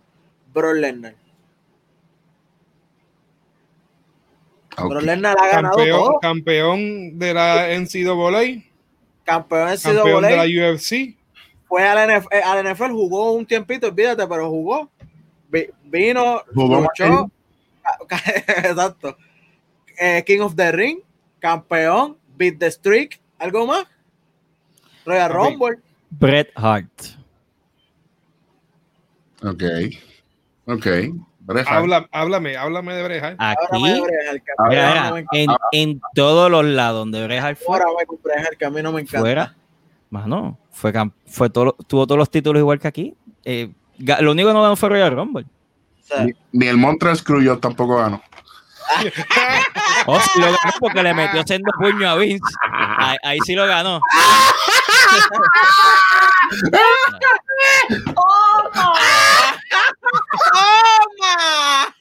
[0.53, 1.15] Brock Lesnar.
[4.78, 4.90] Ok.
[4.90, 6.20] Brock Lesnar ha ganado campeón, todo.
[6.20, 8.64] campeón de la NCAA,
[9.24, 10.74] Campeón en campeón de la.
[10.74, 11.15] UFC.
[11.68, 14.90] Fue al NFL, eh, al NFL, jugó un tiempito, olvídate, pero jugó.
[15.49, 17.32] Vi- Vino, Jugó luchó.
[18.48, 19.18] Exacto.
[20.05, 20.99] Eh, King of the Ring,
[21.39, 23.85] campeón, beat the streak, ¿algo más?
[25.05, 25.31] Royal.
[25.31, 25.77] Rumble.
[26.09, 26.91] Bret Hart.
[29.43, 29.63] Ok.
[30.65, 30.85] Ok.
[31.39, 31.77] Bret Hart.
[31.77, 33.35] Habla, háblame, háblame de Bret Hart.
[33.39, 37.77] Aquí, Bret Hart, que mira, no en, en todos los lados donde Bret Hart fue,
[37.77, 39.19] Ahora me con Bret Hart, que a mí no me encanta.
[39.21, 39.55] fuera,
[40.09, 43.15] Mano, fue, cam- fue todo, tuvo todos los títulos igual que aquí.
[43.45, 43.71] Eh,
[44.19, 45.45] lo único que no ganó fue Royal Rumble.
[45.45, 48.21] O sea, Ni, ni el Montreal Screwjob tampoco ganó.
[50.05, 52.43] Oh, sí lo ganó porque le metió sendo puño a Vince.
[52.97, 54.01] Ahí, ahí sí lo ganó.
[60.53, 61.95] ¡Toma!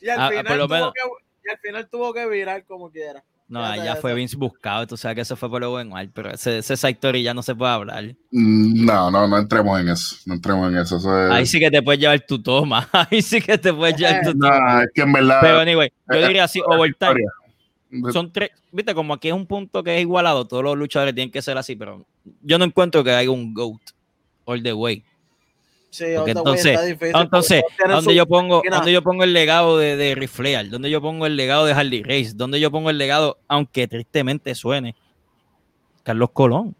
[0.00, 1.00] Y al, Ah, final tuvo que,
[1.44, 3.22] y al final tuvo que virar como quiera.
[3.48, 4.12] No, Ya, allá ya, fue.
[4.14, 4.86] Vince buscado.
[4.88, 7.32] Tú sabes que eso fue por lo buen mal, pero ese, ese esa historia ya
[7.34, 8.04] no se puede hablar.
[8.32, 10.16] Mm, No, no, no entremos en eso.
[10.26, 10.96] No entremos en eso.
[10.96, 12.88] eso es- Ahí sí que te puedes llevar tu toma.
[13.10, 14.58] Ahí sí que te puedes llevar tu toma.
[14.74, 15.38] No, es que en verdad.
[15.40, 17.20] Pero anyway, yo eh, diría así, overtime.
[18.12, 21.30] Son tres, viste, como aquí es un punto que es igualado, todos los luchadores tienen
[21.30, 22.04] que ser así, pero
[22.42, 23.80] yo no encuentro que haya un GOAT
[24.44, 25.04] all the way.
[25.96, 26.78] Sí, Porque entonces-
[27.14, 30.68] Ah, Entonces, ¿dónde su- yo pongo, dónde yo pongo el legado de, de Ric Flair?
[30.68, 32.32] ¿Dónde yo pongo el legado de Harley Race?
[32.34, 34.94] ¿Dónde yo pongo el legado, aunque tristemente suene,
[36.02, 36.76] Carlos Colón?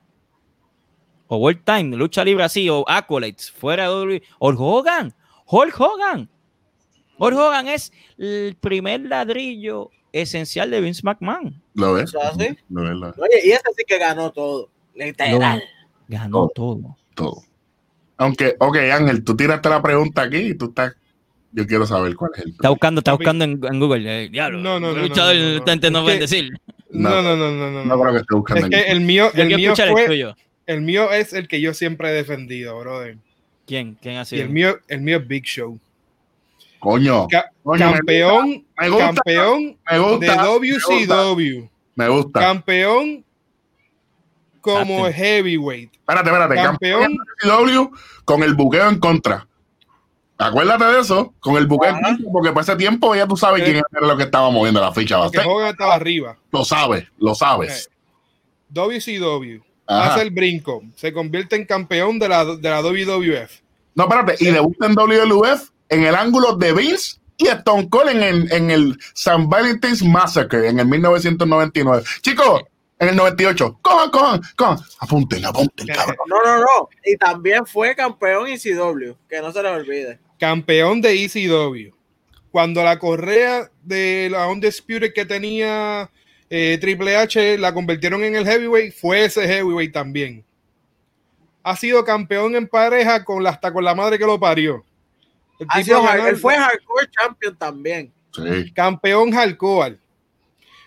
[1.28, 4.22] O World Time, lucha libre así, o Accolades, fuera de WWE.
[4.38, 5.14] Hulk Hogan,
[5.46, 6.30] Hulk Hogan.
[7.18, 11.62] Hulk Hogan es el primer ladrillo esencial de Vince McMahon.
[11.74, 12.14] ¿Lo ves?
[12.14, 12.56] O sea, ¿sí?
[12.68, 14.68] Lo ves, lo ves, Oye, y ese sí que ganó todo.
[14.94, 15.62] Literal.
[16.08, 16.96] Ganó todo.
[17.14, 17.42] todo.
[18.18, 20.94] Aunque, ok, Ángel, tú tiraste la pregunta aquí y tú estás.
[21.52, 22.50] Yo quiero saber cuál es el.
[22.50, 24.24] Está buscando, está buscando en, en Google.
[24.24, 25.90] eh, diablo, No, no, no, luchador no, no, no.
[25.90, 26.50] no Es que- bendecir.
[26.90, 27.84] No, no, no, no, no.
[27.84, 30.36] No creo que esté buscando Es que en- el mío, el mío el fue, tuyo.
[30.66, 33.16] el mío es el que yo siempre he defendido, brother.
[33.66, 33.96] ¿Quién?
[34.00, 34.42] ¿Quién ha Y sido?
[34.44, 35.78] el mío, el mío es Big Show.
[36.78, 37.26] Coño.
[37.28, 41.68] Ca- coño, me campeón, me gusta, campeón me gusta, de me WCW.
[41.96, 42.40] Me gusta.
[42.40, 43.24] Campeón
[44.66, 45.94] como heavyweight.
[45.94, 46.54] Espérate, espérate.
[46.56, 47.16] Campeón.
[47.38, 47.90] Campeón
[48.24, 49.46] con el buqueo en contra.
[50.38, 53.62] Acuérdate de eso, con el buqueo en contra, porque para ese tiempo ya tú sabes
[53.62, 55.18] quién era lo que estaba moviendo la ficha.
[55.20, 56.36] Hogan estaba arriba.
[56.52, 57.90] Lo sabes, lo sabes.
[58.68, 59.62] WCW.
[59.86, 60.14] Ajá.
[60.14, 60.82] Hace el brinco.
[60.96, 63.60] Se convierte en campeón de la, de la WWF.
[63.94, 68.22] No, espérate, y debuta en WWF en el ángulo de Vince y Stone Cold en
[68.22, 69.44] el, en el St.
[69.46, 72.02] Valentine's Massacre en el 1999.
[72.20, 72.62] Chicos,
[72.98, 74.78] en el 98, cojan, cojan, cojan.
[75.00, 76.16] Apunten, apunten, cabrón.
[76.28, 76.88] No, no, no.
[77.04, 80.18] Y también fue campeón en CW, que no se le olvide.
[80.38, 81.94] Campeón de ECW.
[82.50, 86.10] Cuando la correa de la Undisputed que tenía
[86.48, 90.42] eh, Triple H la convirtieron en el heavyweight, fue ese heavyweight también.
[91.62, 94.84] Ha sido campeón en pareja con la, hasta con la madre que lo parió.
[95.58, 98.12] El tipo sido él el- fue hardcore champion también.
[98.32, 98.72] Sí.
[98.72, 99.98] campeón hardcore.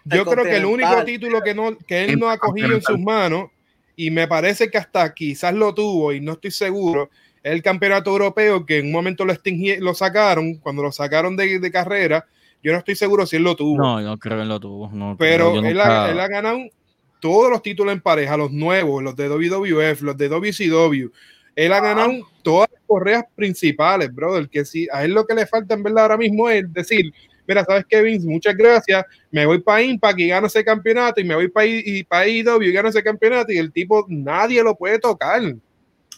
[0.05, 2.99] Yo creo que el único título que, no, que él no ha cogido en sus
[2.99, 3.49] manos,
[3.95, 7.09] y me parece que hasta quizás lo tuvo, y no estoy seguro,
[7.43, 9.33] es el campeonato europeo que en un momento lo,
[9.79, 12.25] lo sacaron, cuando lo sacaron de, de carrera,
[12.61, 13.77] yo no estoy seguro si él lo tuvo.
[13.77, 14.89] No, no creo que él lo tuvo.
[14.91, 16.59] no pero él, nunca- ha, él ha ganado
[17.19, 21.09] todos los títulos en pareja, los nuevos, los de WWF, los de WCW.
[21.55, 24.47] Él ha ganado todas las correas principales, brother.
[24.49, 27.13] Que si a él lo que le falta en verdad ahora mismo es decir,
[27.49, 28.25] mira, ¿sabes qué, Vince?
[28.27, 29.05] Muchas gracias.
[29.31, 32.61] Me voy para Impact y gano ese campeonato, y me voy para y para IW
[32.61, 35.41] y gano ese campeonato, y el tipo nadie lo puede tocar.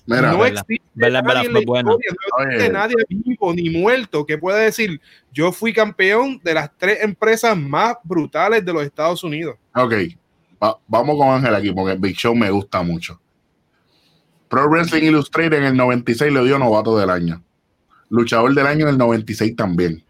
[0.05, 0.63] Mira, no verdad.
[0.67, 1.91] existe Verdad, nadie verdad, bueno.
[1.91, 2.73] historia, no existe Oye.
[2.73, 4.99] nadie vivo ni muerto que pueda decir,
[5.31, 9.55] yo fui campeón de las tres empresas más brutales de los Estados Unidos.
[9.75, 9.93] ok.
[10.63, 13.19] Va- vamos con Ángel aquí, porque Big Show me gusta mucho.
[14.47, 17.41] Pro Wrestling Illustrated en el 96 le dio novato del año.
[18.09, 20.03] Luchador del año en el 96 también.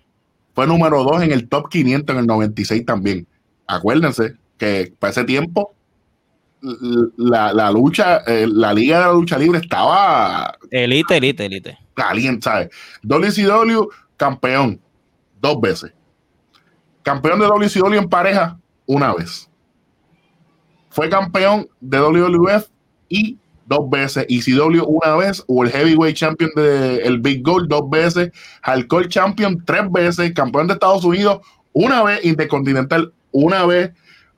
[0.53, 3.27] Fue número 2 en el top 500 en el 96 también.
[3.67, 5.75] Acuérdense que para ese tiempo
[7.17, 11.77] la, la lucha, eh, la liga de la lucha libre estaba Elite, elite, elite.
[11.95, 12.69] caliente, ¿sabes?
[13.03, 13.87] WCW,
[14.17, 14.79] campeón,
[15.39, 15.91] dos veces.
[17.01, 19.49] Campeón de WCW en pareja, una vez.
[20.89, 22.67] Fue campeón de WWF
[23.09, 24.25] y dos veces.
[24.29, 28.31] ECW una vez, o el Heavyweight Champion de el Big Gold dos veces.
[28.61, 30.33] Hardcore Champion tres veces.
[30.33, 31.39] Campeón de Estados Unidos
[31.73, 32.23] una vez.
[32.23, 33.91] Intercontinental una vez.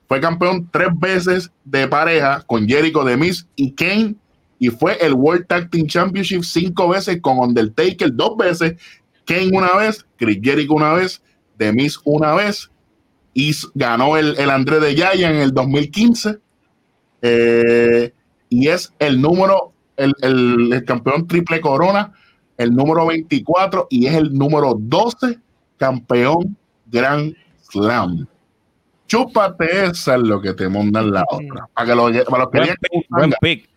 [0.07, 4.15] Fue campeón tres veces de pareja con Jericho, The Miz y Kane
[4.59, 8.75] y fue el World Tag Team Championship cinco veces con Undertaker dos veces,
[9.25, 11.21] Kane una vez, Chris Jericho una vez,
[11.57, 12.69] The Miz una vez
[13.33, 16.37] y ganó el, el André de Yaya en el 2015
[17.23, 18.13] eh,
[18.53, 22.13] y es el número, el, el- el campeón triple corona,
[22.57, 25.39] el número 24 y es el número 12
[25.77, 26.55] campeón
[26.87, 27.35] Grand
[27.71, 28.27] Slam.
[29.07, 31.67] Chúpate esa es lo que te mandan la otra.
[31.73, 33.69] Para, que lo, para los que Buen pick, buen pick.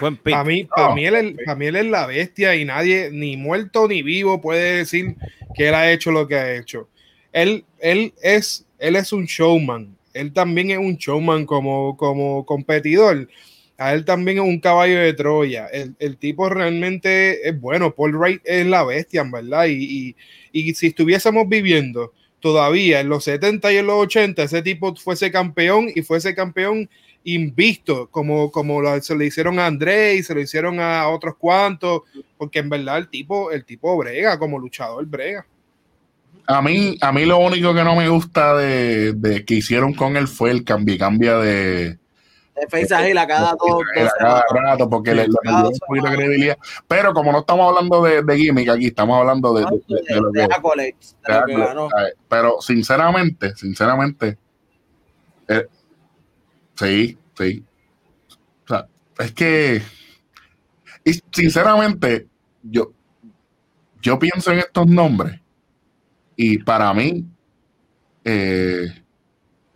[0.00, 0.32] Buen pick.
[0.32, 3.36] Para mí, para mí, él, es- para mí él es la bestia y nadie, ni
[3.36, 5.16] muerto ni vivo, puede decir
[5.54, 6.88] que él ha hecho lo que ha hecho.
[7.32, 9.96] Él, él, es, él es un showman.
[10.14, 13.28] Él también es un showman como, como competidor.
[13.82, 15.66] A él también es un caballo de Troya.
[15.66, 17.94] El, el tipo realmente es bueno.
[17.94, 19.66] Paul Wright es la bestia, verdad.
[19.66, 20.14] Y,
[20.52, 24.94] y, y, si estuviésemos viviendo todavía en los 70 y en los 80, ese tipo
[24.96, 26.88] fuese campeón y fuese campeón
[27.24, 31.36] invisto, como, como lo, se le hicieron a André y se lo hicieron a otros
[31.36, 32.02] cuantos,
[32.36, 35.46] porque en verdad el tipo, el tipo brega, como luchador brega.
[36.46, 40.16] A mí, a mí lo único que no me gusta de, de que hicieron con
[40.16, 42.01] él fue el cambio cambia de
[42.68, 43.82] face y la cada dos
[44.18, 46.58] cada rato porque le, le un poquito de credibilidad.
[46.86, 50.32] Pero como no estamos hablando de, de gimmick aquí estamos hablando de, de, de lo
[50.32, 51.88] que, accolades, de lo que ganó.
[52.28, 54.38] pero sinceramente sinceramente
[55.48, 55.66] eh,
[56.76, 57.64] sí sí.
[58.64, 58.86] O sea
[59.18, 59.82] es que
[61.04, 62.28] y sinceramente
[62.62, 62.92] yo
[64.00, 65.40] yo pienso en estos nombres
[66.36, 67.24] y para mí
[68.24, 68.86] eh,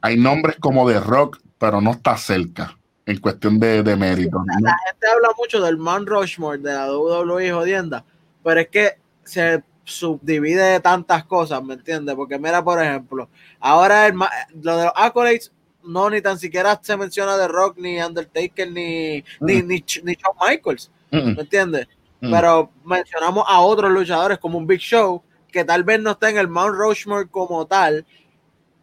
[0.01, 4.43] hay nombres como de rock pero no está cerca en cuestión de, de mérito.
[4.47, 8.05] La, la, gente habla mucho del Man Rushmore de la WWE jodienda,
[8.43, 8.93] pero es que
[9.24, 12.15] se subdivide de tantas cosas, ¿me entiendes?
[12.16, 13.28] Porque mira, por ejemplo,
[13.61, 14.15] ahora el,
[14.62, 15.53] lo de los accolades
[15.85, 19.47] no ni tan siquiera se menciona de Rock, ni Undertaker, ni, mm.
[19.47, 21.37] ni, ni, ni, Shawn Michaels, mm.
[21.37, 21.87] ¿me entiendes?
[22.20, 22.33] Mm.
[22.33, 25.23] Pero mencionamos a otros luchadores como un Big Show,
[25.53, 28.05] que tal vez no está en el Mount Rushmore como tal,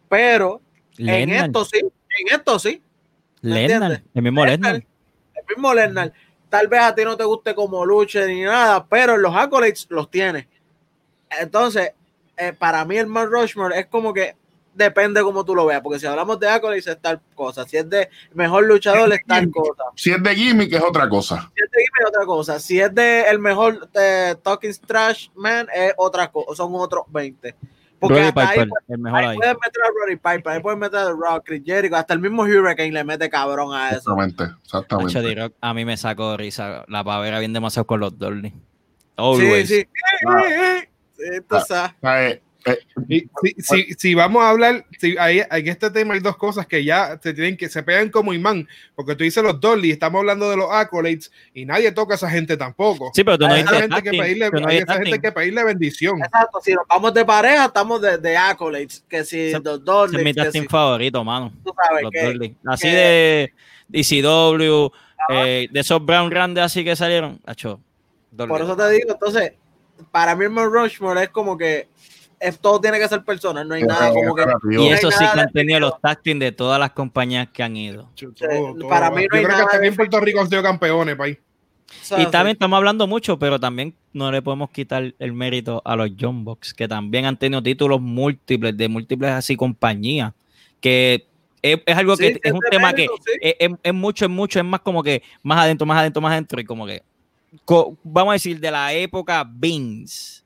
[0.08, 0.62] pero
[0.96, 1.36] Lennon.
[1.36, 1.82] en esto sí,
[2.20, 2.82] en esto sí.
[3.40, 4.76] Lennar, el mismo Lennar.
[4.76, 6.12] El mismo Lennar.
[6.48, 10.10] Tal vez a ti no te guste como luche ni nada, pero los accolades los
[10.10, 10.48] tiene.
[11.40, 11.92] Entonces,
[12.36, 14.36] eh, para mí el Mount Rushmore es como que
[14.74, 17.88] depende como tú lo veas, porque si hablamos de accolades es tal cosa, si es
[17.88, 19.84] de mejor luchador es tal cosa.
[19.94, 21.50] Si es de gimmick es otra cosa.
[21.54, 22.60] Si es de gimmick es otra cosa.
[22.60, 27.54] Si es de el mejor de Talking Trash Man es otra cosa, son otros 20.
[28.08, 29.36] Porque Roddy hasta Piper, ahí, el mejor ahí ahí.
[29.36, 32.20] puedes meter a Roddy Piper, ahí puedes meter a The Rock, Chris Jericho, hasta el
[32.20, 33.98] mismo Hurricane le mete cabrón a eso.
[33.98, 35.10] Exactamente, exactamente.
[35.18, 38.50] Hacho, D-Rock, a mí me sacó risa la pavera bien demasiado con los Dolly.
[38.50, 38.56] Sí,
[39.16, 39.68] Always.
[39.68, 39.86] sí.
[40.28, 40.80] Ah.
[41.16, 42.40] Sí, tú sabes.
[42.66, 42.78] Eh,
[43.38, 46.82] si, si, si vamos a hablar, si hay, en este tema hay dos cosas que
[46.82, 50.48] ya se tienen que se pegan como imán, porque tú dices los Dolly, estamos hablando
[50.48, 53.10] de los accolades y nadie toca a esa gente tampoco.
[53.14, 55.64] Sí, pero tú no Hay esa gente que pedirle, no hay esa gente que pedirle
[55.64, 56.18] bendición.
[56.24, 59.80] Exacto, si nos vamos de pareja, estamos de, de accolades, que si los
[60.12, 61.52] Ese es mi si, favorito, mano.
[61.64, 62.56] tú sabes Los que, Dolly.
[62.66, 63.52] Así que- de
[63.88, 64.90] DCW,
[65.28, 67.40] eh, de esos Brown grandes así que salieron.
[68.30, 68.48] Dolly.
[68.48, 69.52] por eso te digo, entonces,
[70.10, 71.88] para mí el Mount Rushmore es como que
[72.40, 74.44] es, todo tiene que ser personal, no hay nada como que
[74.78, 78.10] Y eso sí que han tenido los tacting de todas las compañías que han ido.
[78.88, 81.38] Para mí no Yo hay creo que en Puerto Rico han sido campeones, país.
[82.18, 86.10] Y también estamos hablando mucho, pero también no le podemos quitar el mérito a los
[86.18, 90.32] John Box, que también han tenido títulos múltiples, de múltiples así compañías,
[90.80, 91.26] que
[91.62, 93.38] es, es algo Sí, que sí, es un tema mérito, que sí.
[93.40, 96.32] es, es- es mucho, es mucho, es más como que más adentro, más adentro, más
[96.32, 97.02] adentro, y como que,
[97.64, 100.42] co- vamos a decir, de la época Vince,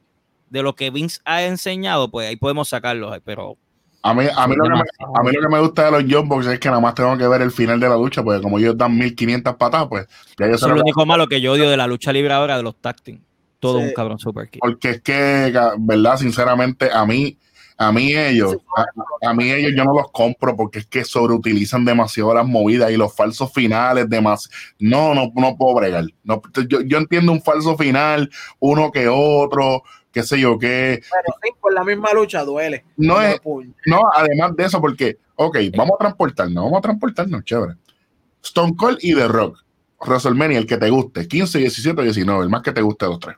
[0.51, 3.57] de lo que Vince ha enseñado, pues ahí podemos sacarlo, pero
[4.03, 4.81] A mí, a, mí lo que me,
[5.15, 7.17] a mí lo que me gusta de los John Box es que nada más tengo
[7.19, 10.07] que ver el final de la lucha, porque como ellos dan 1500 patadas, pues
[10.39, 12.57] ya yo eso es lo único malo que yo odio de la lucha libre ahora,
[12.57, 13.23] de los tacting.
[13.61, 13.85] Todo Sí.
[13.87, 14.61] un cabrón super kick.
[14.61, 17.37] Porque es que, verdad, sinceramente, a mí,
[17.77, 21.85] a mí ellos, a, a mí ellos yo no los compro porque es que sobreutilizan
[21.85, 24.57] demasiado las movidas y los falsos finales, demasiado.
[24.79, 26.05] No, no, no puedo bregar.
[26.23, 28.31] No, yo, yo entiendo un falso final,
[28.61, 29.83] uno que otro,
[30.13, 31.01] qué sé yo qué.
[31.11, 32.85] pero sí, por la misma lucha duele.
[32.97, 33.41] No es,
[33.87, 37.75] no, además de eso, porque, ok, vamos a transportarnos, vamos a transportarnos, chévere.
[38.43, 39.65] Stone Cold y The Rock,
[40.01, 43.37] WrestleMania, el que te guste, 15, 17, 19, el más que te guste, dos, tres.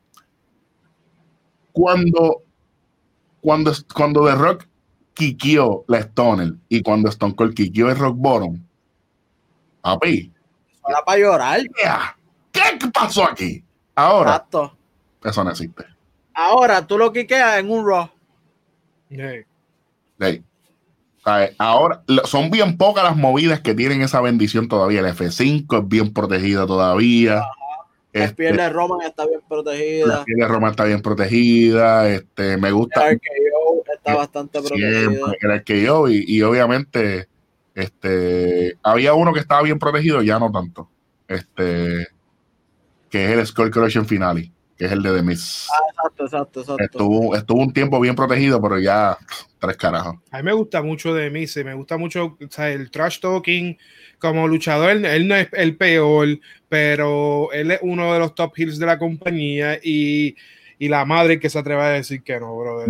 [1.72, 2.42] Cuando,
[3.40, 4.66] cuando, cuando The Rock
[5.14, 8.62] quiqueó la Stoner y cuando Stone Cold quiqueó el Rock Bottom,
[9.80, 10.32] papi,
[10.88, 11.60] Era para llorar.
[12.52, 13.64] ¿qué pasó aquí?
[13.94, 14.76] Ahora, Exacto.
[15.24, 15.84] eso no existe.
[16.34, 18.08] Ahora tú lo quiqueas en un Raw.
[19.08, 19.44] Yeah.
[20.20, 20.42] Ey.
[21.24, 21.54] ¿Sabes?
[21.58, 25.00] Ahora son bien pocas las movidas que tienen esa bendición todavía.
[25.00, 27.42] El F5 es bien protegida todavía.
[28.12, 30.24] La Este, piel de Roman está bien la protegida.
[30.24, 32.08] piel de Roma está bien protegida.
[32.08, 35.32] Este, me gusta El RKO está bastante protegido.
[35.40, 37.28] el que yo y, y obviamente
[37.74, 40.88] este había uno que estaba bien protegido, ya no tanto.
[41.28, 42.08] Este
[43.10, 44.50] que es el Skull Crushing Finale,
[44.80, 45.68] que es el de The Miz.
[45.90, 46.84] Exacto, exacto, exacto.
[46.84, 49.18] Estuvo, estuvo un tiempo bien protegido, pero ya
[49.58, 50.16] tres carajos.
[50.30, 53.76] A mí me gusta mucho de mí, me gusta mucho o sea, el trash talking
[54.18, 54.92] como luchador.
[54.92, 56.28] Él, él no es el peor,
[56.70, 60.34] pero él es uno de los top heels de la compañía y,
[60.78, 62.88] y la madre que se atreve a decir que no, brother.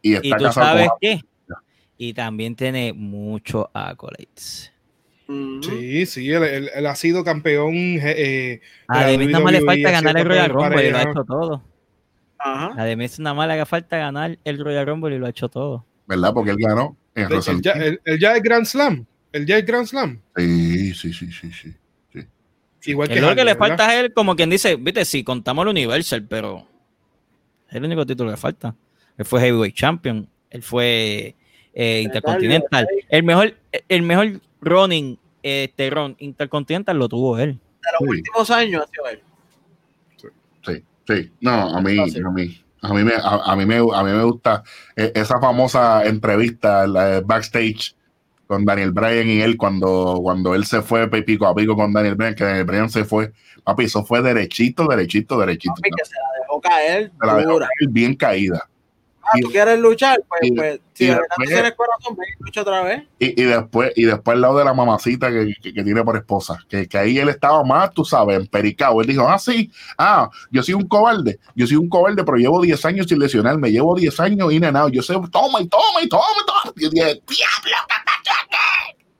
[0.00, 1.20] Y está, tú sabes con qué?
[1.98, 4.72] Y también tiene muchos accolades.
[5.26, 7.72] Sí, sí, él, él- él ha sido campeón.
[7.74, 10.98] eh, A de Demis nada más le WWE, falta ganar el Royal Rumble y lo
[10.98, 11.62] ha hecho todo.
[12.38, 12.74] Ajá.
[12.76, 15.48] A Demis nada más le haga falta ganar el Royal Rumble y lo ha hecho
[15.48, 15.84] todo.
[16.06, 16.32] ¿Verdad?
[16.34, 19.06] Porque él ganó en Él, ya, él- él ya es Grand Slam.
[19.32, 20.20] Él ya es Grand Slam.
[20.36, 21.74] Sí, sí, sí, sí, sí.
[22.86, 23.58] Igual que lo que le ¿verdad?
[23.58, 26.66] falta a él, como quien dice, viste, sí, contamos el Universal, pero
[27.70, 28.74] es el único título que le falta.
[29.16, 31.34] Él fue Heavyweight Champion, él fue
[31.72, 32.86] eh, Intercontinental.
[33.08, 33.54] El mejor,
[33.88, 34.32] el mejor
[34.64, 37.52] running, este run Intercontinental lo tuvo él.
[37.52, 38.16] De los Uy.
[38.18, 39.22] últimos años ha sido él.
[40.64, 41.32] Sí, sí.
[41.40, 42.20] No, a mí, sí.
[42.20, 44.62] a mí, a mí me, a, a mí me, a mí me gusta
[44.96, 47.94] eh, esa famosa entrevista la de backstage
[48.46, 52.14] con Daniel Bryan y él cuando, cuando él se fue pico a pico con Daniel
[52.14, 53.32] Bryan, que Daniel Bryan se fue,
[53.64, 55.74] papi, eso fue derechito, derechito, derechito.
[55.74, 58.68] Papi, que se la dejó caer Se la dejó caer bien caída.
[59.26, 60.22] Ah, ¿tú quieres luchar?
[60.28, 63.02] Pues, y- pues si de verdad tienes corazón, ven y lucha otra vez.
[63.18, 66.16] Y, y después, y después al lado de la mamacita que, que- que tiene por
[66.16, 69.00] esposa, que, que ahí él estaba más, tú sabes, empericado.
[69.00, 72.60] Él dijo, ah, sí, ah, yo soy un cobarde, yo soy un cobarde, pero llevo
[72.60, 76.02] 10 años sin lesionarme, llevo 10 años in and out, yo sé, toma y toma
[76.02, 76.72] y toma y toma.
[76.76, 77.76] Y yo dije, diablo,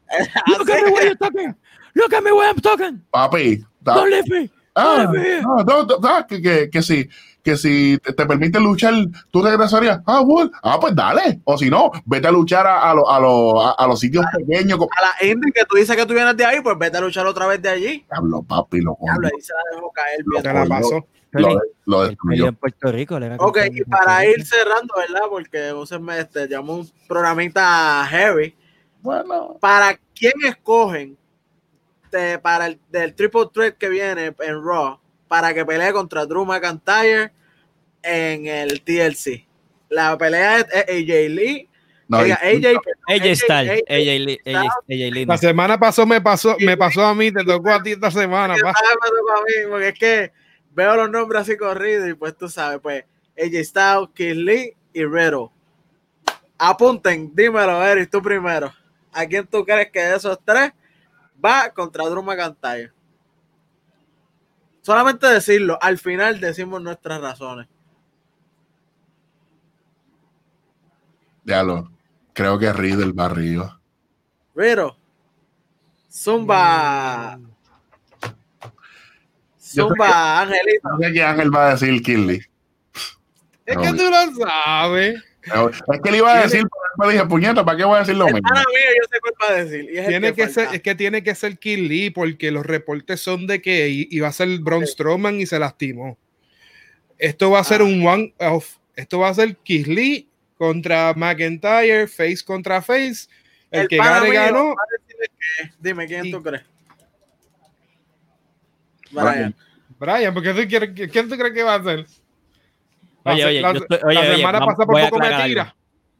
[0.49, 1.55] Look at me when you're talking.
[1.95, 3.03] Look at me when I'm talking.
[3.13, 4.51] papi, Don't leave me.
[4.77, 5.07] ah,
[5.43, 7.09] no, no, no, ah, que, que, que si,
[7.45, 8.95] que si te, te permite luchar,
[9.31, 12.95] tú regresarías, ah, bueno, ah, pues dale, o si no, vete a luchar a, a,
[12.95, 14.79] lo- a, lo- a- a los sitios pequeños.
[14.81, 17.27] A la Indy que tú dices que tú vienes de ahí, pues vete a luchar
[17.27, 18.05] otra vez de allí.
[18.11, 20.43] Diablo, papi, lo Diablo, ahí se la dejó caer bien.
[20.43, 21.07] Se la pasó.
[21.33, 22.47] lo, lo destruyó.
[22.47, 23.17] en Puerto Rico.
[23.19, 25.27] era Ok, y para ir cerrando, ¿verdad?
[25.29, 28.57] Porque José me este, llamó un programita heavy.
[29.03, 31.19] Bueno, ¿Para quién escogen
[32.11, 34.99] de- para el del triple threat que viene en Raw
[35.29, 37.33] para que pelee contra Drew McIntyre
[38.03, 39.47] en el TLC?
[39.89, 41.69] La pelea es, AJ Lee.
[42.09, 42.33] no, AJ,
[43.07, 45.27] AJ Styles, AJ, AJ Lee- AJ AJ Lee.
[45.27, 48.55] La semana pasó, me pasó, me pasó a mí, te tocó a ti esta semana.
[48.55, 48.73] pa.
[48.73, 50.33] Me tocó a mí, porque es que
[50.73, 53.05] veo los nombres así corridos y pues tú sabes, pues
[53.39, 55.51] AJ Styles, Keith Lee y Riddle.
[56.59, 58.73] Apunten, dímelo, Eric, tú primero.
[59.13, 60.73] ¿A quién tú crees que de esos tres
[61.45, 62.91] va contra Drew McIntyre?
[64.85, 67.67] Solamente decirlo, al final decimos nuestras razones.
[71.43, 71.91] Diablo,
[72.35, 73.81] creo que Riddle va arriba.
[74.55, 74.95] Riddle,
[76.13, 77.41] Zumba,
[79.59, 80.89] Zumba, Angelito.
[80.91, 82.43] No sé qué Ángel va a decir Kinley.
[83.65, 85.25] Es que tú lo sabes.
[85.93, 86.63] Es que le iba a decir,
[86.97, 88.49] pero me dije, puñeta, ¿para qué voy a decir lo El mismo?
[88.51, 89.91] mío, yo sé cuál va a decir.
[89.93, 93.21] y es Tiene que ser, es que tiene que ser Kill Lee porque los reportes
[93.21, 96.17] son de que iba a ser Braun Strowman y se lastimó.
[97.19, 97.85] Esto va a ser Ah.
[97.85, 98.77] un one off.
[98.97, 103.29] Esto va a ser Keith Lee contra McIntyre, face contra face.
[103.71, 104.75] El, que gane mío ganó.
[104.99, 106.63] que- Dime, ¿quién Y- tú crees?
[109.11, 109.27] Brian.
[109.35, 109.55] Brian.
[109.99, 112.07] Brian, ¿por qué tú quieres- ¿quién tú crees que va a ser?
[113.25, 115.63] Oye, oye, la, yo estoy- oye, la oye, semana pasada por poco me tira.
[115.63, 115.75] algo.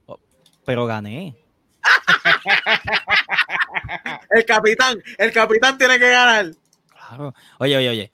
[0.07, 0.21] Oh,
[0.65, 1.37] Pero gané.
[4.31, 6.47] El capitán, el capitán tiene que ganar.
[6.89, 7.35] Claro.
[7.59, 8.11] Oye, oye, oye.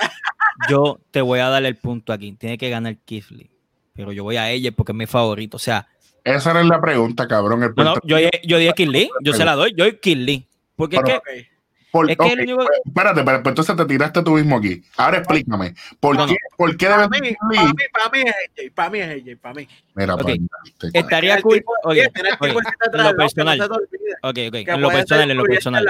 [0.69, 2.33] Yo te voy a dar el punto aquí.
[2.33, 3.51] Tiene que ganar Keith Lee.
[3.95, 5.57] Pero yo voy a ella porque es mi favorito.
[5.57, 5.87] O sea,
[6.25, 7.63] Esa era la pregunta, cabrón.
[7.63, 9.11] El no, no, yo, yo dije Keith Lee.
[9.23, 9.73] Yo se la doy.
[9.77, 10.47] Yo Keith Lee.
[10.77, 11.47] Porque es Pero- que Ok.
[11.91, 14.83] Por- es que ok, el único- Espérate, pero, entonces te tiraste tú mismo aquí.
[14.97, 15.75] Ahora explícame.
[15.99, 18.91] ¿Por No, qué, ¿por qué Para debe mí, para mí, para mí es AJ, para
[18.91, 19.69] mí es AJ, para mí.
[19.95, 20.23] Mira, Ok.
[20.23, 21.55] pues, estaría cool.
[21.59, 23.61] tipo- Oye, en lo personal.
[23.63, 24.55] Ok, ok.
[24.55, 25.87] En lo personal, en lo personal.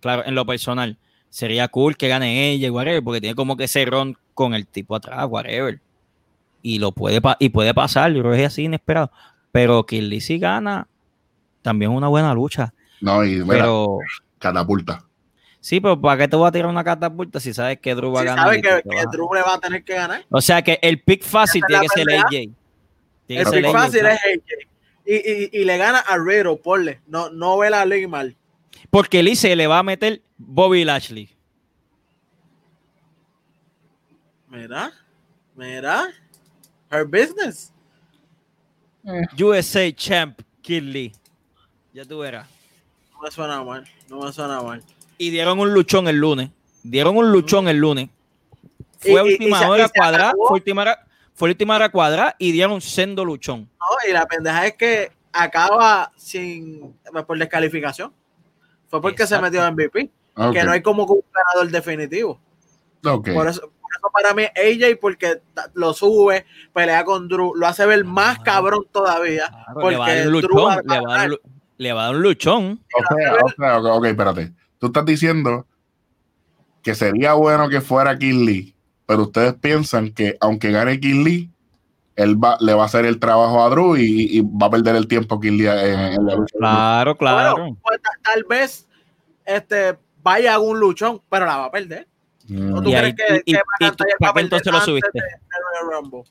[0.00, 0.98] Claro, en lo personal.
[1.30, 4.94] Sería cool que gane ella, whatever, porque tiene como que ese ron con el tipo
[4.94, 5.80] atrás, whatever.
[6.62, 9.10] Y lo puede pa- y puede pasar, yo creo que es así inesperado.
[9.50, 10.86] Pero que si gana,
[11.62, 12.72] también es una buena lucha.
[13.00, 13.98] No, y mira, Pero
[14.52, 15.04] catapulta.
[15.60, 18.20] sí, pero ¿para qué te voy a tirar una catapulta si sabes que Drew va
[18.20, 18.44] a Si ganar?
[18.44, 20.24] sabe y que, que Drew le va a tener que ganar.
[20.30, 22.22] O sea que el pick fácil tiene que la ser pelea.
[22.22, 22.30] AJ.
[23.26, 24.20] Tiene El pick AJ, fácil ¿sabes?
[24.24, 24.68] es AJ.
[25.06, 27.00] Y, y, y le gana a Riddle, ponle.
[27.06, 28.36] No, no ve la ley mal.
[28.90, 31.30] Porque Lee se le va a meter Bobby Lashley.
[34.48, 34.92] Mira,
[35.56, 36.08] mira.
[36.90, 37.72] Her business.
[39.38, 41.12] USA Champ Kid Lee.
[41.92, 42.46] Ya tú verás.
[43.14, 43.84] No me suena mal.
[44.08, 44.82] No me suena mal.
[45.18, 46.50] Y dieron un luchón el lunes.
[46.82, 48.10] Dieron un luchón el lunes.
[48.98, 50.32] Fue Y- última y hora cuadrada.
[50.36, 53.68] Fue última hora, fue última hora cuadrada y dieron sendo luchón.
[53.78, 56.94] No, y la pendeja es que acaba sin
[57.26, 58.12] por descalificación.
[58.88, 59.44] Fue porque Exacto.
[59.46, 60.10] se metió en MVP.
[60.36, 62.40] Ok, Que no hay como un ganador definitivo.
[63.02, 65.40] Por, eso, por eso para mí es AJ porque
[65.74, 68.44] lo sube, pelea con Drew, lo hace ver más Claro.
[68.44, 69.46] cabrón todavía.
[69.48, 70.66] Claro, Porque le va a dar un Drew luchón.
[70.68, 71.40] va a Le va a dar, un lu-
[71.78, 72.80] le va a dar un luchón.
[72.94, 74.46] O sea, o sea, ok, ok, espérate.
[74.48, 75.66] Tú tú estás diciendo
[76.82, 78.74] que sería bueno que fuera King Lee,
[79.06, 81.50] pero ustedes piensan que aunque gane King Lee,
[82.16, 84.94] él va, le va a hacer el trabajo a Drew y, y va a perder
[84.96, 86.54] el tiempo King Lee en, en la lucha.
[86.58, 87.56] Claro, claro.
[87.56, 88.86] Bueno, pues, ta- tal vez
[89.44, 92.06] este, vaya a algún luchón, pero la va a perder.
[92.46, 92.74] Mm.
[92.74, 94.40] ¿O tú Y crees ahí- que, y- que y- McIntyre y- va a ¿para qué
[94.42, 95.10] entonces lo subiste?
[95.12, 96.22] de- Rumble?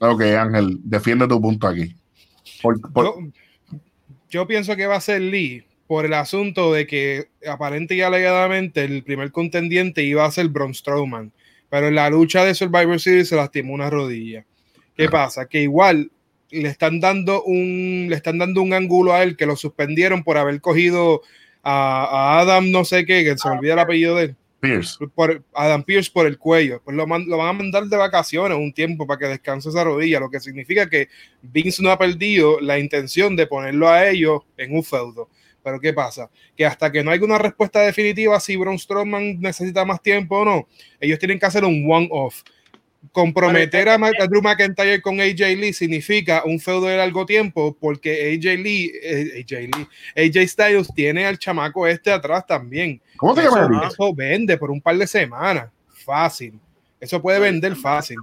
[0.00, 1.94] Ok, Ángel, defiende tu punto aquí.
[2.60, 3.14] Por- por- Yo,
[4.34, 8.82] yo pienso que va a ser Lee por el asunto de que aparente y alegadamente
[8.82, 11.32] el primer contendiente iba a ser Braun Strowman,
[11.70, 14.44] pero en la lucha de Survivor Series se lastimó una rodilla.
[14.96, 15.46] ¿Qué pasa?
[15.46, 16.10] Que igual
[16.50, 20.36] le están dando un le están dando un ángulo a él que lo suspendieron por
[20.36, 21.22] haber cogido
[21.62, 24.98] a, a Adam no sé qué, que se me olvida el apellido de él Pierce.
[25.14, 26.80] por Adam Pierce por el cuello.
[26.84, 29.84] Pues lo, man- lo van a mandar de vacaciones un tiempo para que descanse esa
[29.84, 31.08] rodilla, lo que significa que
[31.42, 35.28] Vince no ha perdido la intención de ponerlo a ellos en un feudo.
[35.62, 36.30] Pero ¿qué pasa?
[36.54, 40.44] Que hasta que no haya una respuesta definitiva si Braun Strowman necesita más tiempo o
[40.44, 40.68] no,
[41.00, 42.42] ellos tienen que hacer un one-off.
[43.12, 48.32] Comprometer a, a Drew McIntyre con AJ Lee significa un feudo de largo tiempo porque
[48.32, 53.00] AJ Lee, eh, AJ Lee, AJ Styles tiene al chamaco este atrás también.
[53.16, 53.88] ¿Cómo se Eso, llama?
[53.88, 55.68] Eso vende por un par de semanas.
[55.88, 56.58] Fácil.
[57.00, 58.16] Eso puede vender fácil.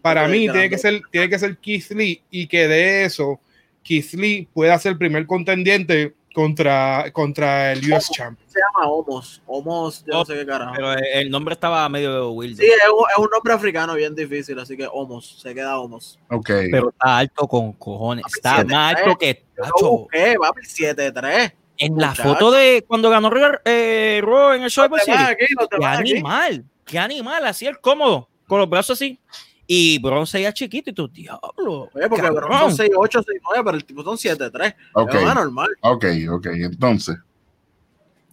[0.00, 3.40] Para mí tiene que ser, tiene que ser Keith Lee y que de eso
[3.82, 8.38] Keith Lee pueda ser el primer contendiente contra, contra el US Champ.
[8.52, 9.42] Se llama Homos.
[9.46, 10.74] Homos, yo no sé qué carajo.
[10.76, 12.56] Pero el nombre estaba medio weird.
[12.56, 16.18] Sí, es un, es un nombre africano bien difícil, así que Homos, se queda Homos.
[16.28, 16.50] Ok.
[16.70, 18.24] Pero está alto con cojones.
[18.26, 19.46] Está siete, más alto que.
[19.56, 21.52] Tacho, busqué, papi, 7-3.
[21.78, 22.22] en la muchacho.
[22.28, 23.30] foto de cuando ganó
[23.64, 26.12] eh, Raw en el show No aquí, no te Qué vas aquí.
[26.12, 29.18] animal, qué animal, así el cómodo, con los brazos así.
[29.66, 31.88] Y Bron seguía chiquito y tú, diablo.
[31.94, 32.50] Oye, porque cabrón.
[32.50, 34.74] Bron son 6-8, 6-9, pero el tipo son 7-3.
[34.92, 35.14] Ok.
[35.14, 35.70] Es normal.
[35.80, 36.46] Ok, ok.
[36.46, 37.16] Entonces,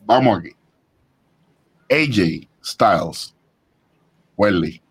[0.09, 0.49] vamos aquí.
[1.91, 3.35] AJ Styles.
[4.37, 4.81] Welly.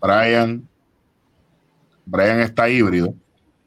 [0.00, 0.68] Brian.
[2.04, 3.14] Brian está híbrido.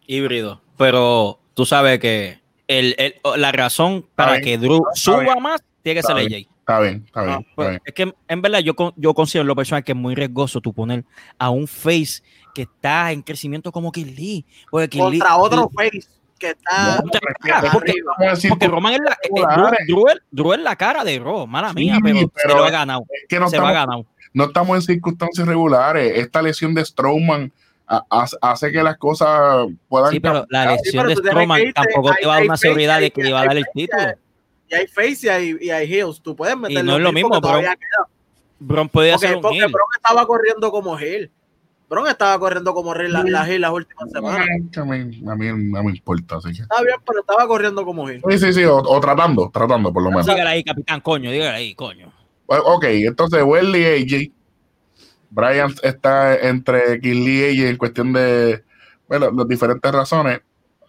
[0.06, 0.62] Híbrido.
[0.78, 5.64] Pero tú sabes que el, el- la razón para bien, que Drew bien, suba más
[5.82, 6.44] tiene que está ser bien.
[6.46, 6.52] AJ.
[6.60, 7.34] Está bien, está bien.
[7.36, 7.82] Ah, está Pues, bien.
[7.86, 10.74] es que en verdad yo, con- yo considero lo personal que es muy riesgoso tú
[10.74, 11.06] poner
[11.38, 12.22] a un face
[12.54, 14.46] que está en crecimiento como Kid Lee.
[14.72, 16.10] Porque Kid Lee- Contra otro Lee- face
[16.40, 17.02] que está.
[17.04, 17.12] No,
[17.54, 19.88] ah, porque- Roman es la, eh, Drew, regulares.
[19.88, 22.70] Drew es- Drew es la cara de Raw, mala Sí, mía, pero, se lo ha
[22.70, 23.06] ganado.
[23.10, 24.06] es que no se lo ha estamos, ganado.
[24.34, 26.14] no estamos en circunstancias regulares.
[26.18, 27.52] Esta lesión de Strowman
[28.42, 30.72] hace- que las cosas puedan Sí, pero la cambiar.
[30.84, 33.24] lesión pero de Strowman irte- tampoco hay- te va a dar una seguridad de que
[33.24, 34.04] le va a dar el título.
[34.68, 36.20] Y hay face y hay, y hay heels.
[36.22, 37.50] Tú puedes meterle no es lo mismo, porque bro.
[37.50, 38.08] todavía queda.
[38.58, 39.60] Bron podía Porque, ser un porque.
[39.60, 41.30] Bron estaba corriendo como heel.
[41.90, 44.48] Bron estaba corriendo como heel la, la heel las últimas semanas.
[44.78, 46.38] A mí, a mí no me importa.
[46.38, 46.62] Así que.
[46.64, 48.22] Está bien, pero estaba corriendo como heel.
[48.30, 50.26] Sí, sí, sí, o, o tratando, tratando por lo menos.
[50.26, 52.12] Dígale ahí, capitán, coño, dígale ahí, coño.
[52.48, 53.86] Bueno, Ok, entonces Welly y
[54.26, 54.32] AJ.
[55.30, 58.64] Brian está entre King Lee y AJ en cuestión de
[59.08, 60.40] bueno, las diferentes razones.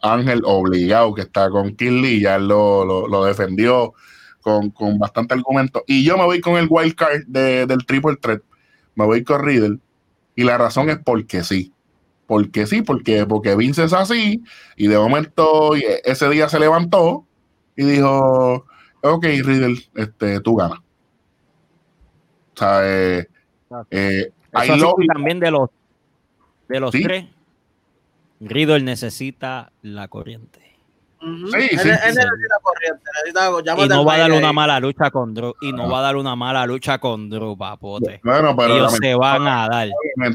[0.03, 3.95] Ángel obligado que está con King Lee, ya él lo, lo, lo defendió
[4.43, 5.83] con, con bastante argumento.
[5.87, 8.43] Y yo me voy con el wild card de- del triple threat.
[8.95, 9.79] Me voy con Riddle.
[10.37, 11.73] Y la razón es porque sí.
[12.27, 14.43] Porque sí, porque, porque Vince es así.
[14.77, 17.25] Y de momento y ese día se levantó
[17.77, 18.67] y dijo:
[19.03, 20.79] Ok, Riddle, este, tú ganas.
[20.79, 23.29] O sea, eh,
[23.91, 24.31] eh,
[24.63, 25.13] Eso love que you.
[25.13, 25.71] también de los
[26.69, 27.03] de los Sí.
[27.03, 27.27] tres,
[28.41, 30.66] Riddle necesita la corriente.
[31.21, 31.89] Sí, sí, sí.
[33.79, 35.55] Y no al va a dar una mala lucha con Drew.
[35.61, 35.89] Y no Ah.
[35.89, 38.21] va a dar una mala lucha con Drew, papote.
[38.23, 39.89] Bueno, pero Ellos se van a dar.
[40.17, 40.31] pero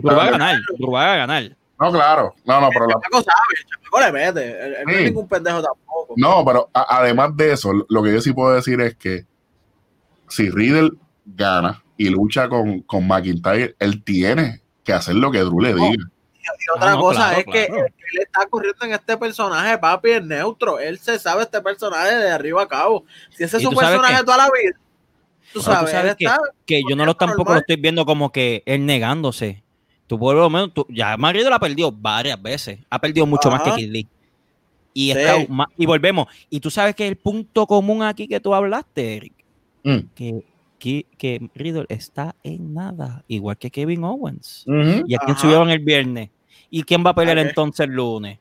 [0.00, 0.56] Drew va a ganar.
[0.78, 1.56] Drew va a ganar.
[1.80, 2.34] No, claro.
[2.44, 3.24] No, no, pero El la- sabe,
[3.58, 4.50] el le mete.
[4.66, 6.14] Él, él no es ningún pendejo tampoco.
[6.16, 9.24] no, pero a- además de eso, lo que yo sí puedo decir es que
[10.28, 10.92] si Riddle
[11.26, 16.04] gana y lucha con, con McIntyre, él tiene que hacer lo que Drew le diga.
[16.44, 19.16] Y otra Ah, no, cosa claro, es que, es que él está corriendo en este
[19.16, 20.78] personaje, papi, es neutro.
[20.78, 23.04] Él se sabe este personaje de arriba a cabo.
[23.30, 24.72] Si ese es su tú personaje que- toda la vida,
[25.52, 26.38] tú tú sabes, sabes él está.
[26.66, 27.54] Que yo no lo tampoco normal.
[27.56, 29.62] lo estoy viendo como que él negándose.
[30.06, 32.80] Tú por lo menos, tú, ya Marido la ha perdido varias veces.
[32.90, 33.70] Ha perdido mucho más que.
[33.72, 34.08] Kid Lee.
[34.94, 35.18] Y, Sí.
[35.18, 35.36] está
[35.78, 36.26] y volvemos.
[36.50, 39.32] Y tú sabes que el punto común aquí que tú hablaste, Eric,
[39.84, 39.98] Mm.
[40.14, 40.44] que,
[40.82, 44.64] que, que Riddle está en nada, igual que Kevin Owens.
[44.66, 45.40] ¿Y a quién Ajá.
[45.40, 46.30] subieron el viernes?
[46.70, 48.40] ¿Y quién va a pelear entonces el lunes?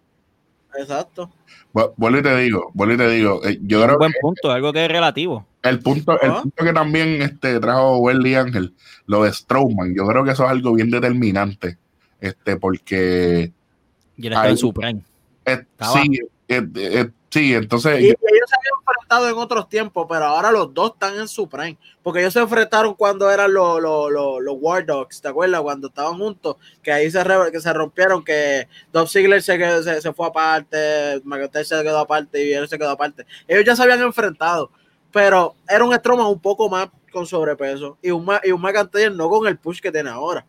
[0.75, 1.29] Exacto.
[1.71, 4.51] Vuelvo y te digo, vuelvo y te digo, eh, yo Un creo buen que punto,
[4.51, 5.45] algo que es relativo.
[5.61, 6.41] el punto, el Ajá.
[6.41, 8.73] punto que también este, trajo Welly Ángel,
[9.05, 11.77] lo de Strowman, yo creo que eso es algo bien determinante,
[12.19, 13.51] este, porque
[14.17, 15.01] Y él está en su prime.
[15.45, 15.63] eh,
[15.93, 18.01] sí, eh, eh, Sí, entonces.
[18.01, 18.49] Y, y ellos
[19.19, 21.77] en otros tiempos, pero ahora los dos están en su prime.
[22.01, 25.61] Porque ellos se enfrentaron cuando eran los, los, los, los War Dogs, ¿te acuerdas?
[25.61, 29.83] Cuando estaban juntos, que ahí se, re- que se rompieron, que Dolph Ziggler se, quedó-
[29.83, 33.25] se, se fue aparte, McIntyre se quedó aparte y él se quedó aparte.
[33.47, 34.71] Ellos ya se habían enfrentado,
[35.11, 39.29] pero era un Strowman un poco más con sobrepeso y un, y un McIntyre no
[39.29, 40.45] con el push que tiene ahora.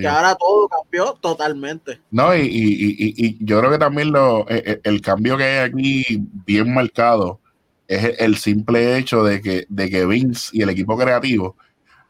[0.00, 2.00] Que ahora todo cambió totalmente.
[2.12, 5.36] No, y, y- y- y- y yo creo que también lo, eh, eh, el cambio
[5.36, 6.04] que hay aquí
[6.46, 7.40] bien marcado
[7.88, 11.56] es el simple hecho de que, de que Vince y el equipo creativo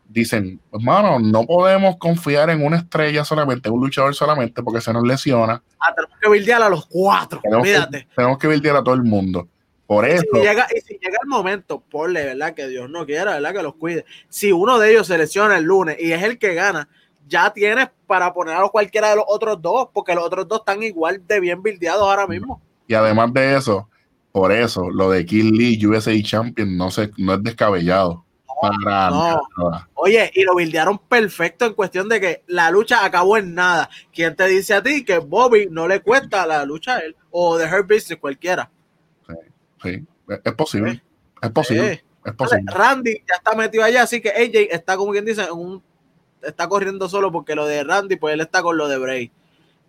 [0.08, 4.92] dicen, hermano, no podemos confiar en una estrella solamente, en un luchador solamente, porque se
[4.92, 5.62] nos lesiona.
[5.80, 9.04] Ah, tenemos que bildear a los cuatro, Tenemos que, tenemos que virtear a todo el
[9.04, 9.46] mundo.
[9.86, 12.52] Por eso, si llega, y si llega el momento, ponle, ¿verdad?
[12.52, 13.54] Que Dios no quiera, ¿verdad?
[13.54, 14.04] Que los cuide.
[14.28, 16.88] Si uno de ellos se lesiona el lunes y es el que gana,
[17.26, 20.82] ya tienes para poner a cualquiera de los otros dos, porque los otros dos están
[20.82, 22.60] igual de bien bildeados ahora mismo.
[22.86, 23.88] y además de eso,
[24.38, 28.24] por eso, lo de Kill Lee USA Champion no, se, no es descabellado.
[28.62, 29.40] Para no.
[29.56, 29.88] nada.
[29.94, 33.90] Oye, y lo bildearon perfecto en cuestión de que la lucha acabó en nada.
[34.12, 37.16] ¿Quién te dice a ti que Bobby no le cuesta la lucha a él?
[37.32, 38.70] O de Her Business, cualquiera.
[39.82, 41.02] Sí, es, es posible.
[41.42, 41.96] Es posible.
[41.96, 42.02] Sí.
[42.24, 42.72] Es posible.
[42.72, 45.82] Randy ya está metido allá, así que AJ está como quien dice, en un,
[46.42, 49.32] está corriendo solo porque lo de Randy, pues él está con lo de Bray.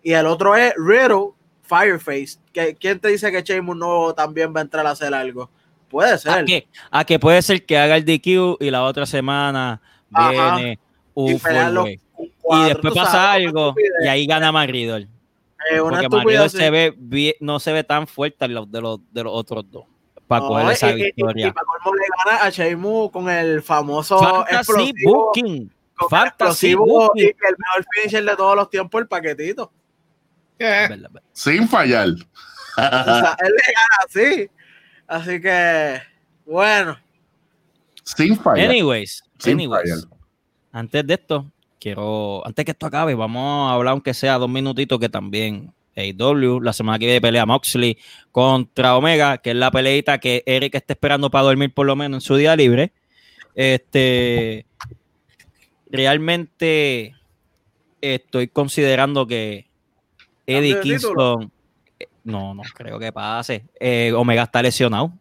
[0.02, 1.34] Y el otro es Riddle,
[1.70, 2.38] Fireface.
[2.80, 5.48] ¿Quién te dice que Sheamus no también va a entrar a hacer algo?
[5.88, 6.44] Puede A ser.
[6.44, 9.80] que, a que puede ser que haga el DQ y la otra semana
[10.12, 10.56] Ajá.
[10.56, 10.78] viene Y
[11.14, 11.30] un.
[11.30, 13.74] Y cuatro, después pasa sabes, algo
[14.04, 15.08] y ahí gana McGriddle.
[15.70, 16.56] Eh, Porque así.
[16.58, 19.64] se ve bien- no se ve tan fuerte en los- de los, de los otros
[19.70, 19.84] dos
[20.26, 21.46] para No, coger esa y- y- y- victoria.
[21.48, 25.70] Y, para colmo le gana a Sheamus con el famoso Fantasy Booking.
[26.08, 27.26] Fantasy explosivo y Booking.
[27.26, 29.70] el mejor finisher de todos los tiempos, el paquetito.
[30.60, 31.28] Eh, Verdad, verdad.
[31.32, 32.08] Sin fallar.
[32.08, 32.14] O
[32.76, 34.50] sea, él le gana así.
[35.06, 36.00] Así que,
[36.46, 36.96] bueno.
[38.04, 38.68] Sin fallar.
[38.70, 40.08] Anyways, Sin anyways, fallar.
[40.72, 41.50] antes de esto,
[41.80, 46.60] quiero, antes que esto acabe, vamos a hablar aunque sea dos minutitos que también AEW,
[46.60, 47.98] la semana que viene pelea Moxley
[48.30, 52.18] contra Omega, que es la peleita que Eric está esperando para dormir por lo menos
[52.22, 52.92] en su día libre.
[53.54, 54.66] Este,
[55.90, 57.14] realmente
[58.00, 59.68] estoy considerando que
[60.58, 60.80] Eddie.
[60.80, 61.50] Kingston,
[61.98, 63.64] eh, no, no creo que pase.
[63.78, 65.12] Eh, Omega está lesionado.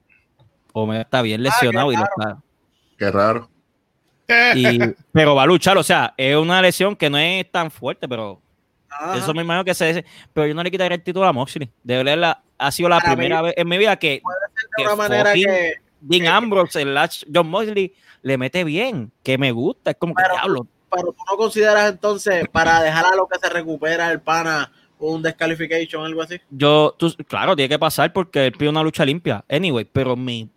[0.74, 2.38] Omega está bien lesionado y lo está,
[2.98, 3.50] Qué raro.
[4.56, 4.80] y,
[5.12, 8.40] pero va a luchar, o sea, es una lesión que no es tan fuerte, pero
[8.90, 9.18] ajá.
[9.18, 10.06] eso me imagino que se dice.
[10.34, 11.70] Pero yo no le quitaría el título a Moxley.
[11.84, 14.22] De verdad, la- ha sido la Para primera mí- vez en mi vida que de
[14.78, 15.74] que una manera que.
[16.02, 19.92] Dean que- Ambrose, el Lash- John Moxley, le mete bien, que me gusta.
[19.92, 20.68] Es como que diablo.
[20.92, 25.22] Pero tú no consideras entonces, para dejar a lo que se recupera el pana, un
[25.22, 26.40] descalification o algo así.
[26.50, 29.44] Yo, tú- claro, tiene que pasar porque él pide una lucha limpia.
[29.50, 30.50] Anyway, pero mi,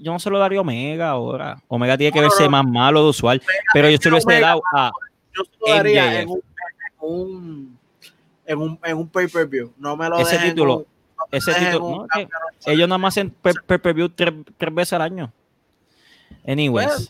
[0.00, 1.62] yo no se lo daría a Omega ahora.
[1.68, 2.50] Omega tiene que No, verse no.
[2.50, 3.42] más malo de usual.
[3.72, 4.90] pero yo se lo Omega, dado a.
[5.36, 7.78] Yo se lo daría en un, en un,
[8.46, 9.72] en un, en un pay-per-view.
[9.78, 10.86] No me lo Ese título, un-
[11.18, 12.26] no me ese título, es
[12.64, 12.72] que.
[12.72, 15.32] Ellos nada más hacen per- pay-per-view tres, tres veces al año.
[16.46, 17.08] Anyways,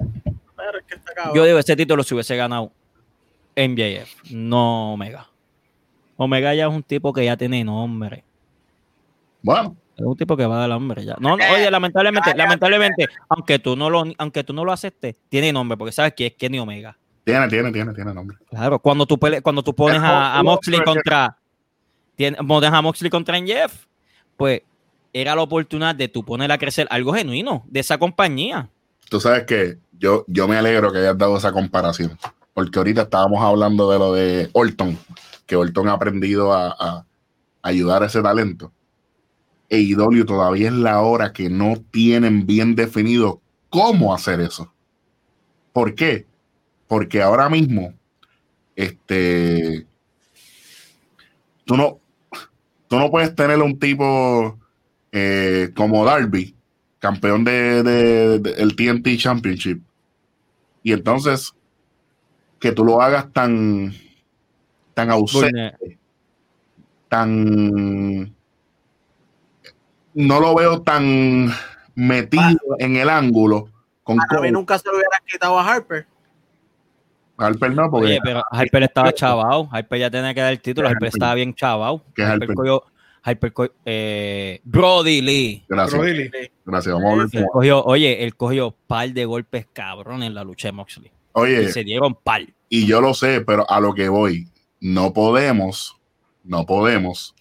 [0.56, 1.34] Pero es que está cabrón.
[1.36, 2.72] yo digo, ese título se hubiese ganado
[3.56, 5.28] MJF, no Omega.
[6.22, 8.24] Omega ya es un tipo que ya tiene nombre.
[9.42, 11.16] Bueno, Es un tipo que va a dar nombre ya.
[11.18, 15.52] No, no, oye, lamentablemente, lamentablemente, aunque tú no lo, aunque tú no lo aceptes, tiene
[15.52, 16.96] nombre, porque sabes que es Kenny Omega.
[17.24, 18.36] tiene, tiene, tiene, tiene nombre.
[18.48, 21.36] Claro, cuando tú pele- cuando tú pones a, Moxley contra
[22.16, 23.86] tiene- pones a Moxley contra Jeff,
[24.36, 24.62] pues
[25.12, 28.68] era la oportunidad de tú poner a crecer algo genuino de esa compañía.
[29.08, 32.16] Tú sabes que yo, yo me alegro que hayas dado esa comparación,
[32.54, 34.98] porque ahorita estábamos hablando de lo de Orton,
[35.46, 37.06] que Orton ha aprendido a,
[37.62, 38.72] ayudar a ese talento.
[39.70, 43.40] EIW todavía es la hora que no tienen bien definido
[43.70, 44.72] cómo hacer eso.
[45.72, 46.26] ¿Por qué?
[46.88, 47.94] Porque ahora mismo,
[48.76, 49.86] este,
[51.64, 51.98] tú no,
[52.88, 54.58] tú no puedes tener un tipo
[55.12, 56.54] eh, como Darby,
[56.98, 59.82] campeón de, de- de- TNT Championship.
[60.82, 61.52] Y entonces,
[62.60, 63.92] que tú lo hagas tan,
[64.94, 65.98] tan ausente, Vulner-
[67.08, 68.34] tan.
[70.14, 71.50] No lo veo tan
[71.94, 73.68] metido en el ángulo
[74.02, 76.06] con A mí nunca se lo hubieran quitado a Harper.
[77.36, 79.68] Harper no, porque Oye, pero Harper estaba chavado.
[79.72, 80.88] Harper ya tenía que dar el título.
[80.88, 81.16] ¿Qué Harper Harper?
[81.18, 82.02] estaba bien chavado.
[82.14, 82.54] ¿Qué Harper Harper?
[82.56, 82.82] cogió,
[83.22, 85.64] Harper co- eh, Brody Lee.
[85.68, 86.30] gracias, Brody Lee.
[86.66, 86.94] gracias.
[86.94, 90.68] Vamos a Él como- cogió, oye, él cogió par de golpes cabrón en la lucha
[90.68, 91.10] de Moxley.
[91.34, 92.42] Y Oye, se dieron par.
[92.68, 94.48] y yo lo sé, pero a lo que voy,
[94.80, 95.96] no podemos,
[96.44, 97.34] no podemos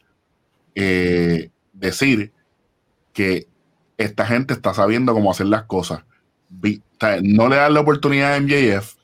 [0.75, 2.31] eh, decir
[3.13, 3.47] que
[3.97, 6.03] esta gente está sabiendo cómo hacer las cosas.
[7.21, 8.95] No le dan la oportunidad a MJF,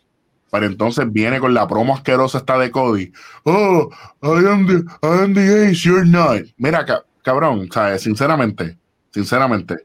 [0.51, 3.11] pero entonces viene con la promo asquerosa esta de Cody.
[3.43, 3.89] Oh,
[4.21, 6.43] I am the, I am the ace, you're not.
[6.57, 8.01] Mira, ca- cabrón, ¿sabes?
[8.03, 8.77] sinceramente,
[9.11, 9.75] sinceramente.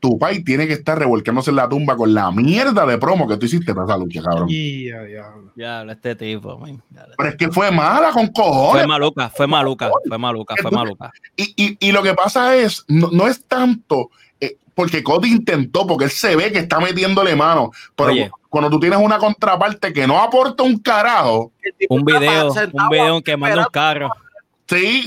[0.00, 3.36] Tu país tiene que estar revolcándose en la tumba con la mierda de promo que
[3.36, 4.46] tú hiciste para esa lucha, cabrón.
[4.50, 5.52] Y a diablo.
[5.54, 6.82] Ya habla este tipo, man.
[6.98, 7.14] Habla.
[7.16, 8.86] Pero es que fue mala con Fue cojones.
[8.88, 11.12] maluca, fue maluca, fue maluca, fue maluca.
[11.36, 14.10] Y, y- y lo que pasa es, no, no es tanto
[14.40, 17.70] eh, porque Cody intentó, porque él se ve que está metiéndole mano.
[17.94, 18.30] Pero Oye.
[18.48, 21.52] cuando tú tienes una contraparte que no aporta un carajo,
[21.88, 24.10] Un video, un video en que manda un carro.
[24.66, 25.06] sí,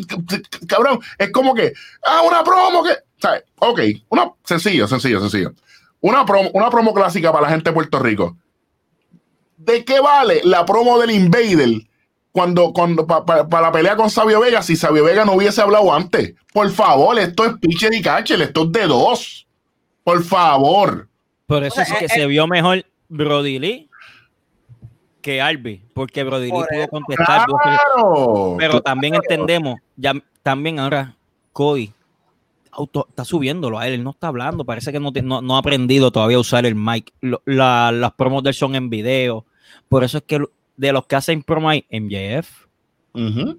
[0.68, 1.73] cabrón, es como que,
[2.07, 3.44] ah, una promo que, ¿sabes?
[3.60, 3.80] Ok,
[4.10, 5.54] una, sencillo, sencillo, sencillo.
[6.02, 8.38] Una promo, una promo clásica para la gente de Puerto Rico.
[9.58, 11.82] ¿De qué vale la promo del Invader
[12.32, 16.36] cuando, cuando para la pelea con Sabio Vega si Sabio Vega no hubiese hablado antes?
[16.54, 19.48] Por favor, esto es pitcher y catcher, esto es de dos.
[20.04, 21.08] Por favor.
[21.48, 23.90] Por eso es que eh, se vio mejor Brody Lee
[25.26, 27.48] que Arby, porque Brody Lee pudo contestar.
[27.48, 28.58] Claro.
[28.60, 30.14] Pero también entendemos, ya
[30.44, 31.16] también ahora
[31.52, 31.95] Cody
[32.76, 35.56] auto- está subiéndolo a él, él no está hablando, parece que no, te- no, no
[35.56, 37.11] ha aprendido todavía a usar el mic.
[37.22, 39.45] Lo- la- las promos de él son en video,
[39.89, 40.39] por eso es que
[40.77, 42.65] de los que hacen promo hay MJF,
[43.14, 43.57] Ujú.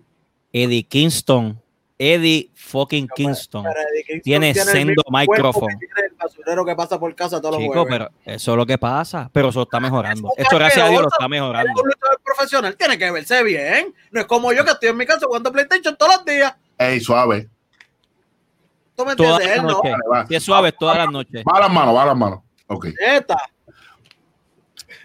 [0.52, 1.60] Eddie Kingston,
[1.98, 3.62] Eddie fucking Kingston.
[3.64, 5.66] Pero Eddie Kingston Tiene el sendo micrófono.
[5.78, 7.88] tiene El basurero que pasa por casa todos los Chico, jueves.
[7.90, 10.28] pero eso es lo que pasa, pero eso está mejorando.
[10.36, 11.72] Es Esto gracias a Dios lo está mejorando.
[11.82, 11.90] un
[12.22, 13.94] profesional, tiene que verse bien.
[14.10, 16.54] No es como yo que estoy en mi casa jugando PlayStation todos los días.
[16.76, 17.48] Ey, suave.
[18.96, 19.46] ¿Tú me Todas entiendes?
[19.48, 19.68] las Él no.
[19.72, 19.92] noches.
[19.92, 20.26] Vale, va.
[20.26, 21.44] Si es suave, todas las noches.
[21.44, 22.40] Va a las manos, va a las manos.
[22.68, 22.86] Ok.
[23.00, 23.36] Neta.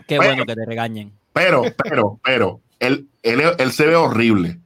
[0.07, 0.31] Qué Bueno.
[0.33, 1.11] bueno que te regañen.
[1.33, 4.59] Pero, pero, pero, él, él, él se ve horrible.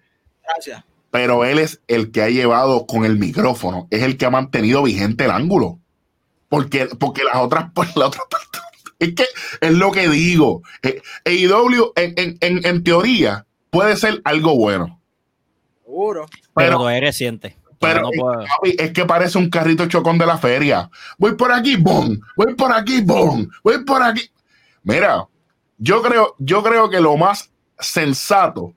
[0.44, 0.84] Gracias.
[1.12, 4.84] pero él es el que ha llevado con el micrófono, es el que ha mantenido
[4.84, 5.80] vigente el ángulo.
[6.50, 8.60] Porque, porque las otras, pues, la otra parte-
[9.00, 9.26] es que
[9.62, 10.62] es lo que digo.
[10.84, 15.02] Eh, AEW, en, en, en, en teoría, puede ser algo bueno.
[15.84, 16.26] Seguro.
[16.54, 17.58] Pero Pero, es reciente.
[17.80, 20.90] Pero no es, puedo- papi, es que parece un carrito chocón de la feria.
[21.18, 22.20] Voy por aquí, boom.
[22.38, 23.50] Voy por aquí, boom.
[23.64, 24.22] Voy por aquí.
[24.84, 25.26] Mira,
[25.78, 28.74] yo creo, yo creo que lo más sensato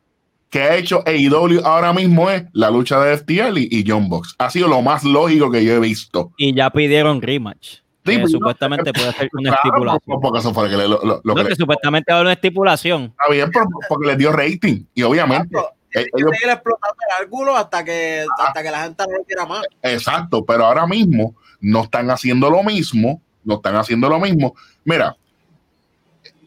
[0.51, 4.35] que ha hecho AEW ahora mismo es la lucha de FTL y, y John Box.
[4.39, 6.33] Ha sido lo más lógico que yo he visto.
[6.39, 7.81] Y ya pidieron rematch.
[8.07, 10.21] Sí, que pues, supuestamente puede ser una Claro, estipulación.
[10.23, 12.17] porque eso fue lo que le, lo- lo- lo No, que que le- supuestamente va
[12.17, 13.03] a haber una estipulación.
[13.21, 14.85] está bien, pero porque le dio rating.
[14.95, 15.59] Y obviamente.
[15.95, 19.47] Eh, ellos- seguir explotando el ángulo hasta que, hasta que la gente no lo quiera
[19.47, 19.63] más.
[19.83, 23.21] exacto, pero ahora mismo no están haciendo lo mismo.
[23.45, 24.55] No están haciendo lo mismo.
[24.85, 25.17] Mira,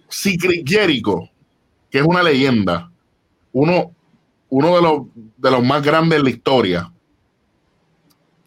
[0.08, 1.30] si Chris Jericho,
[1.90, 2.92] que es una leyenda,
[3.54, 3.92] uno,
[4.50, 5.02] uno de, los,
[5.38, 6.92] de los más grandes de la historia.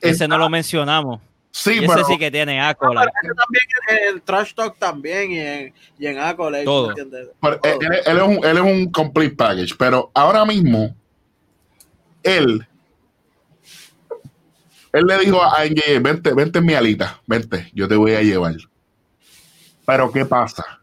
[0.00, 1.20] Ese no lo mencionamos.
[1.56, 3.02] Sí, Y ese pero sí que tiene ácola.
[3.04, 6.64] Ese también en el Trash Talk también y en, y en Accolade.
[6.64, 6.86] Todo.
[6.88, 7.28] ¿me entiendes?
[7.40, 7.72] Pero Todo.
[7.72, 10.94] él, él- él es un, él es un complete package, pero ahora mismo
[12.24, 12.66] él
[14.92, 18.22] él le dijo a NJ, vente, vente en mi alita, vente, yo te voy a
[18.22, 18.54] llevar.
[19.86, 20.80] Pero ¿qué pasa?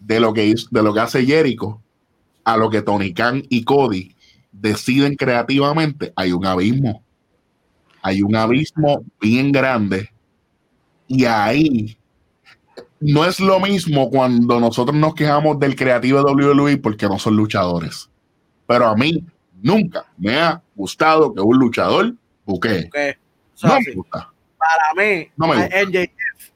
[0.00, 1.80] De lo que hizo- de lo que hace Jericho
[2.44, 4.14] a lo que Tony Khan y Cody
[4.52, 7.04] deciden creativamente, hay un abismo.
[8.02, 10.10] Hay un abismo bien grande
[11.06, 11.96] y ahí
[13.00, 17.36] no es lo mismo cuando nosotros nos quejamos del creativo de WWE porque no son
[17.36, 18.08] luchadores.
[18.66, 19.24] Pero a mí
[19.60, 22.14] nunca me ha gustado que un luchador
[22.44, 22.86] buquee.
[22.86, 22.96] Ok.
[23.54, 24.32] Eso No me gusta.
[24.58, 25.82] Para mí, No me gusta.
[25.82, 26.50] NJF,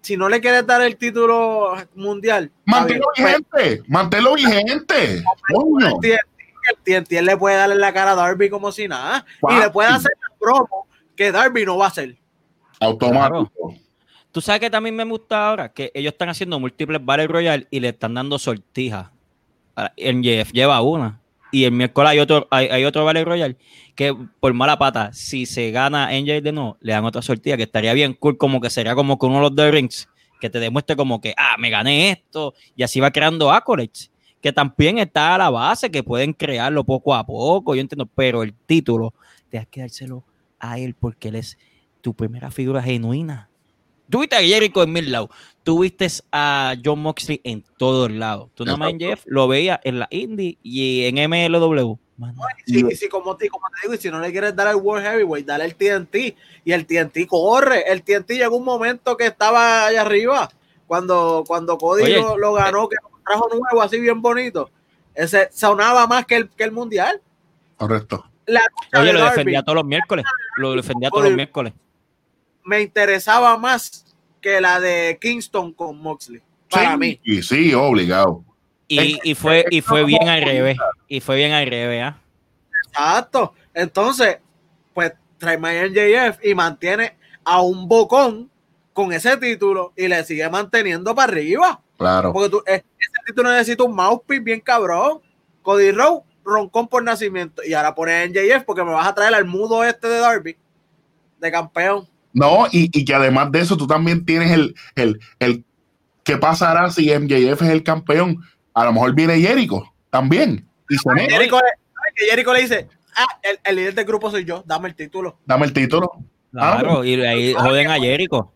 [0.00, 3.28] si no le quieres dar el título mundial, Manténlo bien.
[3.28, 5.22] vigente, manténlo vigente.
[6.70, 9.24] El TNT le puede darle la cara a Darby como si nada.
[9.48, 10.86] Y le puede hacer promo
[11.16, 12.16] que Darby no va a hacer.
[12.80, 13.74] Automático.
[14.32, 17.80] Tú sabes que también me gusta ahora que ellos están haciendo múltiples Battle Royale y
[17.80, 19.10] le están dando sortijas.
[19.76, 21.20] Ah, En JF lleva una.
[21.52, 23.56] Y el miércoles hay otro, hay, hay otro Battle Royale
[23.96, 27.64] que por mala pata, si se gana NJ de nuevo, le dan otra sortija que
[27.64, 30.08] estaría bien cool, como que sería como con uno de los The Rings,
[30.40, 34.10] que te demuestre como que, ah, me gané esto, y así va creando accolades,
[34.40, 38.42] que también está a la base, que pueden crearlo poco a poco, yo entiendo, pero
[38.42, 39.12] el título,
[39.50, 40.24] tienes que dárselo
[40.60, 41.58] a él porque él es
[42.00, 43.50] tu primera figura genuina.
[44.08, 45.30] Tuviste a Jericho en mil lados.
[45.62, 48.50] Tuviste a John Moxley en todos lados.
[48.54, 51.96] Tú nomás en Jeff lo veías en la Indie y en MLW.
[52.16, 54.76] Mano, Y si como, te, como te digo, y si no le quieres dar al
[54.76, 56.36] World Heavyweight, dale el TNT.
[56.64, 57.90] Y el TNT corre.
[57.90, 60.50] El TNT llegó un momento que estaba allá arriba.
[60.86, 64.70] Cuando, cuando Cody Oye, lo, lo ganó, que lo trajo nuevo, así bien bonito.
[65.14, 67.22] Ese sonaba más que el, que el mundial.
[67.76, 68.29] Correcto.
[68.50, 68.60] La
[69.00, 70.24] Oye, de lo Darby, defendía todos los miércoles.
[70.56, 71.72] Lo defendía todos los miércoles.
[72.64, 74.04] me interesaba más
[74.40, 76.42] que la de Kingston con Moxley.
[76.68, 77.20] Para sí, mí.
[77.24, 78.44] Y sí, obligado.
[78.88, 80.76] Y, y fue, y fue bien al revés.
[81.06, 82.18] Y fue bien al revés, ¿ah?
[82.88, 83.54] Exacto.
[83.72, 84.38] Entonces,
[84.92, 88.50] pues trae a MJF y mantiene a un bocón
[88.92, 91.80] con ese título y le sigue manteniendo para arriba.
[91.96, 92.32] Claro.
[92.32, 95.20] Porque tú, eh, ese título necesita un mouthpiece bien cabrón.
[95.62, 97.62] Cody Rowe, roncón por nacimiento.
[97.64, 100.56] Y ahora pone a NJF porque me vas a traer al mudo este de Darby,
[101.40, 102.08] de campeón.
[102.32, 105.64] No, y, y que además de eso, tú también tienes el, el, el
[106.24, 108.38] qué pasará si MJF es el campeón.
[108.74, 110.66] A lo mejor viene Jericho también.
[110.88, 111.32] Y se mete.
[111.32, 114.88] Jericho, le- que Jericho le dice, ah, el, el líder del grupo soy yo, dame
[114.88, 115.38] el título.
[115.46, 116.10] Dame el título.
[116.52, 118.52] Claro, y ahí joden a Jericho.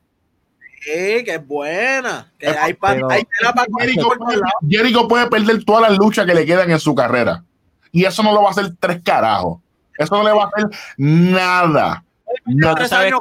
[0.80, 2.32] Sí, que es buena.
[2.38, 3.22] Que Es- hay, pa- pero- hay.
[4.68, 7.44] Jericho puede perder todas las luchas que le quedan en su carrera.
[7.94, 9.60] Y eso no lo va a hacer tres carajos.
[9.96, 10.68] Eso no le va a hacer
[10.98, 12.04] nada.
[12.44, 12.74] Nada.
[12.74, 13.12] Tres ¿sabes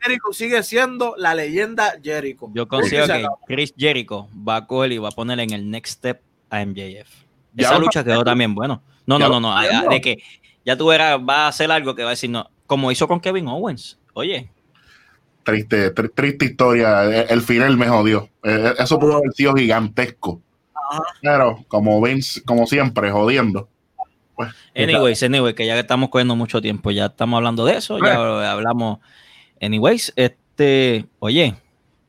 [0.00, 2.48] Jericho sigue siendo la leyenda Jericho.
[2.52, 3.26] Yo considero que.
[3.46, 6.20] Chris Jericho va a coger y va a poner en el next step
[6.50, 7.08] a MJF.
[7.54, 8.82] Ya Esa lucha quedó también bueno.
[9.06, 9.56] No, no, no, no.
[9.56, 9.84] ah.
[9.88, 10.18] De que
[10.64, 12.50] ya tú verás, va a hacer algo que va a decir no.
[12.66, 13.96] Como hizo con Kevin Owens.
[14.14, 14.50] Oye,
[15.44, 17.04] Triste, tri- triste historia.
[17.04, 18.28] El, el final me jodió.
[18.42, 20.40] Eh, Eso pudo haber sido gigantesco.
[20.74, 21.02] Ajá.
[21.22, 23.68] Pero como Vince, como siempre, jodiendo.
[24.46, 27.98] Pues, anyways, anyways, que ya que estamos cogiendo mucho tiempo, ya estamos hablando de eso,
[27.98, 28.98] ya hablamos.
[29.60, 31.54] Anyways, este, oye,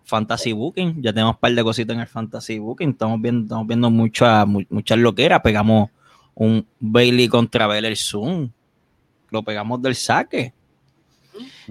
[0.05, 3.67] Fantasy Booking, ya tenemos un par de cositas en el Fantasy Booking, estamos viendo, estamos
[3.67, 5.89] viendo mucha, mu- muchas loqueras, pegamos
[6.35, 8.49] un Bailey contra Belair Zoom,
[9.29, 10.53] lo pegamos del saque.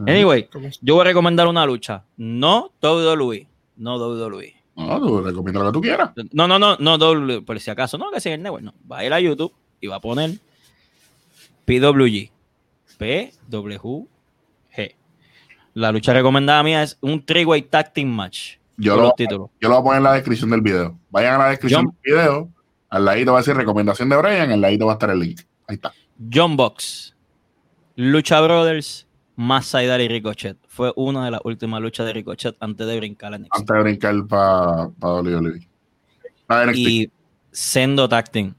[0.06, 0.48] Anyway,
[0.80, 3.46] yo voy a recomendar una lucha, no WWE,
[3.76, 4.54] no WWE.
[4.76, 6.10] No, tú recomiendo lo que tú quieras.
[6.32, 8.72] No, no, no, no, WWE, por si acaso, no, que sea el network, no.
[8.90, 10.30] Va a ir a YouTube y va a poner
[11.70, 12.32] PWG.
[12.98, 14.08] PWG.
[15.74, 18.56] La lucha recomendada mía es un three-way tag team match.
[18.76, 20.98] Yo lo, yo lo voy a poner en la descripción del video.
[21.10, 22.50] Vayan a la descripción del video.
[22.88, 24.50] Al ladito va a decir recomendación de Brian.
[24.50, 25.42] Al ladito va a estar el link.
[25.68, 25.92] Ahí está.
[26.32, 27.14] John Box.
[27.94, 29.06] Lucha Brothers.
[29.36, 30.58] Masvidal y Ricochet.
[30.66, 33.54] Fue una de las últimas luchas de Ricochet antes de brincar a NXT.
[33.54, 35.68] Antes de brincar para pa WWE.
[36.46, 37.10] Pa y
[37.52, 38.54] Sendo Team.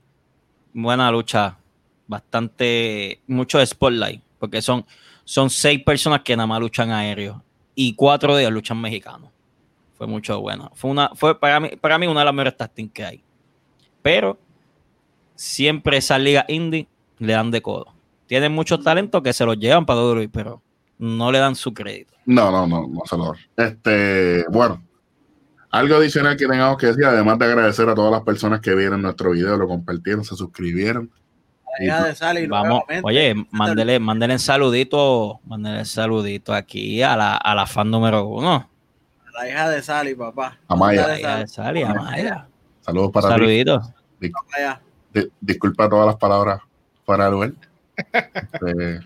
[0.74, 1.58] Buena lucha.
[2.08, 3.22] Bastante.
[3.28, 4.22] Mucho de spotlight.
[4.40, 4.86] Porque son,
[5.24, 7.44] son seis personas que nada más luchan aéreo.
[7.76, 9.30] Y cuatro de ellos luchan mexicanos.
[9.98, 10.72] Fue mucho bueno.
[10.76, 13.24] Fue, una, fue para, mí, para mí una de las mejores team que hay.
[14.02, 14.38] Pero
[15.36, 16.88] siempre esas ligas indie
[17.20, 17.94] le dan de codo.
[18.28, 20.62] Tienen muchos talentos que se los llevan para WWE, pero
[20.98, 22.14] no le dan su crédito.
[22.26, 23.34] No, no, no, no se lo.
[23.58, 24.82] Este, bueno,
[25.72, 29.02] algo adicional que tengamos que decir, además de agradecer a todas las personas que vieron
[29.02, 31.10] nuestro video, lo compartieron, se suscribieron.
[31.80, 37.56] La hija de Sally, Vamos, oye, mándele, mándele saludito, mándele saludito aquí a la, a
[37.56, 38.70] la fan número uno.
[39.34, 40.58] La hija de Sally, papá.
[40.68, 41.08] Amaya.
[41.08, 42.48] La hija de sale, Amaya.
[42.82, 43.34] Saludos para ti.
[43.34, 43.82] Saludito.
[43.82, 44.82] Sally, Amaya.
[45.14, 46.62] Di- disculpa todas las palabras
[47.06, 47.52] para el lugar.
[48.54, 49.00] Este,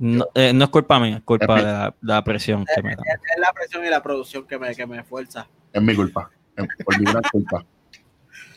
[0.00, 2.82] No, eh, no es culpa mía, es culpa Es de la, de la presión que
[2.82, 3.02] me da.
[3.06, 5.46] Es es la presión y la producción que me, que me esfuerza.
[5.72, 6.30] es mi culpa.
[6.56, 7.64] Es por mi gran culpa.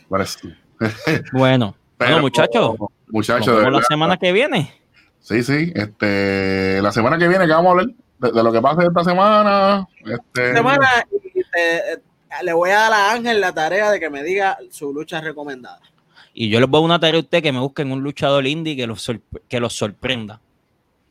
[1.32, 2.76] Bueno, Pero, bueno, muchachos,
[3.12, 4.74] Muchachos, de la verdad, semana que viene.
[5.20, 5.72] Sí, sí.
[5.76, 7.88] Este, la semana que viene que vamos a hablar
[8.20, 9.88] de, de lo que pase esta semana.
[10.06, 11.98] Este, Semana, y te- eh,
[12.44, 15.80] le voy a dar a Ángel la tarea de que me diga su lucha recomendada.
[16.34, 18.76] Y yo les voy a una tarea a usted que me busquen un luchador indie
[18.76, 20.40] que los, sorpre- que los sorprenda.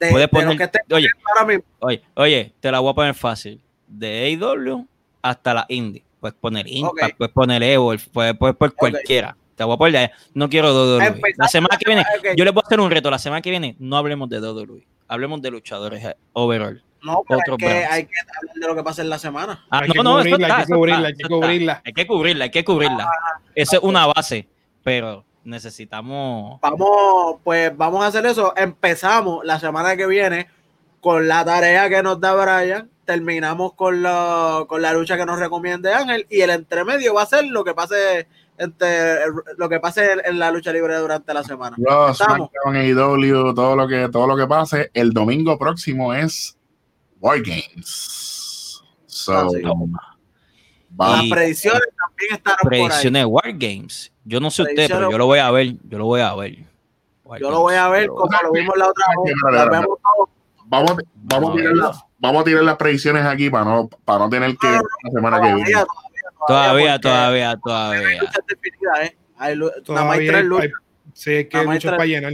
[0.00, 1.64] De, Puedes de poner, que oye, ahora mismo.
[1.80, 3.60] oye, oye, te la voy a poner fácil.
[3.86, 4.86] De AEW
[5.20, 6.02] hasta la indie.
[6.20, 9.36] Puedes poner Impact, puedes poner Evo, puedes, puedes poner cualquiera.
[9.60, 11.04] Te voy a poner, de- no quiero WWE.
[11.04, 12.28] Empezando La semana que viene, ok.
[12.34, 13.10] yo les voy a hacer un reto.
[13.10, 14.86] La semana que viene no hablemos de WWE.
[15.06, 16.82] Hablemos de luchadores eh, overall.
[17.02, 17.92] No, pero otro es que brands.
[17.92, 19.62] hay que hablar de lo que pasa en la semana.
[19.68, 21.82] Ah, Hay no, que no, cubrirla, está, hay que cubrirla, está, hay que cubrirla.
[21.84, 23.10] Hay que cubrirla, hay que cubrirla.
[23.54, 24.48] Esa es una base,
[24.82, 26.58] pero necesitamos.
[26.62, 28.54] Vamos, pues vamos a hacer eso.
[28.56, 30.46] Empezamos la semana que viene
[31.02, 32.88] con la tarea que nos da Brian.
[33.04, 36.26] Terminamos con la, con la lucha que nos recomiende Ángel.
[36.30, 38.26] Y el entremedio va a ser lo que pase
[38.60, 39.20] entre
[39.56, 41.76] lo que pase en, en la lucha libre durante la semana.
[42.64, 44.90] AEW, todo lo que todo lo que pase.
[44.94, 46.56] El domingo próximo es
[47.20, 48.82] War Games.
[49.06, 49.62] So, Ah, sí.
[49.62, 49.88] vamos.
[50.98, 52.80] Las predicciones también estarán por ahí.
[52.84, 54.12] Predicciones de War Games.
[54.24, 55.74] Yo no sé usted, Predicciones- pero yo lo voy a ver.
[55.88, 56.58] Yo lo voy a ver.
[57.24, 59.34] War Yo lo voy a ver como lo vimos la otra vez.
[60.66, 64.20] Vamos, vamos, No, a tirar las, vamos a tirar las predicciones aquí para no, para
[64.20, 64.74] no tener que No,
[65.04, 65.70] la semana que viene.
[66.46, 68.20] Todavía, Todavía, todavía, Hay todavía.
[68.20, 69.16] luchas definidas, ¿eh?
[69.36, 70.64] Hay nada más hay Todavía tres luchas.
[70.64, 70.72] hay-
[71.14, 72.32] sí, es que hay tres- para llenar.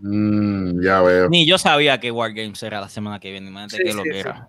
[0.00, 1.28] Mm, ya veo.
[1.28, 3.48] Ni yo sabía que War Games era la semana que viene.
[3.48, 4.20] Imagínate Sí, que lo sí, que sí.
[4.20, 4.48] era.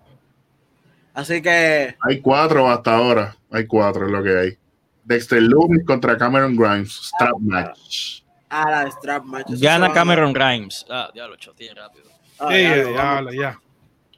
[1.14, 1.96] Así que.
[2.08, 3.36] Hay cuatro hasta ahora.
[3.52, 4.58] Hay cuatro, es lo que hay.
[5.04, 6.92] Dexter Loomis contra Cameron Grimes.
[7.14, 8.22] Strap match.
[8.50, 9.46] Ah, la Strap match.
[9.60, 10.84] Gana Cameron Grimes.
[10.90, 12.06] Ah, diablo, choteé rápido.
[12.38, 13.60] Ah, Sí, ya, ya, lo ya, ya.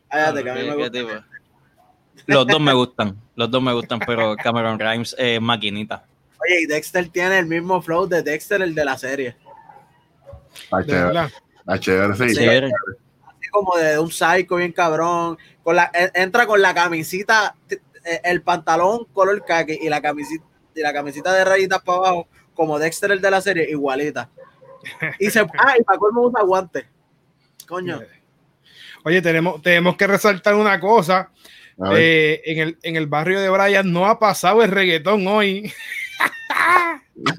[0.09, 1.27] Cállate, que a mí me gusta.
[2.27, 3.17] Los dos me gustan.
[3.35, 6.05] Los dos me gustan, pero Cameron Grimes es maquinita.
[6.41, 9.37] Oye, y Dexter tiene el mismo flow de Dexter, el de la serie.
[10.71, 11.31] Ah, verdad.
[11.67, 12.45] Ah, chévere, sí.
[12.45, 15.39] Así como de un psycho bien cabrón.
[15.63, 20.45] Con la, en- entra con la camisita, eh, el pantalón color khaki y la camisita,
[20.75, 24.29] y la camiseta de rayitas para abajo, como Dexter, el de la serie, igualita.
[25.19, 25.41] Y se.
[25.59, 26.87] Ah, y para colmo usa guantes.
[27.67, 28.01] Coño.
[29.05, 31.31] Oye, tenemos, tenemos que resaltar una cosa.
[31.95, 35.73] Eh, en, el, en el barrio de Brian no ha pasado el reggaetón hoy.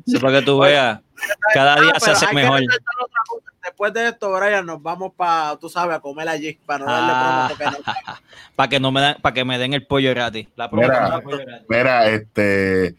[0.08, 1.00] Eso para que tú veas.
[1.54, 2.62] Cada día Ah, se pero hace mejor.
[3.64, 7.12] Después de esto, Brian, nos vamos para, tú sabes, a comer allí, para no darle
[7.14, 7.50] Ah.
[7.58, 7.94] promo, porque no-
[8.56, 10.48] Para que no me dan, para que me den el pollo gratis.
[10.56, 11.20] La Mira.
[11.22, 11.66] pollo gratis.
[11.68, 12.96] Mira, este,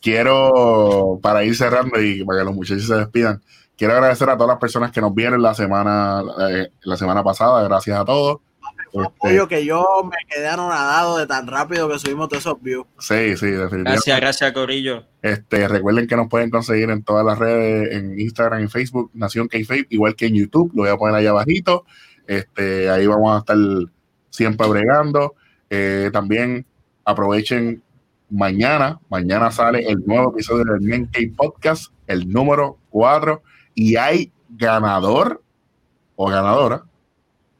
[0.00, 3.42] quiero, para ir cerrando y para que los muchachos se despidan,
[3.76, 7.62] quiero agradecer a todas las personas que nos vieron la semana, eh, la semana pasada,
[7.64, 8.38] gracias a todos.
[9.02, 12.86] Este, apoyo que yo me quedé anonadado de tan rápido que subimos todos esos views.
[12.98, 13.90] sí, sí, definitivamente.
[13.90, 15.04] Gracias, gracias, Corillo.
[15.22, 19.48] Este, recuerden que nos pueden conseguir en todas las redes, en Instagram y Facebook, Nación
[19.48, 19.58] k
[19.90, 21.84] igual que en YouTube, lo voy a poner allá abajito.
[22.26, 23.56] Este, ahí vamos a estar
[24.30, 25.34] siempre bregando.
[25.68, 26.64] Eh, también
[27.04, 27.82] aprovechen
[28.30, 33.42] mañana, mañana sale el nuevo episodio del Men Podcast, el número 4,
[33.74, 35.42] y hay ganador
[36.16, 36.84] o ganadora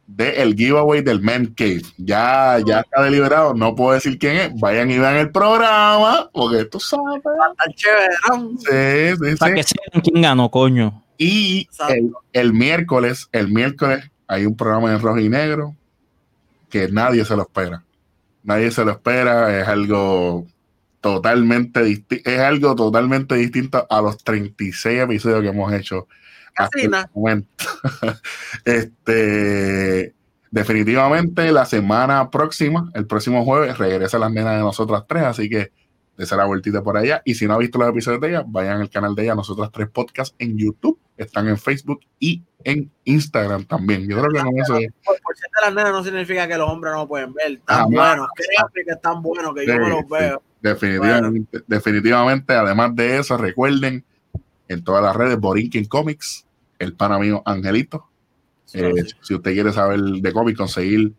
[0.07, 1.83] de el giveaway del Men Cave.
[1.99, 4.61] Ya, ya está deliberado, no puedo decir quién es.
[4.61, 7.23] Vayan y vean el programa, porque tú sabes.
[7.23, 8.49] Tan chévere, ¿no?
[8.59, 9.57] Sí, sí, Para sí.
[9.57, 11.03] que sepan quién ganó, coño.
[11.19, 15.75] Y el, el miércoles, el miércoles hay un programa en rojo y negro
[16.69, 17.83] que nadie se lo espera.
[18.43, 20.47] Nadie se lo espera, es algo
[21.01, 26.07] totalmente disti- es algo totalmente distinto a los 36 episodios que hemos hecho
[26.57, 27.11] Casi el nada.
[27.15, 27.49] momento.
[28.65, 30.15] este
[30.51, 35.71] definitivamente la semana próxima, el próximo jueves, regresa las nenas de nosotras tres, así que
[36.17, 37.21] de la vueltita por allá.
[37.27, 39.71] Y si no ha visto los episodios de ella, vayan al canal de ella, nosotras
[39.71, 44.09] tres podcasts en YouTube, están en Facebook y en Instagram también.
[44.09, 46.57] Yo creo que con eso es- Por, por ser de las nenas no significa que
[46.57, 47.61] los hombres no pueden ver.
[47.67, 48.29] Tan Ah, buenos.
[48.35, 50.07] Créanme que están buenos, que yo los sí.
[50.11, 50.43] veo.
[50.63, 54.05] definitivamente, definitivamente, además de eso, recuerden
[54.69, 56.46] en todas las redes, Borinquen Comics,
[56.79, 58.07] el pana mío Angelito.
[58.73, 58.93] Eh,
[59.23, 61.13] si usted quiere saber de cómics, conseguir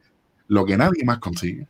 [0.48, 1.68] lo que nadie más consigue.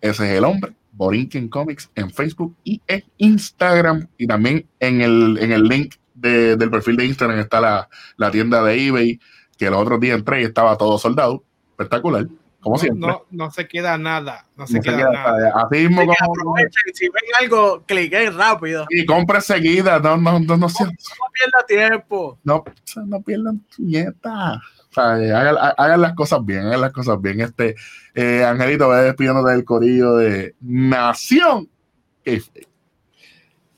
[0.00, 4.08] Ese es el hombre, Borinquen Comics en Facebook y en Instagram.
[4.18, 8.30] Y también en el, en el link de- del perfil de Instagram está la, la
[8.30, 9.20] tienda de eBay,
[9.56, 11.44] que los otros días entré y estaba todo soldado.
[11.70, 12.26] Espectacular,
[12.62, 13.08] como siempre.
[13.08, 14.46] No, no se queda nada.
[14.56, 15.52] No se No se queda nada.
[15.64, 18.86] así mismo como aprovechen si ven algo, cliquen rápido.
[18.88, 22.38] y compre seguida, no, no, no, no, sean- No pierda tiempo.
[22.44, 22.64] no,
[23.06, 24.60] no pierdan nieta.
[24.90, 27.40] O sea, eh, hagan, hagan las cosas bien, hagan las cosas bien.
[27.40, 27.74] Este,
[28.14, 31.68] eh, Angelito, voy despidiéndote del corillo de Nación.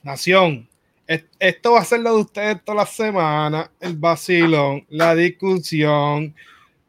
[0.03, 0.69] Nación,
[1.07, 6.35] es- esto va a ser lo de ustedes toda la semana, el vacilón, la discusión,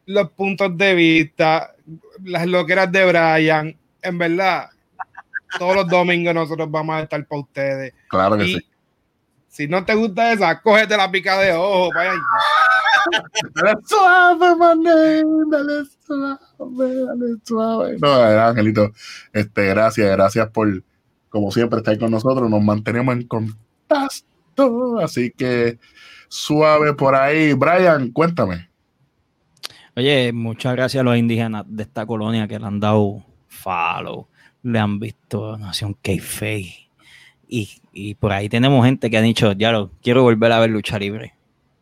[0.06, 1.74] los puntos de vista,
[2.24, 3.76] las loqueras de Brian.
[4.02, 4.70] En verdad,
[5.58, 7.94] todos los domingos nosotros vamos a estar para ustedes.
[8.08, 8.66] Claro que Y sí.
[9.48, 11.90] si no te gusta esa, cógete la pica de ojo.
[11.94, 12.12] Vaya.
[13.54, 17.96] Dale suave, mané, dale suave, dale suave.
[18.00, 18.90] No, Angelito,
[19.32, 20.82] este, gracias, gracias por,
[21.28, 22.50] como siempre, estar con nosotros.
[22.50, 24.98] Nos mantenemos en contacto.
[25.00, 25.78] Así que
[26.28, 27.52] suave por ahí.
[27.52, 28.68] Brian, cuéntame.
[29.98, 34.28] Oye, muchas gracias a los indígenas de esta colonia que le han dado follow,
[34.62, 36.90] le han visto Nación K-Fay.
[37.48, 40.68] Y, y por ahí tenemos gente que ha dicho, ya lo quiero volver a ver
[40.68, 41.32] lucha libre.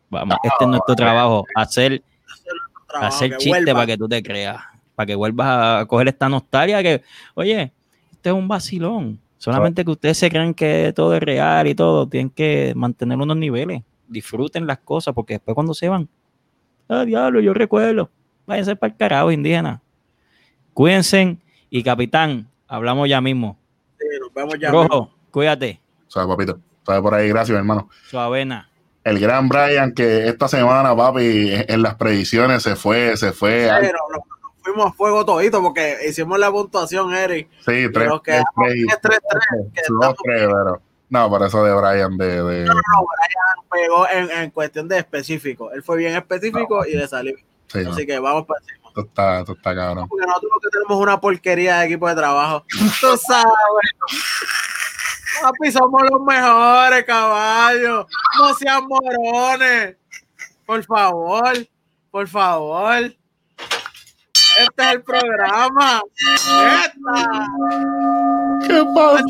[0.09, 2.03] Vamos, este es nuestro trabajo, hacer,
[2.87, 3.73] Trabajo, hacer chiste vuelva.
[3.73, 4.61] para que tú te creas,
[4.95, 7.01] para que vuelvas a coger esta nostalgia que,
[7.33, 7.73] oye,
[8.13, 9.19] este es un vacilón.
[9.37, 13.35] Solamente que ustedes se creen que todo es real y todo, tienen que mantener unos
[13.35, 13.83] niveles.
[14.07, 16.07] Disfruten las cosas, porque después cuando se van,
[16.87, 18.09] Ah, diablo, yo recuerdo.
[18.45, 19.81] Váyanse para el carajo, indígena.
[20.73, 21.37] Cuídense.
[21.69, 23.57] Y capitán, hablamos ya mismo.
[23.99, 24.69] Sí, nos vemos ya.
[24.69, 25.11] Rojo, mismo.
[25.31, 25.81] cuídate.
[26.07, 26.59] Suave, papito.
[26.85, 27.89] Suave por ahí, gracias, hermano.
[28.07, 28.69] Suavena.
[29.03, 33.69] El gran Brian, que esta semana, papi, en las predicciones se fue, se fue.
[33.81, 34.23] Sí, no,
[34.65, 37.49] fuimos a fuego todito porque hicimos la puntuación, Eric.
[37.59, 38.43] Sí, 3-3.
[38.55, 40.79] 3-3.
[41.09, 42.43] No, pero eso de Brian de.
[42.43, 42.65] de...
[42.65, 45.71] No, no, Brian pegó en, en, cuestión de específico.
[45.71, 47.35] Él fue bien específico y le salió.
[47.67, 48.89] Sí, Así que vamos para encima.
[48.93, 50.07] Tú está, tú está cabrón.
[50.07, 52.65] Porque nosotros que tenemos una porquería de equipo de trabajo.
[53.01, 53.53] tú sabes.
[55.41, 58.05] Papi, somos los mejores, caballos.
[58.39, 59.97] No sean morones.
[60.65, 61.53] Por favor,
[62.09, 63.13] por favor.
[64.57, 66.01] Este es el programa.
[68.65, 69.25] ¡Qué pasó?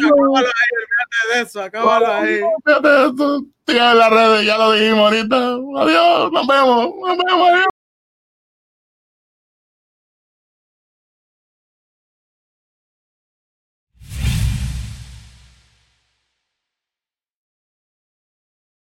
[1.15, 2.41] Acábalo ahí, olvídate de eso, acábalo ahí.
[2.65, 3.45] Fíjate.
[3.67, 5.37] Sigan en las redes, ya lo dijimos ahorita.
[5.37, 7.74] Adiós, nos vemos, nos vemos, adiós.